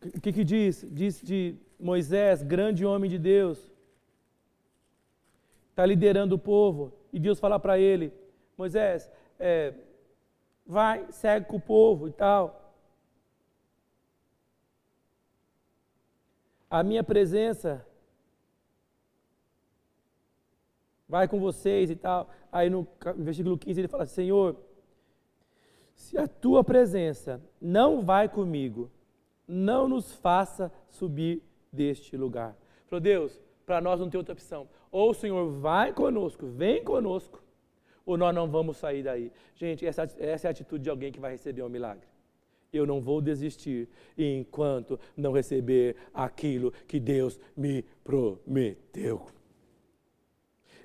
O 0.00 0.20
que, 0.20 0.32
que 0.32 0.44
diz? 0.44 0.86
Diz 0.90 1.20
de 1.20 1.56
Moisés, 1.78 2.42
grande 2.42 2.84
homem 2.84 3.10
de 3.10 3.18
Deus, 3.18 3.70
está 5.70 5.84
liderando 5.84 6.36
o 6.36 6.38
povo, 6.38 6.92
e 7.12 7.18
Deus 7.18 7.40
fala 7.40 7.58
para 7.58 7.78
ele: 7.78 8.12
Moisés, 8.56 9.10
é, 9.38 9.74
vai, 10.68 11.10
segue 11.10 11.46
com 11.46 11.56
o 11.56 11.60
povo 11.60 12.06
e 12.06 12.12
tal. 12.12 12.74
A 16.70 16.82
minha 16.82 17.02
presença 17.02 17.84
vai 21.08 21.26
com 21.26 21.40
vocês 21.40 21.90
e 21.90 21.96
tal. 21.96 22.28
Aí 22.52 22.68
no 22.68 22.86
versículo 23.16 23.56
15 23.56 23.80
ele 23.80 23.88
fala: 23.88 24.04
Senhor, 24.04 24.54
se 25.94 26.18
a 26.18 26.28
tua 26.28 26.62
presença 26.62 27.42
não 27.58 28.02
vai 28.02 28.28
comigo, 28.28 28.90
não 29.46 29.88
nos 29.88 30.12
faça 30.12 30.70
subir 30.90 31.42
deste 31.72 32.14
lugar. 32.14 32.54
Falou, 32.86 33.00
Deus, 33.00 33.40
para 33.64 33.80
nós 33.80 33.98
não 33.98 34.10
tem 34.10 34.18
outra 34.18 34.34
opção. 34.34 34.68
Ou 34.92 35.10
o 35.10 35.14
Senhor 35.14 35.50
vai 35.50 35.94
conosco, 35.94 36.46
vem 36.46 36.84
conosco, 36.84 37.42
ou 38.08 38.16
nós 38.16 38.34
não 38.34 38.48
vamos 38.48 38.78
sair 38.78 39.02
daí. 39.02 39.30
Gente, 39.54 39.84
essa, 39.84 40.04
essa 40.18 40.46
é 40.46 40.48
a 40.48 40.50
atitude 40.50 40.82
de 40.82 40.88
alguém 40.88 41.12
que 41.12 41.20
vai 41.20 41.32
receber 41.32 41.62
um 41.62 41.68
milagre. 41.68 42.08
Eu 42.72 42.86
não 42.86 43.02
vou 43.02 43.20
desistir 43.20 43.86
enquanto 44.16 44.98
não 45.14 45.30
receber 45.30 45.94
aquilo 46.14 46.72
que 46.86 46.98
Deus 46.98 47.38
me 47.54 47.82
prometeu. 48.02 49.26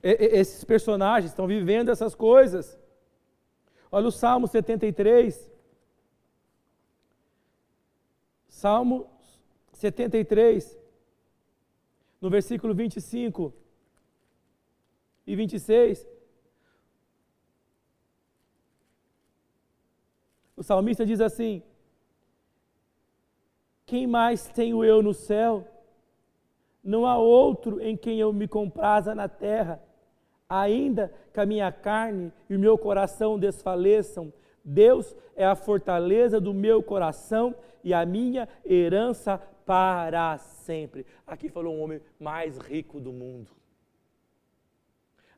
E, 0.04 0.10
esses 0.42 0.66
personagens 0.66 1.32
estão 1.32 1.48
vivendo 1.48 1.90
essas 1.90 2.14
coisas. 2.14 2.78
Olha 3.90 4.08
o 4.08 4.12
Salmo 4.12 4.46
73. 4.46 5.50
Salmo 8.50 9.10
73 9.72 10.78
no 12.20 12.30
versículo 12.30 12.74
25 12.74 13.54
e 15.26 15.38
26, 15.38 16.06
o 20.64 20.66
salmista 20.66 21.06
diz 21.06 21.20
assim: 21.20 21.62
Quem 23.86 24.08
mais 24.08 24.48
tenho 24.48 24.82
eu 24.82 25.04
no 25.04 25.14
céu? 25.14 25.68
Não 26.82 27.06
há 27.06 27.18
outro 27.18 27.82
em 27.82 27.98
quem 27.98 28.18
eu 28.18 28.32
me 28.32 28.48
compraza 28.48 29.14
na 29.14 29.28
terra. 29.28 29.84
Ainda 30.48 31.14
que 31.34 31.40
a 31.42 31.46
minha 31.46 31.70
carne 31.70 32.32
e 32.50 32.56
o 32.56 32.60
meu 32.60 32.78
coração 32.78 33.38
desfaleçam, 33.38 34.32
Deus 34.64 35.14
é 35.36 35.46
a 35.46 35.54
fortaleza 35.54 36.40
do 36.40 36.54
meu 36.54 36.82
coração 36.82 37.54
e 37.84 37.94
a 37.94 38.06
minha 38.06 38.48
herança 38.66 39.38
para 39.66 40.38
sempre. 40.38 41.06
Aqui 41.28 41.50
falou 41.50 41.76
um 41.76 41.82
homem 41.82 42.00
mais 42.18 42.58
rico 42.58 43.02
do 43.02 43.12
mundo. 43.12 43.52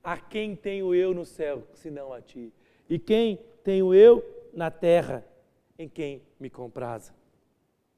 A 0.04 0.18
quem 0.18 0.56
tenho 0.56 0.94
eu 0.94 1.16
no 1.16 1.26
céu, 1.26 1.64
senão 1.74 2.14
a 2.14 2.22
ti? 2.22 2.54
E 2.88 3.00
quem 3.00 3.40
tenho 3.64 3.92
eu 3.92 4.35
na 4.56 4.72
terra, 4.72 5.24
em 5.78 5.88
quem 5.90 6.24
me 6.40 6.50
compraza? 6.50 7.14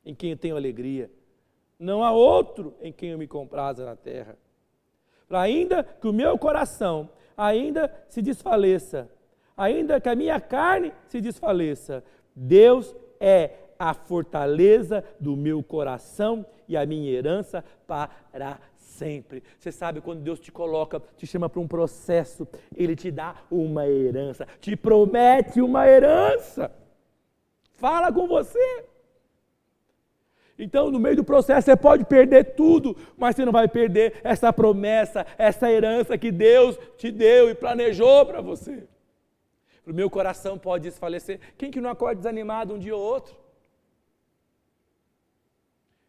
Em 0.03 0.15
quem 0.15 0.31
eu 0.31 0.37
tenho 0.37 0.57
alegria? 0.57 1.11
Não 1.79 2.03
há 2.03 2.11
outro 2.11 2.73
em 2.81 2.91
quem 2.91 3.11
eu 3.11 3.17
me 3.17 3.27
compraza 3.27 3.85
na 3.85 3.95
terra. 3.95 4.35
Para 5.27 5.41
ainda 5.41 5.83
que 5.83 6.07
o 6.07 6.13
meu 6.13 6.37
coração 6.37 7.09
ainda 7.35 7.93
se 8.09 8.21
desfaleça, 8.21 9.09
ainda 9.55 10.01
que 10.01 10.09
a 10.09 10.15
minha 10.15 10.41
carne 10.41 10.91
se 11.07 11.21
desfaleça, 11.21 12.03
Deus 12.35 12.95
é 13.19 13.51
a 13.77 13.93
fortaleza 13.93 15.03
do 15.19 15.35
meu 15.35 15.61
coração 15.61 16.45
e 16.67 16.75
a 16.75 16.85
minha 16.85 17.11
herança 17.11 17.63
para 17.85 18.59
sempre. 18.87 19.43
Você 19.59 19.71
sabe, 19.71 20.01
quando 20.01 20.21
Deus 20.21 20.39
te 20.39 20.51
coloca, 20.51 21.01
te 21.17 21.27
chama 21.27 21.49
para 21.49 21.59
um 21.59 21.67
processo, 21.67 22.47
Ele 22.75 22.95
te 22.95 23.11
dá 23.11 23.35
uma 23.51 23.87
herança, 23.87 24.47
te 24.59 24.75
promete 24.75 25.61
uma 25.61 25.87
herança. 25.87 26.71
Fala 27.73 28.11
com 28.11 28.27
você. 28.27 28.85
Então, 30.57 30.89
no 30.89 30.99
meio 30.99 31.17
do 31.17 31.23
processo, 31.23 31.65
você 31.65 31.75
pode 31.75 32.05
perder 32.05 32.55
tudo, 32.55 32.97
mas 33.15 33.35
você 33.35 33.45
não 33.45 33.51
vai 33.51 33.67
perder 33.67 34.19
essa 34.23 34.51
promessa, 34.51 35.25
essa 35.37 35.71
herança 35.71 36.17
que 36.17 36.31
Deus 36.31 36.79
te 36.97 37.11
deu 37.11 37.49
e 37.49 37.53
planejou 37.53 38.25
para 38.25 38.41
você. 38.41 38.87
O 39.85 39.93
meu 39.93 40.09
coração 40.09 40.57
pode 40.57 40.85
desfalecer. 40.85 41.39
Quem 41.57 41.69
que 41.69 41.79
não 41.79 41.89
acorda 41.89 42.15
desanimado 42.15 42.73
um 42.73 42.79
dia 42.79 42.95
ou 42.95 43.01
outro? 43.01 43.35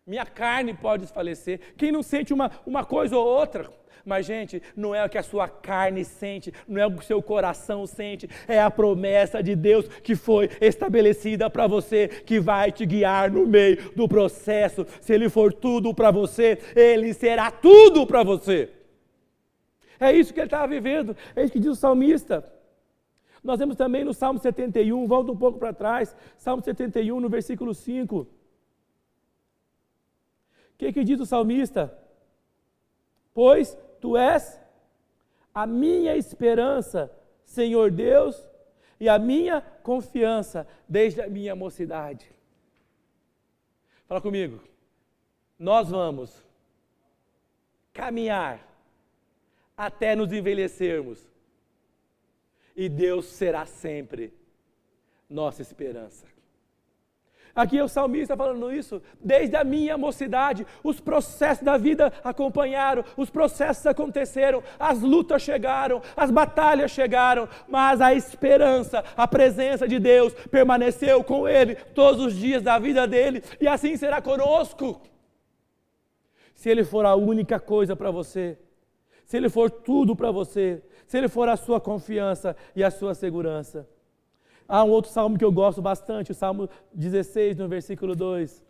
Minha 0.09 0.25
carne 0.25 0.73
pode 0.73 1.03
desfalecer. 1.03 1.61
Quem 1.77 1.93
não 1.93 2.03
sente 2.03 2.33
uma, 2.33 2.51
uma 2.67 2.83
coisa 2.83 3.17
ou 3.17 3.27
outra? 3.27 3.71
Mas, 4.05 4.25
gente, 4.25 4.63
não 4.75 4.95
é 4.95 5.05
o 5.05 5.09
que 5.09 5.19
a 5.19 5.23
sua 5.23 5.47
carne 5.49 6.03
sente, 6.03 6.51
não 6.67 6.81
é 6.81 6.87
o 6.87 6.93
que 6.93 7.01
o 7.01 7.05
seu 7.05 7.23
coração 7.23 7.87
sente, 7.87 8.27
é 8.49 8.59
a 8.59 8.71
promessa 8.71 9.43
de 9.43 9.55
Deus 9.55 9.87
que 9.87 10.17
foi 10.17 10.49
estabelecida 10.63 11.51
para 11.51 11.67
você, 11.67 12.09
que 12.09 12.41
vai 12.41 12.73
te 12.73 12.87
guiar 12.87 13.31
no 13.31 13.47
meio 13.47 13.93
do 13.95 14.09
processo. 14.09 14.87
Se 14.99 15.13
Ele 15.13 15.29
for 15.29 15.53
tudo 15.53 15.93
para 15.93 16.11
você, 16.11 16.59
Ele 16.75 17.13
será 17.13 17.51
tudo 17.51 18.07
para 18.07 18.23
você. 18.23 18.71
É 20.01 20.11
isso 20.11 20.33
que 20.33 20.41
ele 20.41 20.47
estava 20.47 20.67
vivendo, 20.67 21.15
é 21.37 21.43
isso 21.43 21.53
que 21.53 21.59
diz 21.59 21.73
o 21.73 21.75
salmista. 21.75 22.51
Nós 23.43 23.59
vemos 23.59 23.77
também 23.77 24.05
no 24.05 24.15
Salmo 24.15 24.39
71, 24.39 25.07
volta 25.07 25.33
um 25.33 25.37
pouco 25.37 25.59
para 25.59 25.73
trás, 25.73 26.17
Salmo 26.39 26.63
71, 26.63 27.21
no 27.21 27.29
versículo 27.29 27.75
5. 27.75 28.38
Que, 30.79 30.93
que 30.93 31.05
diz 31.05 31.21
o 31.21 31.27
salmista? 31.27 31.93
Pois 33.35 33.77
tu 34.01 34.17
és 34.17 34.59
a 35.53 35.67
minha 35.67 36.17
esperança, 36.17 37.11
Senhor 37.45 37.91
Deus, 37.91 38.49
e 39.01 39.09
a 39.09 39.19
minha 39.19 39.61
confiança 39.83 40.67
desde 40.89 41.21
a 41.21 41.29
minha 41.29 41.55
mocidade. 41.55 42.31
Fala 44.07 44.21
comigo. 44.21 44.63
Nós 45.59 45.91
vamos 45.91 46.45
caminhar 47.93 48.67
até 49.77 50.15
nos 50.15 50.33
envelhecermos. 50.33 51.29
E 52.77 52.89
Deus 52.89 53.27
será 53.27 53.67
sempre 53.67 54.33
nossa 55.29 55.61
esperança. 55.63 56.27
Aqui 57.59 57.77
é 57.77 57.83
o 57.83 57.89
salmista 57.89 58.37
falando 58.37 58.73
isso, 58.73 59.03
desde 59.21 59.57
a 59.57 59.65
minha 59.65 59.99
mocidade, 59.99 60.65
os 60.81 61.01
processos 61.01 61.65
da 61.65 61.77
vida 61.77 62.13
acompanharam, 62.23 63.05
os 63.17 63.31
processos 63.31 63.85
aconteceram, 63.85 64.63
as 64.79 65.01
lutas 65.03 65.43
chegaram, 65.43 66.01
as 66.17 66.31
batalhas 66.31 66.93
chegaram, 66.93 67.49
mas 67.67 68.01
a 68.01 68.15
esperança, 68.15 69.03
a 69.17 69.27
presença 69.27 69.89
de 69.89 69.99
Deus 69.99 70.33
permaneceu 70.53 71.25
com 71.25 71.49
ele 71.49 71.75
todos 71.75 72.25
os 72.27 72.37
dias 72.37 72.63
da 72.63 72.79
vida 72.79 73.09
dele, 73.09 73.43
e 73.61 73.67
assim 73.67 73.97
será 73.97 74.23
conosco. 74.23 75.03
Se 76.55 76.71
ele 76.71 76.85
for 76.85 77.05
a 77.05 77.17
única 77.17 77.59
coisa 77.59 77.97
para 77.97 78.13
você, 78.13 78.57
se 79.27 79.37
ele 79.37 79.49
for 79.49 79.69
tudo 79.69 80.15
para 80.15 80.31
você, 80.31 80.81
se 81.09 81.19
ele 81.19 81.27
for 81.27 81.49
a 81.49 81.57
sua 81.57 81.81
confiança 81.81 82.55
e 82.77 82.85
a 82.85 82.91
sua 82.93 83.17
segurança. 83.17 83.85
Há 84.69 84.85
um 84.85 84.91
outro 84.91 85.11
salmo 85.11 85.39
que 85.39 85.45
eu 85.45 85.51
gosto 85.51 85.81
bastante, 85.81 86.31
o 86.31 86.35
Salmo 86.35 86.69
16, 86.93 87.57
no 87.57 87.67
versículo 87.67 88.15
2. 88.15 88.63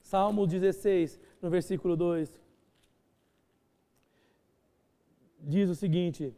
Salmo 0.00 0.46
16, 0.46 1.20
no 1.42 1.50
versículo 1.50 1.94
2. 1.94 2.40
Diz 5.38 5.68
o 5.68 5.74
seguinte: 5.74 6.34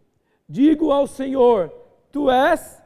Digo 0.48 0.90
ao 0.90 1.06
Senhor, 1.06 1.72
Tu 2.10 2.28
és 2.28 2.82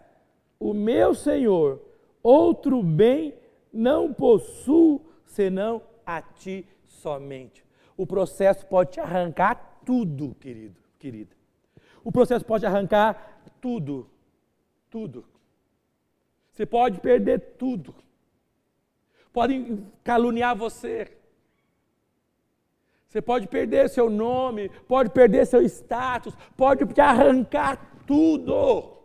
o 0.60 0.74
meu 0.74 1.14
Senhor, 1.14 1.80
outro 2.22 2.82
bem 2.82 3.34
não 3.72 4.12
possuo 4.12 5.00
senão 5.24 5.80
a 6.04 6.20
Ti 6.20 6.66
somente. 6.84 7.64
O 7.96 8.06
processo 8.06 8.66
pode 8.66 8.92
te 8.92 9.00
arrancar 9.00 9.80
tudo, 9.86 10.36
querido, 10.38 10.76
querida. 10.98 11.34
O 12.04 12.12
processo 12.12 12.44
pode 12.44 12.66
arrancar 12.66 13.40
tudo 13.60 14.06
tudo. 14.90 15.24
Você 16.52 16.66
pode 16.66 17.00
perder 17.00 17.38
tudo. 17.56 17.94
Podem 19.32 19.86
caluniar 20.02 20.56
você. 20.56 21.06
Você 23.06 23.22
pode 23.22 23.46
perder 23.46 23.88
seu 23.88 24.10
nome, 24.10 24.68
pode 24.86 25.10
perder 25.10 25.46
seu 25.46 25.62
status, 25.62 26.34
pode 26.56 26.84
te 26.92 27.00
arrancar 27.00 28.02
tudo. 28.06 28.98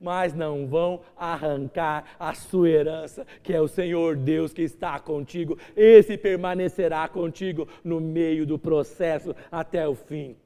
Mas 0.00 0.34
não 0.34 0.66
vão 0.66 1.00
arrancar 1.16 2.16
a 2.18 2.34
sua 2.34 2.68
herança, 2.68 3.26
que 3.42 3.52
é 3.52 3.60
o 3.60 3.68
Senhor 3.68 4.16
Deus 4.16 4.52
que 4.52 4.62
está 4.62 4.98
contigo. 4.98 5.58
Esse 5.76 6.18
permanecerá 6.18 7.08
contigo 7.08 7.68
no 7.84 8.00
meio 8.00 8.44
do 8.44 8.58
processo 8.58 9.34
até 9.50 9.86
o 9.86 9.94
fim. 9.94 10.36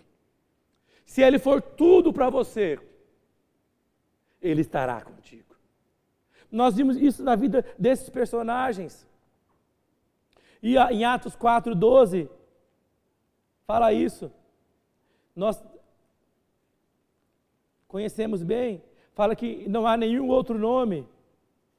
Se 1.07 1.22
ele 1.22 1.39
for 1.39 1.62
tudo 1.62 2.12
para 2.12 2.28
você, 2.28 2.78
ele 4.41 4.61
estará 4.61 5.01
contigo. 5.03 5.55
Nós 6.51 6.74
vimos 6.74 6.97
isso 6.97 7.22
na 7.22 7.36
vida 7.36 7.64
desses 7.78 8.09
personagens. 8.09 9.09
E 10.62 10.76
em 10.76 11.05
Atos 11.05 11.36
4:12 11.36 12.28
fala 13.66 13.93
isso. 13.93 14.32
Nós 15.34 15.62
conhecemos 17.86 18.43
bem, 18.43 18.82
fala 19.14 19.36
que 19.36 19.68
não 19.68 19.86
há 19.86 19.97
nenhum 19.97 20.28
outro 20.28 20.59
nome 20.59 21.07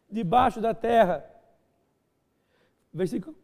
debaixo 0.10 0.62
da 0.62 0.74
terra. 0.74 1.26
Versículo 2.94 3.36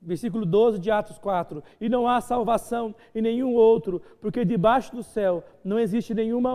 Versículo 0.00 0.44
12 0.44 0.78
de 0.78 0.90
Atos 0.90 1.18
4. 1.18 1.62
E 1.80 1.88
não 1.88 2.06
há 2.06 2.20
salvação 2.20 2.94
em 3.14 3.22
nenhum 3.22 3.54
outro, 3.54 4.00
porque 4.20 4.44
debaixo 4.44 4.94
do 4.94 5.02
céu 5.02 5.42
não 5.64 5.78
existe 5.78 6.14
nenhuma, 6.14 6.54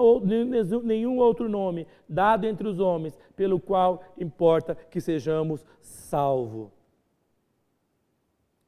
nenhum 0.84 1.18
outro 1.18 1.50
nome 1.50 1.88
dado 2.08 2.46
entre 2.46 2.68
os 2.68 2.80
homens, 2.80 3.18
pelo 3.36 3.60
qual 3.60 4.04
importa 4.18 4.76
que 4.76 5.02
sejamos 5.02 5.66
salvos. 5.82 6.72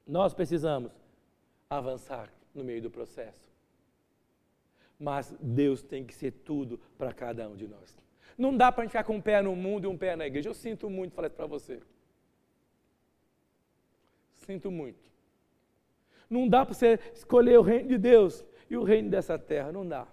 Nós 0.06 0.34
precisamos 0.34 0.92
avançar 1.70 2.30
no 2.54 2.64
meio 2.64 2.82
do 2.82 2.92
processo. 2.92 3.52
Mas 5.00 5.36
Deus 5.42 5.82
tem 5.82 6.06
que 6.06 6.14
ser 6.14 6.32
tudo 6.32 6.80
para 6.98 7.14
cada 7.14 7.48
um 7.50 7.56
de 7.56 7.68
nós. 7.68 7.98
Não 8.38 8.56
dá 8.56 8.72
para 8.72 8.82
a 8.82 8.86
gente 8.86 8.92
ficar 8.92 9.04
com 9.04 9.16
um 9.16 9.22
pé 9.22 9.42
no 9.42 9.56
mundo 9.56 9.86
e 9.86 9.88
um 9.88 9.98
pé 9.98 10.16
na 10.16 10.26
igreja. 10.26 10.50
Eu 10.50 10.54
sinto 10.54 10.90
muito 10.90 11.14
falar 11.14 11.28
isso 11.28 11.36
para 11.36 11.46
você. 11.46 11.82
Sinto 14.46 14.70
muito. 14.70 15.12
Não 16.30 16.48
dá 16.48 16.66
para 16.66 16.74
você 16.74 17.00
escolher 17.14 17.58
o 17.60 17.62
reino 17.62 17.89
de 17.89 17.98
Deus 17.98 18.46
e 18.70 18.76
o 18.76 18.84
reino 18.84 19.10
dessa 19.10 19.38
terra, 19.38 19.72
não 19.72 19.88
dá. 19.88 20.08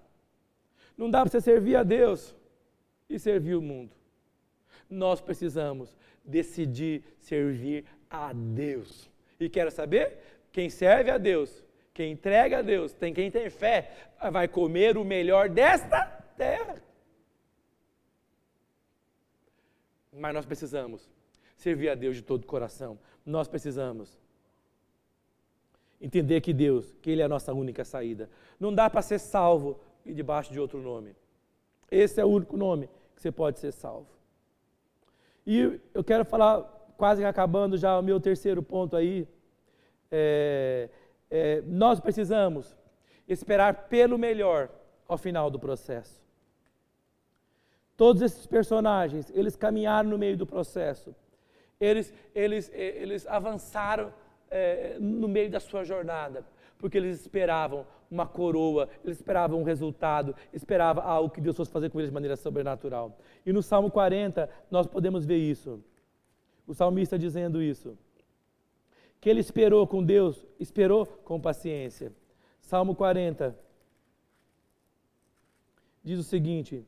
Não 0.96 1.10
dá 1.10 1.22
para 1.22 1.30
você 1.30 1.40
servir 1.40 1.76
a 1.76 1.82
Deus 1.82 2.34
e 3.08 3.18
servir 3.18 3.54
o 3.54 3.62
mundo. 3.62 3.96
Nós 4.88 5.20
precisamos 5.20 5.96
decidir 6.24 7.02
servir 7.18 7.84
a 8.08 8.32
Deus. 8.32 9.10
E 9.38 9.48
quero 9.48 9.70
saber? 9.70 10.18
Quem 10.52 10.68
serve 10.68 11.10
a 11.10 11.18
Deus, 11.18 11.64
quem 11.94 12.12
entrega 12.12 12.58
a 12.58 12.62
Deus, 12.62 12.92
tem 12.92 13.14
quem 13.14 13.30
tem 13.30 13.48
fé, 13.48 14.10
vai 14.30 14.46
comer 14.46 14.98
o 14.98 15.04
melhor 15.04 15.48
desta 15.48 16.04
terra. 16.36 16.82
Mas 20.12 20.34
nós 20.34 20.44
precisamos 20.44 21.08
servir 21.56 21.88
a 21.88 21.94
Deus 21.94 22.16
de 22.16 22.22
todo 22.22 22.42
o 22.42 22.46
coração. 22.46 22.98
Nós 23.24 23.48
precisamos 23.48 24.18
entender 26.00 26.40
que 26.40 26.52
Deus, 26.52 26.94
que 27.02 27.10
Ele 27.10 27.22
é 27.22 27.24
a 27.24 27.28
nossa 27.28 27.52
única 27.52 27.84
saída. 27.84 28.28
Não 28.58 28.74
dá 28.74 28.88
para 28.88 29.02
ser 29.02 29.18
salvo 29.18 29.78
debaixo 30.04 30.52
de 30.52 30.58
outro 30.58 30.80
nome. 30.80 31.14
Esse 31.90 32.20
é 32.20 32.24
o 32.24 32.28
único 32.28 32.56
nome 32.56 32.88
que 33.14 33.20
você 33.20 33.30
pode 33.30 33.58
ser 33.58 33.72
salvo. 33.72 34.08
E 35.46 35.80
eu 35.92 36.04
quero 36.04 36.24
falar, 36.24 36.62
quase 36.96 37.24
acabando 37.24 37.76
já 37.76 37.98
o 37.98 38.02
meu 38.02 38.20
terceiro 38.20 38.62
ponto 38.62 38.96
aí. 38.96 39.28
É, 40.10 40.88
é, 41.30 41.62
nós 41.66 42.00
precisamos 42.00 42.76
esperar 43.28 43.88
pelo 43.88 44.18
melhor 44.18 44.68
ao 45.06 45.18
final 45.18 45.50
do 45.50 45.58
processo. 45.58 46.20
Todos 47.96 48.22
esses 48.22 48.46
personagens, 48.46 49.30
eles 49.34 49.56
caminharam 49.56 50.08
no 50.08 50.18
meio 50.18 50.36
do 50.36 50.46
processo. 50.46 51.14
Eles, 51.80 52.12
eles, 52.34 52.70
eles 52.74 53.26
avançaram 53.26 54.12
é, 54.50 54.98
no 55.00 55.26
meio 55.26 55.50
da 55.50 55.58
sua 55.58 55.82
jornada, 55.82 56.44
porque 56.78 56.98
eles 56.98 57.20
esperavam 57.22 57.86
uma 58.10 58.26
coroa, 58.26 58.86
eles 59.02 59.16
esperavam 59.16 59.60
um 59.60 59.62
resultado, 59.62 60.34
esperavam 60.52 61.02
algo 61.02 61.30
que 61.30 61.40
Deus 61.40 61.56
fosse 61.56 61.70
fazer 61.70 61.88
com 61.88 61.98
eles 61.98 62.10
de 62.10 62.14
maneira 62.14 62.36
sobrenatural. 62.36 63.16
E 63.46 63.52
no 63.52 63.62
Salmo 63.62 63.90
40 63.90 64.50
nós 64.70 64.86
podemos 64.86 65.24
ver 65.24 65.38
isso. 65.38 65.82
O 66.66 66.74
salmista 66.74 67.18
dizendo 67.18 67.62
isso. 67.62 67.96
Que 69.18 69.30
ele 69.30 69.40
esperou 69.40 69.86
com 69.86 70.02
Deus, 70.02 70.44
esperou 70.58 71.06
com 71.06 71.40
paciência. 71.40 72.12
Salmo 72.60 72.94
40 72.94 73.56
diz 76.02 76.18
o 76.18 76.22
seguinte: 76.22 76.84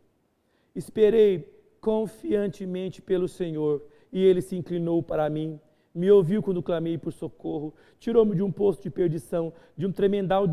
Esperei 0.75 1.51
confiantemente 1.81 3.03
pelo 3.03 3.29
Senhor, 3.29 3.83
e 4.13 4.23
ele 4.23 4.43
se 4.43 4.57
inclinou 4.57 5.03
para 5.03 5.29
mim 5.31 5.59
me 5.95 6.11
ouviu 6.11 6.43
quando 6.43 6.63
clamei 6.63 6.97
por 6.97 7.13
socorro, 7.13 7.75
tirou-me 7.99 8.35
de 8.35 8.43
um 8.43 8.51
poço 8.51 8.83
de 8.83 8.91
perdição, 8.91 9.53
de 9.77 9.87
um 9.87 9.93
tremendal 9.93 10.47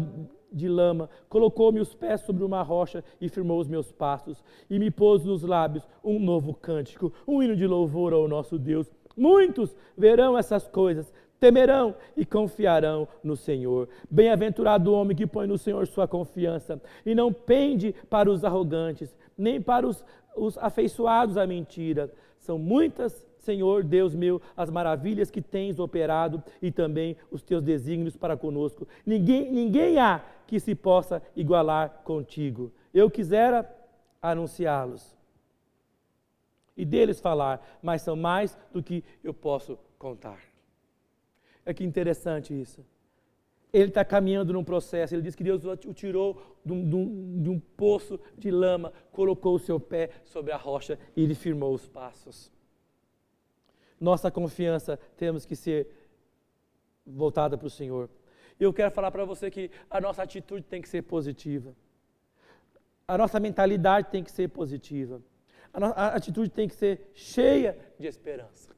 de 0.51 0.68
lama, 0.68 1.10
colocou-me 1.30 1.80
os 1.80 1.93
pés 1.93 2.22
sobre 2.22 2.43
uma 2.43 2.62
rocha 2.62 3.03
e 3.22 3.30
firmou 3.30 3.60
os 3.60 3.68
meus 3.68 3.91
passos, 3.91 4.43
e 4.70 4.80
me 4.80 4.89
pôs 4.91 5.24
nos 5.24 5.43
lábios 5.43 5.88
um 6.03 6.20
novo 6.20 6.53
cântico, 6.53 7.14
um 7.28 7.41
hino 7.41 7.55
de 7.55 7.68
louvor 7.68 8.14
ao 8.14 8.28
nosso 8.28 8.57
Deus. 8.57 8.91
Muitos 9.16 9.76
verão 9.97 10.38
essas 10.38 10.68
coisas, 10.68 11.14
temerão 11.39 11.95
e 12.18 12.26
confiarão 12.26 13.07
no 13.24 13.36
Senhor. 13.36 13.88
Bem-aventurado 14.10 14.91
o 14.91 14.93
homem 14.93 15.16
que 15.16 15.28
põe 15.28 15.47
no 15.47 15.57
Senhor 15.57 15.88
sua 15.88 16.07
confiança 16.07 16.82
e 17.05 17.16
não 17.16 17.32
pende 17.32 17.93
para 18.10 18.30
os 18.30 18.43
arrogantes, 18.43 19.16
nem 19.38 19.62
para 19.62 19.88
os, 19.88 20.03
os 20.36 20.57
afeiçoados 20.57 21.38
à 21.38 21.45
mentira. 21.45 22.12
São 22.39 22.57
muitas, 22.57 23.29
Senhor 23.40 23.84
Deus 23.84 24.14
meu, 24.14 24.42
as 24.56 24.70
maravilhas 24.70 25.32
que 25.32 25.42
tens 25.42 25.80
operado 25.80 26.44
e 26.62 26.72
também 26.72 27.18
os 27.32 27.42
teus 27.42 27.64
desígnios 27.64 28.16
para 28.16 28.38
conosco. 28.38 28.88
Ninguém, 29.06 29.52
ninguém 29.52 29.98
há 29.98 30.22
que 30.46 30.60
se 30.60 30.76
possa 30.76 31.22
igualar 31.36 32.02
contigo. 32.04 32.72
Eu 32.94 33.10
quisera 33.10 33.70
anunciá-los 34.22 35.18
e 36.76 36.86
deles 36.86 37.20
falar, 37.20 37.80
mas 37.82 38.02
são 38.02 38.16
mais 38.16 38.58
do 38.72 38.82
que 38.82 39.04
eu 39.24 39.34
posso 39.34 39.78
contar. 39.98 40.40
É 41.66 41.74
que 41.74 41.84
interessante 41.84 42.60
isso. 42.60 42.86
Ele 43.72 43.90
está 43.90 44.04
caminhando 44.04 44.54
num 44.54 44.64
processo, 44.64 45.14
ele 45.14 45.22
diz 45.22 45.36
que 45.36 45.44
Deus 45.44 45.64
o 45.64 45.94
tirou 45.94 46.42
de 46.66 46.74
um, 46.74 46.90
de, 46.90 46.96
um, 46.96 47.42
de 47.44 47.50
um, 47.50 47.60
poço 47.60 48.20
de 48.38 48.50
lama, 48.50 48.92
colocou 49.12 49.56
o 49.56 49.60
seu 49.60 49.80
pé 49.80 50.10
sobre 50.24 50.52
a 50.52 50.58
rocha 50.58 50.98
e 51.16 51.24
ele 51.24 51.36
firmou 51.36 51.74
os 51.74 51.88
passos. 51.88 52.52
Nossa 54.00 54.32
confiança 54.32 54.97
temos 55.18 55.45
que 55.45 55.56
ser 55.56 55.88
voltada 57.06 57.58
para 57.58 57.68
o 57.68 57.70
Senhor. 57.70 58.10
Eu 58.60 58.74
quero 58.74 58.91
falar 58.91 59.12
para 59.12 59.26
você 59.26 59.50
que 59.50 59.72
a 59.89 60.00
nossa 60.00 60.24
atitude 60.24 60.64
tem 60.64 60.82
que 60.82 60.89
ser 60.89 61.02
positiva. 61.02 61.74
A 63.08 63.18
nossa 63.18 63.39
mentalidade 63.39 64.10
tem 64.10 64.24
que 64.24 64.32
ser 64.32 64.50
positiva. 64.50 65.22
A, 65.74 65.86
a 65.86 66.08
atitude 66.16 66.50
tem 66.50 66.68
que 66.68 66.76
ser 66.76 67.12
cheia 67.14 67.78
de 67.97 68.08
esperança. 68.08 68.76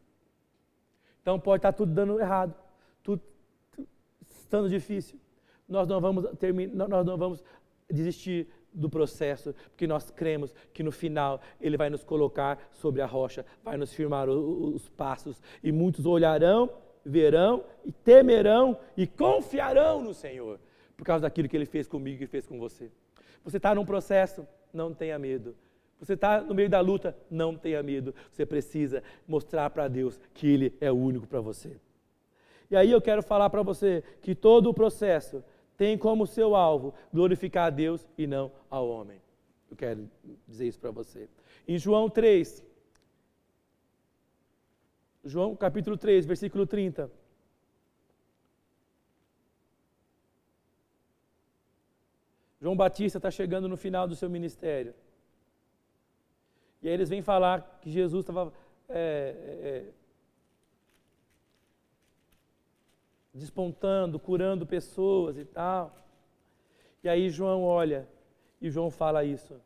Então 1.22 1.39
pode 1.39 1.59
estar 1.59 1.74
tudo 1.74 1.93
dando 1.93 2.19
errado 2.19 2.55
tudo 3.03 3.22
estando 4.30 4.69
difícil, 4.69 5.19
nós 5.67 5.88
não 5.88 5.99
vamos 5.99 6.26
terminar, 6.38 6.88
nós 6.88 7.05
não 7.05 7.17
vamos 7.17 7.43
desistir 7.89 8.47
do 8.74 8.89
processo, 8.89 9.53
porque 9.69 9.86
nós 9.86 10.09
cremos 10.09 10.53
que 10.74 10.84
no 10.84 10.91
final 10.91 11.41
Ele 11.59 11.78
vai 11.78 11.89
nos 11.89 12.03
colocar 12.03 12.57
sobre 12.72 13.01
a 13.01 13.05
rocha, 13.05 13.45
vai 13.63 13.78
nos 13.78 13.93
firmar 13.93 14.30
os, 14.30 14.76
os 14.76 14.89
passos, 14.89 15.41
e 15.63 15.72
muitos 15.72 16.05
olharão, 16.05 16.69
verão 17.05 17.63
e 17.84 17.91
temerão 17.91 18.78
e 18.95 19.05
confiarão 19.07 20.01
no 20.01 20.13
Senhor, 20.13 20.59
por 20.95 21.05
causa 21.05 21.24
daquilo 21.24 21.49
que 21.49 21.57
Ele 21.57 21.65
fez 21.65 21.88
comigo 21.88 22.24
e 22.24 22.28
fez 22.28 22.47
com 22.47 22.59
você. 22.59 22.91
Você 23.43 23.57
está 23.57 23.74
num 23.74 23.86
processo, 23.86 24.47
não 24.74 24.93
tenha 24.93 25.17
medo. 25.17 25.55
Você 25.99 26.13
está 26.13 26.41
no 26.41 26.55
meio 26.55 26.69
da 26.69 26.80
luta, 26.80 27.15
não 27.30 27.55
tenha 27.55 27.84
medo. 27.84 28.13
Você 28.32 28.45
precisa 28.45 29.03
mostrar 29.28 29.69
para 29.69 29.88
Deus 29.88 30.19
que 30.34 30.47
Ele 30.47 30.74
é 30.82 30.91
o 30.91 30.95
único 30.95 31.28
para 31.28 31.41
você. 31.41 31.78
E 32.72 32.76
aí 32.76 32.89
eu 32.89 33.01
quero 33.01 33.22
falar 33.22 33.49
para 33.49 33.61
você 33.61 34.03
que 34.22 34.34
todo 34.34 34.69
o 34.69 34.74
processo 34.74 35.43
tem 35.82 35.97
como 35.97 36.27
seu 36.27 36.55
alvo 36.55 36.93
glorificar 37.11 37.65
a 37.65 37.69
Deus 37.71 38.07
e 38.15 38.27
não 38.27 38.51
ao 38.69 38.88
homem. 38.88 39.19
Eu 39.67 39.75
quero 39.75 40.07
dizer 40.47 40.67
isso 40.67 40.79
para 40.79 40.91
você. 40.91 41.27
Em 41.67 41.75
João 41.75 42.07
3, 42.07 42.63
João 45.25 45.55
capítulo 45.55 45.97
3, 45.97 46.27
versículo 46.27 46.67
30. 46.67 47.09
João 52.61 52.75
Batista 52.75 53.17
está 53.17 53.32
chegando 53.32 53.67
no 53.67 53.75
final 53.75 54.07
do 54.07 54.15
seu 54.15 54.29
ministério. 54.29 54.93
E 56.84 56.88
aí 56.88 56.93
eles 56.93 57.09
vêm 57.09 57.23
falar 57.23 57.79
que 57.82 57.89
Jesus 57.89 58.21
estava 58.21 58.53
é, 58.88 59.36
é, 59.63 59.91
despontando, 63.34 64.19
curando 64.19 64.65
pessoas 64.65 65.38
e 65.38 65.45
tal. 65.45 65.95
E 67.03 67.09
aí 67.09 67.29
João 67.29 67.63
olha 67.63 68.07
e 68.61 68.69
João 68.69 68.91
fala 68.91 69.23
isso. 69.23 69.59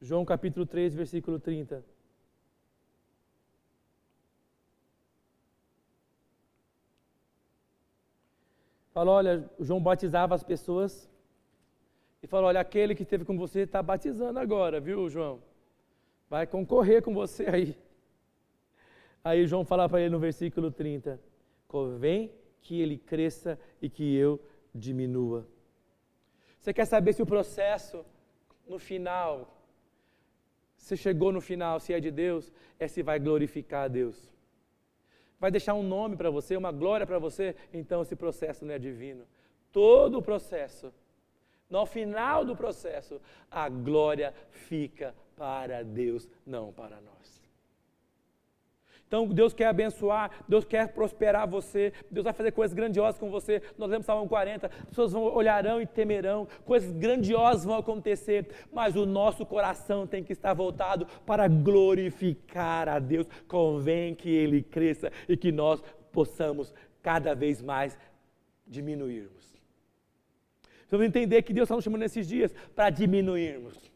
João 0.00 0.24
capítulo 0.24 0.66
3, 0.66 0.94
versículo 0.94 1.40
30. 1.40 1.84
Fala, 8.92 9.10
olha, 9.10 9.50
João 9.58 9.82
batizava 9.82 10.36
as 10.36 10.44
pessoas 10.44 11.10
e 12.22 12.28
falou, 12.28 12.46
olha, 12.46 12.60
aquele 12.60 12.94
que 12.94 13.02
esteve 13.02 13.24
com 13.24 13.36
você 13.36 13.60
está 13.60 13.82
batizando 13.82 14.38
agora, 14.38 14.80
viu, 14.80 15.10
João? 15.10 15.42
Vai 16.30 16.46
concorrer 16.46 17.02
com 17.02 17.12
você 17.12 17.44
aí. 17.46 17.83
Aí 19.24 19.46
João 19.46 19.64
fala 19.64 19.88
para 19.88 20.02
ele 20.02 20.10
no 20.10 20.18
versículo 20.18 20.70
30: 20.70 21.18
Convém 21.66 22.30
que 22.60 22.80
ele 22.80 22.98
cresça 22.98 23.58
e 23.80 23.88
que 23.88 24.14
eu 24.14 24.38
diminua. 24.74 25.48
Você 26.60 26.74
quer 26.74 26.84
saber 26.84 27.14
se 27.14 27.22
o 27.22 27.26
processo 27.26 28.04
no 28.66 28.78
final, 28.78 29.62
se 30.76 30.96
chegou 30.96 31.32
no 31.32 31.40
final, 31.40 31.80
se 31.80 31.92
é 31.92 32.00
de 32.00 32.10
Deus, 32.10 32.52
é 32.78 32.86
se 32.86 33.02
vai 33.02 33.18
glorificar 33.18 33.84
a 33.84 33.88
Deus. 33.88 34.30
Vai 35.40 35.50
deixar 35.50 35.74
um 35.74 35.82
nome 35.82 36.16
para 36.16 36.30
você, 36.30 36.56
uma 36.56 36.72
glória 36.72 37.06
para 37.06 37.18
você, 37.18 37.54
então 37.72 38.02
esse 38.02 38.16
processo 38.16 38.64
não 38.64 38.74
é 38.74 38.78
divino. 38.78 39.26
Todo 39.72 40.18
o 40.18 40.22
processo, 40.22 40.92
no 41.68 41.84
final 41.84 42.44
do 42.44 42.56
processo, 42.56 43.20
a 43.50 43.68
glória 43.68 44.32
fica 44.48 45.14
para 45.36 45.82
Deus, 45.82 46.28
não 46.46 46.72
para 46.72 47.00
nós. 47.00 47.43
Então 49.14 49.28
Deus 49.28 49.54
quer 49.54 49.66
abençoar, 49.66 50.28
Deus 50.48 50.64
quer 50.64 50.88
prosperar 50.88 51.48
você, 51.48 51.92
Deus 52.10 52.24
vai 52.24 52.32
fazer 52.32 52.50
coisas 52.50 52.74
grandiosas 52.74 53.16
com 53.16 53.30
você. 53.30 53.62
Nós 53.78 53.88
lemos 53.88 54.06
Salmo 54.06 54.28
40, 54.28 54.66
as 54.66 54.88
pessoas 54.88 55.12
vão 55.12 55.22
olharão 55.22 55.80
e 55.80 55.86
temerão, 55.86 56.48
coisas 56.64 56.90
grandiosas 56.90 57.64
vão 57.64 57.76
acontecer, 57.76 58.48
mas 58.72 58.96
o 58.96 59.06
nosso 59.06 59.46
coração 59.46 60.04
tem 60.04 60.24
que 60.24 60.32
estar 60.32 60.52
voltado 60.52 61.06
para 61.24 61.46
glorificar 61.46 62.88
a 62.88 62.98
Deus. 62.98 63.28
Convém 63.46 64.16
que 64.16 64.30
Ele 64.30 64.64
cresça 64.64 65.12
e 65.28 65.36
que 65.36 65.52
nós 65.52 65.80
possamos 66.10 66.74
cada 67.00 67.36
vez 67.36 67.62
mais 67.62 67.96
diminuirmos. 68.66 69.54
Vamos 70.90 71.06
entender 71.06 71.42
que 71.42 71.52
Deus 71.52 71.66
está 71.66 71.76
nos 71.76 71.84
chamando 71.84 72.00
nesses 72.00 72.26
dias 72.26 72.52
para 72.74 72.90
diminuirmos. 72.90 73.93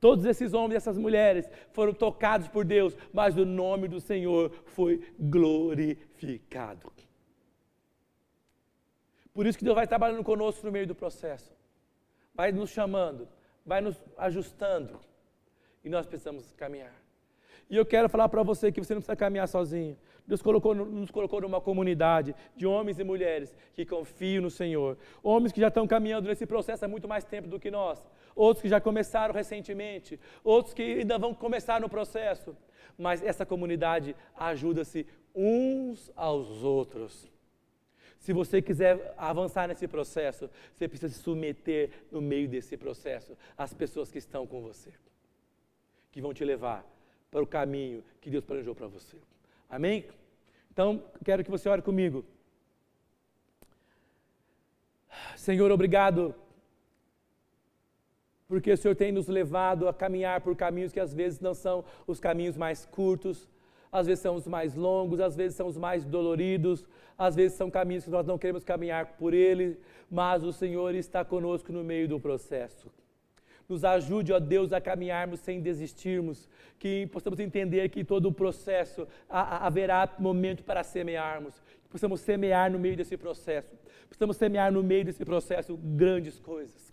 Todos 0.00 0.24
esses 0.24 0.54
homens 0.54 0.74
e 0.74 0.76
essas 0.76 0.96
mulheres 0.96 1.50
foram 1.72 1.92
tocados 1.92 2.48
por 2.48 2.64
Deus, 2.64 2.96
mas 3.12 3.36
o 3.36 3.44
nome 3.44 3.88
do 3.88 4.00
Senhor 4.00 4.50
foi 4.66 5.02
glorificado. 5.18 6.92
Por 9.34 9.46
isso 9.46 9.58
que 9.58 9.64
Deus 9.64 9.76
vai 9.76 9.86
trabalhando 9.86 10.24
conosco 10.24 10.66
no 10.66 10.72
meio 10.72 10.86
do 10.86 10.94
processo, 10.94 11.52
vai 12.34 12.50
nos 12.52 12.70
chamando, 12.70 13.28
vai 13.64 13.80
nos 13.80 13.96
ajustando, 14.16 14.98
e 15.84 15.88
nós 15.88 16.06
precisamos 16.06 16.52
caminhar. 16.54 16.94
E 17.70 17.76
eu 17.76 17.84
quero 17.84 18.08
falar 18.08 18.28
para 18.28 18.42
você 18.42 18.72
que 18.72 18.80
você 18.80 18.94
não 18.94 19.00
precisa 19.00 19.16
caminhar 19.16 19.46
sozinho. 19.46 19.96
Deus 20.26 20.42
colocou, 20.42 20.74
nos 20.74 21.10
colocou 21.10 21.40
numa 21.40 21.60
comunidade 21.60 22.34
de 22.56 22.66
homens 22.66 22.98
e 22.98 23.04
mulheres 23.04 23.54
que 23.74 23.84
confiam 23.84 24.42
no 24.42 24.50
Senhor. 24.50 24.96
Homens 25.22 25.52
que 25.52 25.60
já 25.60 25.68
estão 25.68 25.86
caminhando 25.86 26.28
nesse 26.28 26.46
processo 26.46 26.84
há 26.84 26.88
muito 26.88 27.06
mais 27.06 27.24
tempo 27.24 27.48
do 27.48 27.60
que 27.60 27.70
nós 27.70 28.02
outros 28.38 28.62
que 28.62 28.68
já 28.68 28.80
começaram 28.80 29.34
recentemente, 29.34 30.18
outros 30.44 30.72
que 30.72 30.82
ainda 31.00 31.18
vão 31.18 31.34
começar 31.34 31.80
no 31.80 31.88
processo. 31.88 32.56
Mas 32.96 33.22
essa 33.22 33.44
comunidade 33.44 34.14
ajuda-se 34.36 35.06
uns 35.34 36.10
aos 36.14 36.62
outros. 36.62 37.28
Se 38.18 38.32
você 38.32 38.62
quiser 38.62 39.14
avançar 39.16 39.68
nesse 39.68 39.86
processo, 39.88 40.48
você 40.72 40.88
precisa 40.88 41.12
se 41.12 41.20
submeter 41.20 41.90
no 42.10 42.20
meio 42.20 42.48
desse 42.48 42.76
processo 42.76 43.36
às 43.56 43.74
pessoas 43.74 44.10
que 44.10 44.18
estão 44.18 44.46
com 44.46 44.62
você, 44.62 44.92
que 46.10 46.20
vão 46.20 46.32
te 46.32 46.44
levar 46.44 46.84
para 47.30 47.42
o 47.42 47.46
caminho 47.46 48.04
que 48.20 48.30
Deus 48.30 48.44
planejou 48.44 48.74
para 48.74 48.86
você. 48.86 49.16
Amém? 49.68 50.06
Então, 50.72 51.02
quero 51.24 51.44
que 51.44 51.50
você 51.50 51.68
ore 51.68 51.82
comigo. 51.82 52.24
Senhor, 55.36 55.70
obrigado 55.70 56.34
porque 58.48 58.72
o 58.72 58.76
Senhor 58.76 58.94
tem 58.94 59.12
nos 59.12 59.28
levado 59.28 59.86
a 59.86 59.92
caminhar 59.92 60.40
por 60.40 60.56
caminhos 60.56 60.90
que 60.90 60.98
às 60.98 61.12
vezes 61.12 61.38
não 61.38 61.52
são 61.52 61.84
os 62.06 62.18
caminhos 62.18 62.56
mais 62.56 62.86
curtos, 62.86 63.46
às 63.92 64.06
vezes 64.06 64.22
são 64.22 64.34
os 64.34 64.46
mais 64.46 64.74
longos, 64.74 65.20
às 65.20 65.36
vezes 65.36 65.54
são 65.54 65.66
os 65.66 65.76
mais 65.76 66.02
doloridos, 66.04 66.86
às 67.16 67.36
vezes 67.36 67.58
são 67.58 67.70
caminhos 67.70 68.04
que 68.04 68.10
nós 68.10 68.26
não 68.26 68.38
queremos 68.38 68.64
caminhar 68.64 69.16
por 69.18 69.34
ele, 69.34 69.78
mas 70.10 70.42
o 70.42 70.52
Senhor 70.52 70.94
está 70.94 71.22
conosco 71.24 71.70
no 71.72 71.84
meio 71.84 72.08
do 72.08 72.18
processo. 72.18 72.90
Nos 73.68 73.84
ajude, 73.84 74.32
ó 74.32 74.38
Deus, 74.38 74.72
a 74.72 74.80
caminharmos 74.80 75.40
sem 75.40 75.60
desistirmos, 75.60 76.48
que 76.78 77.06
possamos 77.08 77.38
entender 77.38 77.86
que 77.90 78.02
todo 78.02 78.30
o 78.30 78.32
processo 78.32 79.06
haverá 79.28 80.08
momento 80.18 80.64
para 80.64 80.82
semearmos, 80.82 81.60
que 81.82 81.88
possamos 81.90 82.20
semear 82.22 82.70
no 82.70 82.78
meio 82.78 82.96
desse 82.96 83.16
processo, 83.18 83.76
possamos 84.08 84.38
semear 84.38 84.72
no 84.72 84.82
meio 84.82 85.04
desse 85.04 85.22
processo 85.22 85.76
grandes 85.76 86.40
coisas 86.40 86.87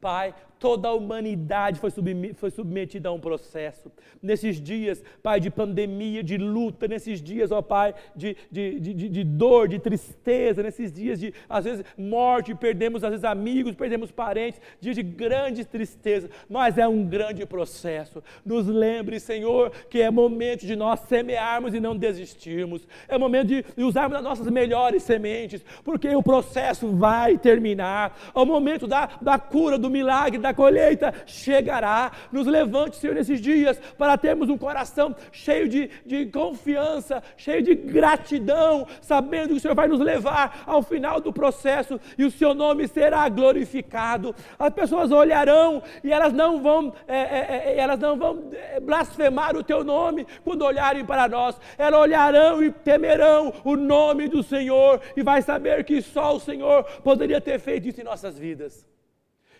Pai, 0.00 0.34
toda 0.58 0.88
a 0.88 0.92
humanidade 0.94 1.78
foi, 1.78 1.90
foi 2.34 2.50
submetida 2.50 3.08
a 3.08 3.12
um 3.12 3.20
processo. 3.20 3.90
Nesses 4.22 4.60
dias, 4.60 5.02
Pai, 5.22 5.38
de 5.40 5.50
pandemia, 5.50 6.22
de 6.22 6.36
luta, 6.36 6.88
nesses 6.88 7.22
dias, 7.22 7.50
ó 7.52 7.60
Pai, 7.60 7.94
de, 8.14 8.36
de, 8.50 8.80
de, 8.80 9.08
de 9.08 9.24
dor, 9.24 9.68
de 9.68 9.78
tristeza, 9.78 10.62
nesses 10.62 10.92
dias 10.92 11.20
de, 11.20 11.32
às 11.48 11.64
vezes, 11.64 11.84
morte, 11.96 12.54
perdemos, 12.54 13.04
às 13.04 13.10
vezes, 13.10 13.24
amigos, 13.24 13.74
perdemos 13.74 14.10
parentes, 14.10 14.60
dias 14.80 14.96
de 14.96 15.02
grande 15.02 15.64
tristeza, 15.64 16.28
mas 16.48 16.78
é 16.78 16.88
um 16.88 17.04
grande 17.04 17.44
processo. 17.46 18.22
Nos 18.44 18.66
lembre, 18.66 19.20
Senhor, 19.20 19.70
que 19.90 20.00
é 20.00 20.10
momento 20.10 20.66
de 20.66 20.74
nós 20.74 21.00
semearmos 21.00 21.74
e 21.74 21.80
não 21.80 21.96
desistirmos. 21.96 22.86
É 23.08 23.18
momento 23.18 23.48
de 23.48 23.64
usarmos 23.82 24.18
as 24.18 24.24
nossas 24.24 24.48
melhores 24.48 25.02
sementes, 25.02 25.64
porque 25.84 26.08
o 26.14 26.22
processo 26.22 26.88
vai 26.92 27.38
terminar. 27.38 28.18
É 28.34 28.38
o 28.38 28.46
momento 28.46 28.86
da, 28.86 29.06
da 29.20 29.38
cura, 29.38 29.78
do 29.78 29.85
milagre, 29.90 30.38
da 30.38 30.54
colheita 30.54 31.12
chegará. 31.26 32.12
Nos 32.32 32.46
levante, 32.46 32.96
Senhor, 32.96 33.14
nesses 33.14 33.40
dias, 33.40 33.78
para 33.96 34.16
termos 34.16 34.48
um 34.48 34.58
coração 34.58 35.14
cheio 35.32 35.68
de, 35.68 35.90
de 36.04 36.26
confiança, 36.26 37.22
cheio 37.36 37.62
de 37.62 37.74
gratidão, 37.74 38.86
sabendo 39.00 39.48
que 39.48 39.54
o 39.54 39.60
Senhor 39.60 39.74
vai 39.74 39.88
nos 39.88 40.00
levar 40.00 40.62
ao 40.66 40.82
final 40.82 41.20
do 41.20 41.32
processo 41.32 42.00
e 42.16 42.24
o 42.24 42.30
Seu 42.30 42.54
nome 42.54 42.88
será 42.88 43.28
glorificado. 43.28 44.34
As 44.58 44.72
pessoas 44.72 45.10
olharão 45.10 45.82
e 46.02 46.12
elas 46.12 46.32
não 46.32 46.62
vão, 46.62 46.92
é, 47.06 47.16
é, 47.16 47.62
é, 47.66 47.78
elas 47.78 47.98
não 47.98 48.16
vão 48.16 48.50
é, 48.52 48.80
blasfemar 48.80 49.56
o 49.56 49.62
Teu 49.62 49.84
nome 49.84 50.26
quando 50.44 50.62
olharem 50.62 51.04
para 51.04 51.28
nós. 51.28 51.58
Elas 51.78 52.00
olharão 52.00 52.62
e 52.62 52.70
temerão 52.70 53.52
o 53.64 53.76
nome 53.76 54.28
do 54.28 54.42
Senhor 54.42 55.00
e 55.16 55.22
vai 55.22 55.42
saber 55.42 55.84
que 55.84 56.00
só 56.02 56.36
o 56.36 56.40
Senhor 56.40 56.84
poderia 57.02 57.40
ter 57.40 57.58
feito 57.58 57.88
isso 57.88 58.00
em 58.00 58.04
nossas 58.04 58.38
vidas 58.38 58.95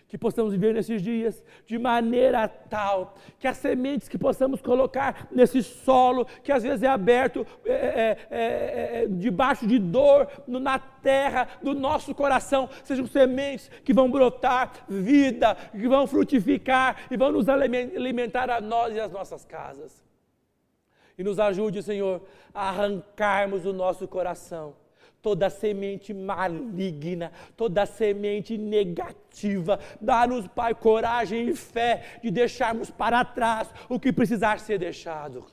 que 0.07 0.17
possamos 0.17 0.53
viver 0.53 0.73
nesses 0.73 1.01
dias 1.01 1.43
de 1.65 1.77
maneira 1.77 2.47
tal 2.47 3.15
que 3.37 3.47
as 3.47 3.57
sementes 3.57 4.07
que 4.07 4.17
possamos 4.17 4.61
colocar 4.61 5.27
nesse 5.31 5.61
solo, 5.61 6.25
que 6.43 6.51
às 6.51 6.63
vezes 6.63 6.83
é 6.83 6.87
aberto 6.87 7.45
é, 7.65 7.71
é, 7.71 8.17
é, 8.29 9.03
é 9.03 9.07
debaixo 9.07 9.67
de 9.67 9.77
dor, 9.77 10.27
no, 10.47 10.59
na 10.59 10.79
terra 10.79 11.47
do 11.61 11.73
nosso 11.73 12.15
coração, 12.15 12.69
sejam 12.83 13.05
sementes 13.05 13.69
que 13.83 13.93
vão 13.93 14.09
brotar 14.09 14.71
vida, 14.87 15.55
que 15.71 15.87
vão 15.87 16.07
frutificar 16.07 16.97
e 17.11 17.17
vão 17.17 17.31
nos 17.31 17.49
alimentar 17.49 18.49
a 18.49 18.61
nós 18.61 18.95
e 18.95 18.99
as 18.99 19.11
nossas 19.11 19.43
casas. 19.43 20.03
E 21.17 21.23
nos 21.23 21.39
ajude, 21.39 21.81
Senhor, 21.81 22.21
a 22.53 22.69
arrancarmos 22.69 23.65
o 23.65 23.73
nosso 23.73 24.07
coração 24.07 24.75
toda 25.21 25.49
semente 25.49 26.13
maligna, 26.13 27.31
toda 27.55 27.85
semente 27.85 28.57
negativa. 28.57 29.79
Dá-nos, 29.99 30.47
Pai, 30.47 30.73
coragem 30.73 31.49
e 31.49 31.55
fé 31.55 32.19
de 32.21 32.31
deixarmos 32.31 32.89
para 32.89 33.23
trás 33.25 33.69
o 33.89 33.99
que 33.99 34.13
precisar 34.13 34.59
ser 34.59 34.79
deixado, 34.79 35.45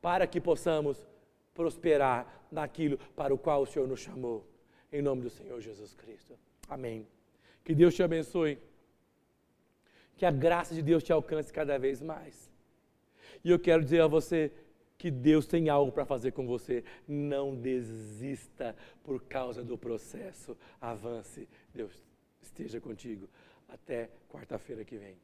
para 0.00 0.26
que 0.26 0.40
possamos 0.40 1.06
prosperar 1.54 2.46
naquilo 2.50 2.98
para 3.16 3.34
o 3.34 3.38
qual 3.38 3.62
o 3.62 3.66
Senhor 3.66 3.86
nos 3.88 4.00
chamou. 4.00 4.46
Em 4.92 5.00
nome 5.00 5.22
do 5.22 5.30
Senhor 5.30 5.60
Jesus 5.60 5.94
Cristo. 5.94 6.38
Amém. 6.68 7.06
Que 7.64 7.74
Deus 7.74 7.94
te 7.94 8.02
abençoe. 8.02 8.58
Que 10.16 10.26
a 10.26 10.30
graça 10.30 10.74
de 10.74 10.82
Deus 10.82 11.02
te 11.02 11.12
alcance 11.12 11.52
cada 11.52 11.78
vez 11.78 12.00
mais. 12.00 12.50
E 13.44 13.50
eu 13.50 13.58
quero 13.58 13.82
dizer 13.82 14.02
a 14.02 14.06
você, 14.06 14.52
que 15.02 15.10
Deus 15.10 15.46
tem 15.46 15.68
algo 15.68 15.90
para 15.90 16.04
fazer 16.04 16.30
com 16.30 16.46
você. 16.46 16.84
Não 17.08 17.56
desista 17.56 18.76
por 19.02 19.20
causa 19.24 19.64
do 19.64 19.76
processo. 19.76 20.56
Avance. 20.80 21.48
Deus 21.74 22.00
esteja 22.40 22.80
contigo. 22.80 23.28
Até 23.68 24.10
quarta-feira 24.28 24.84
que 24.84 24.96
vem. 24.96 25.16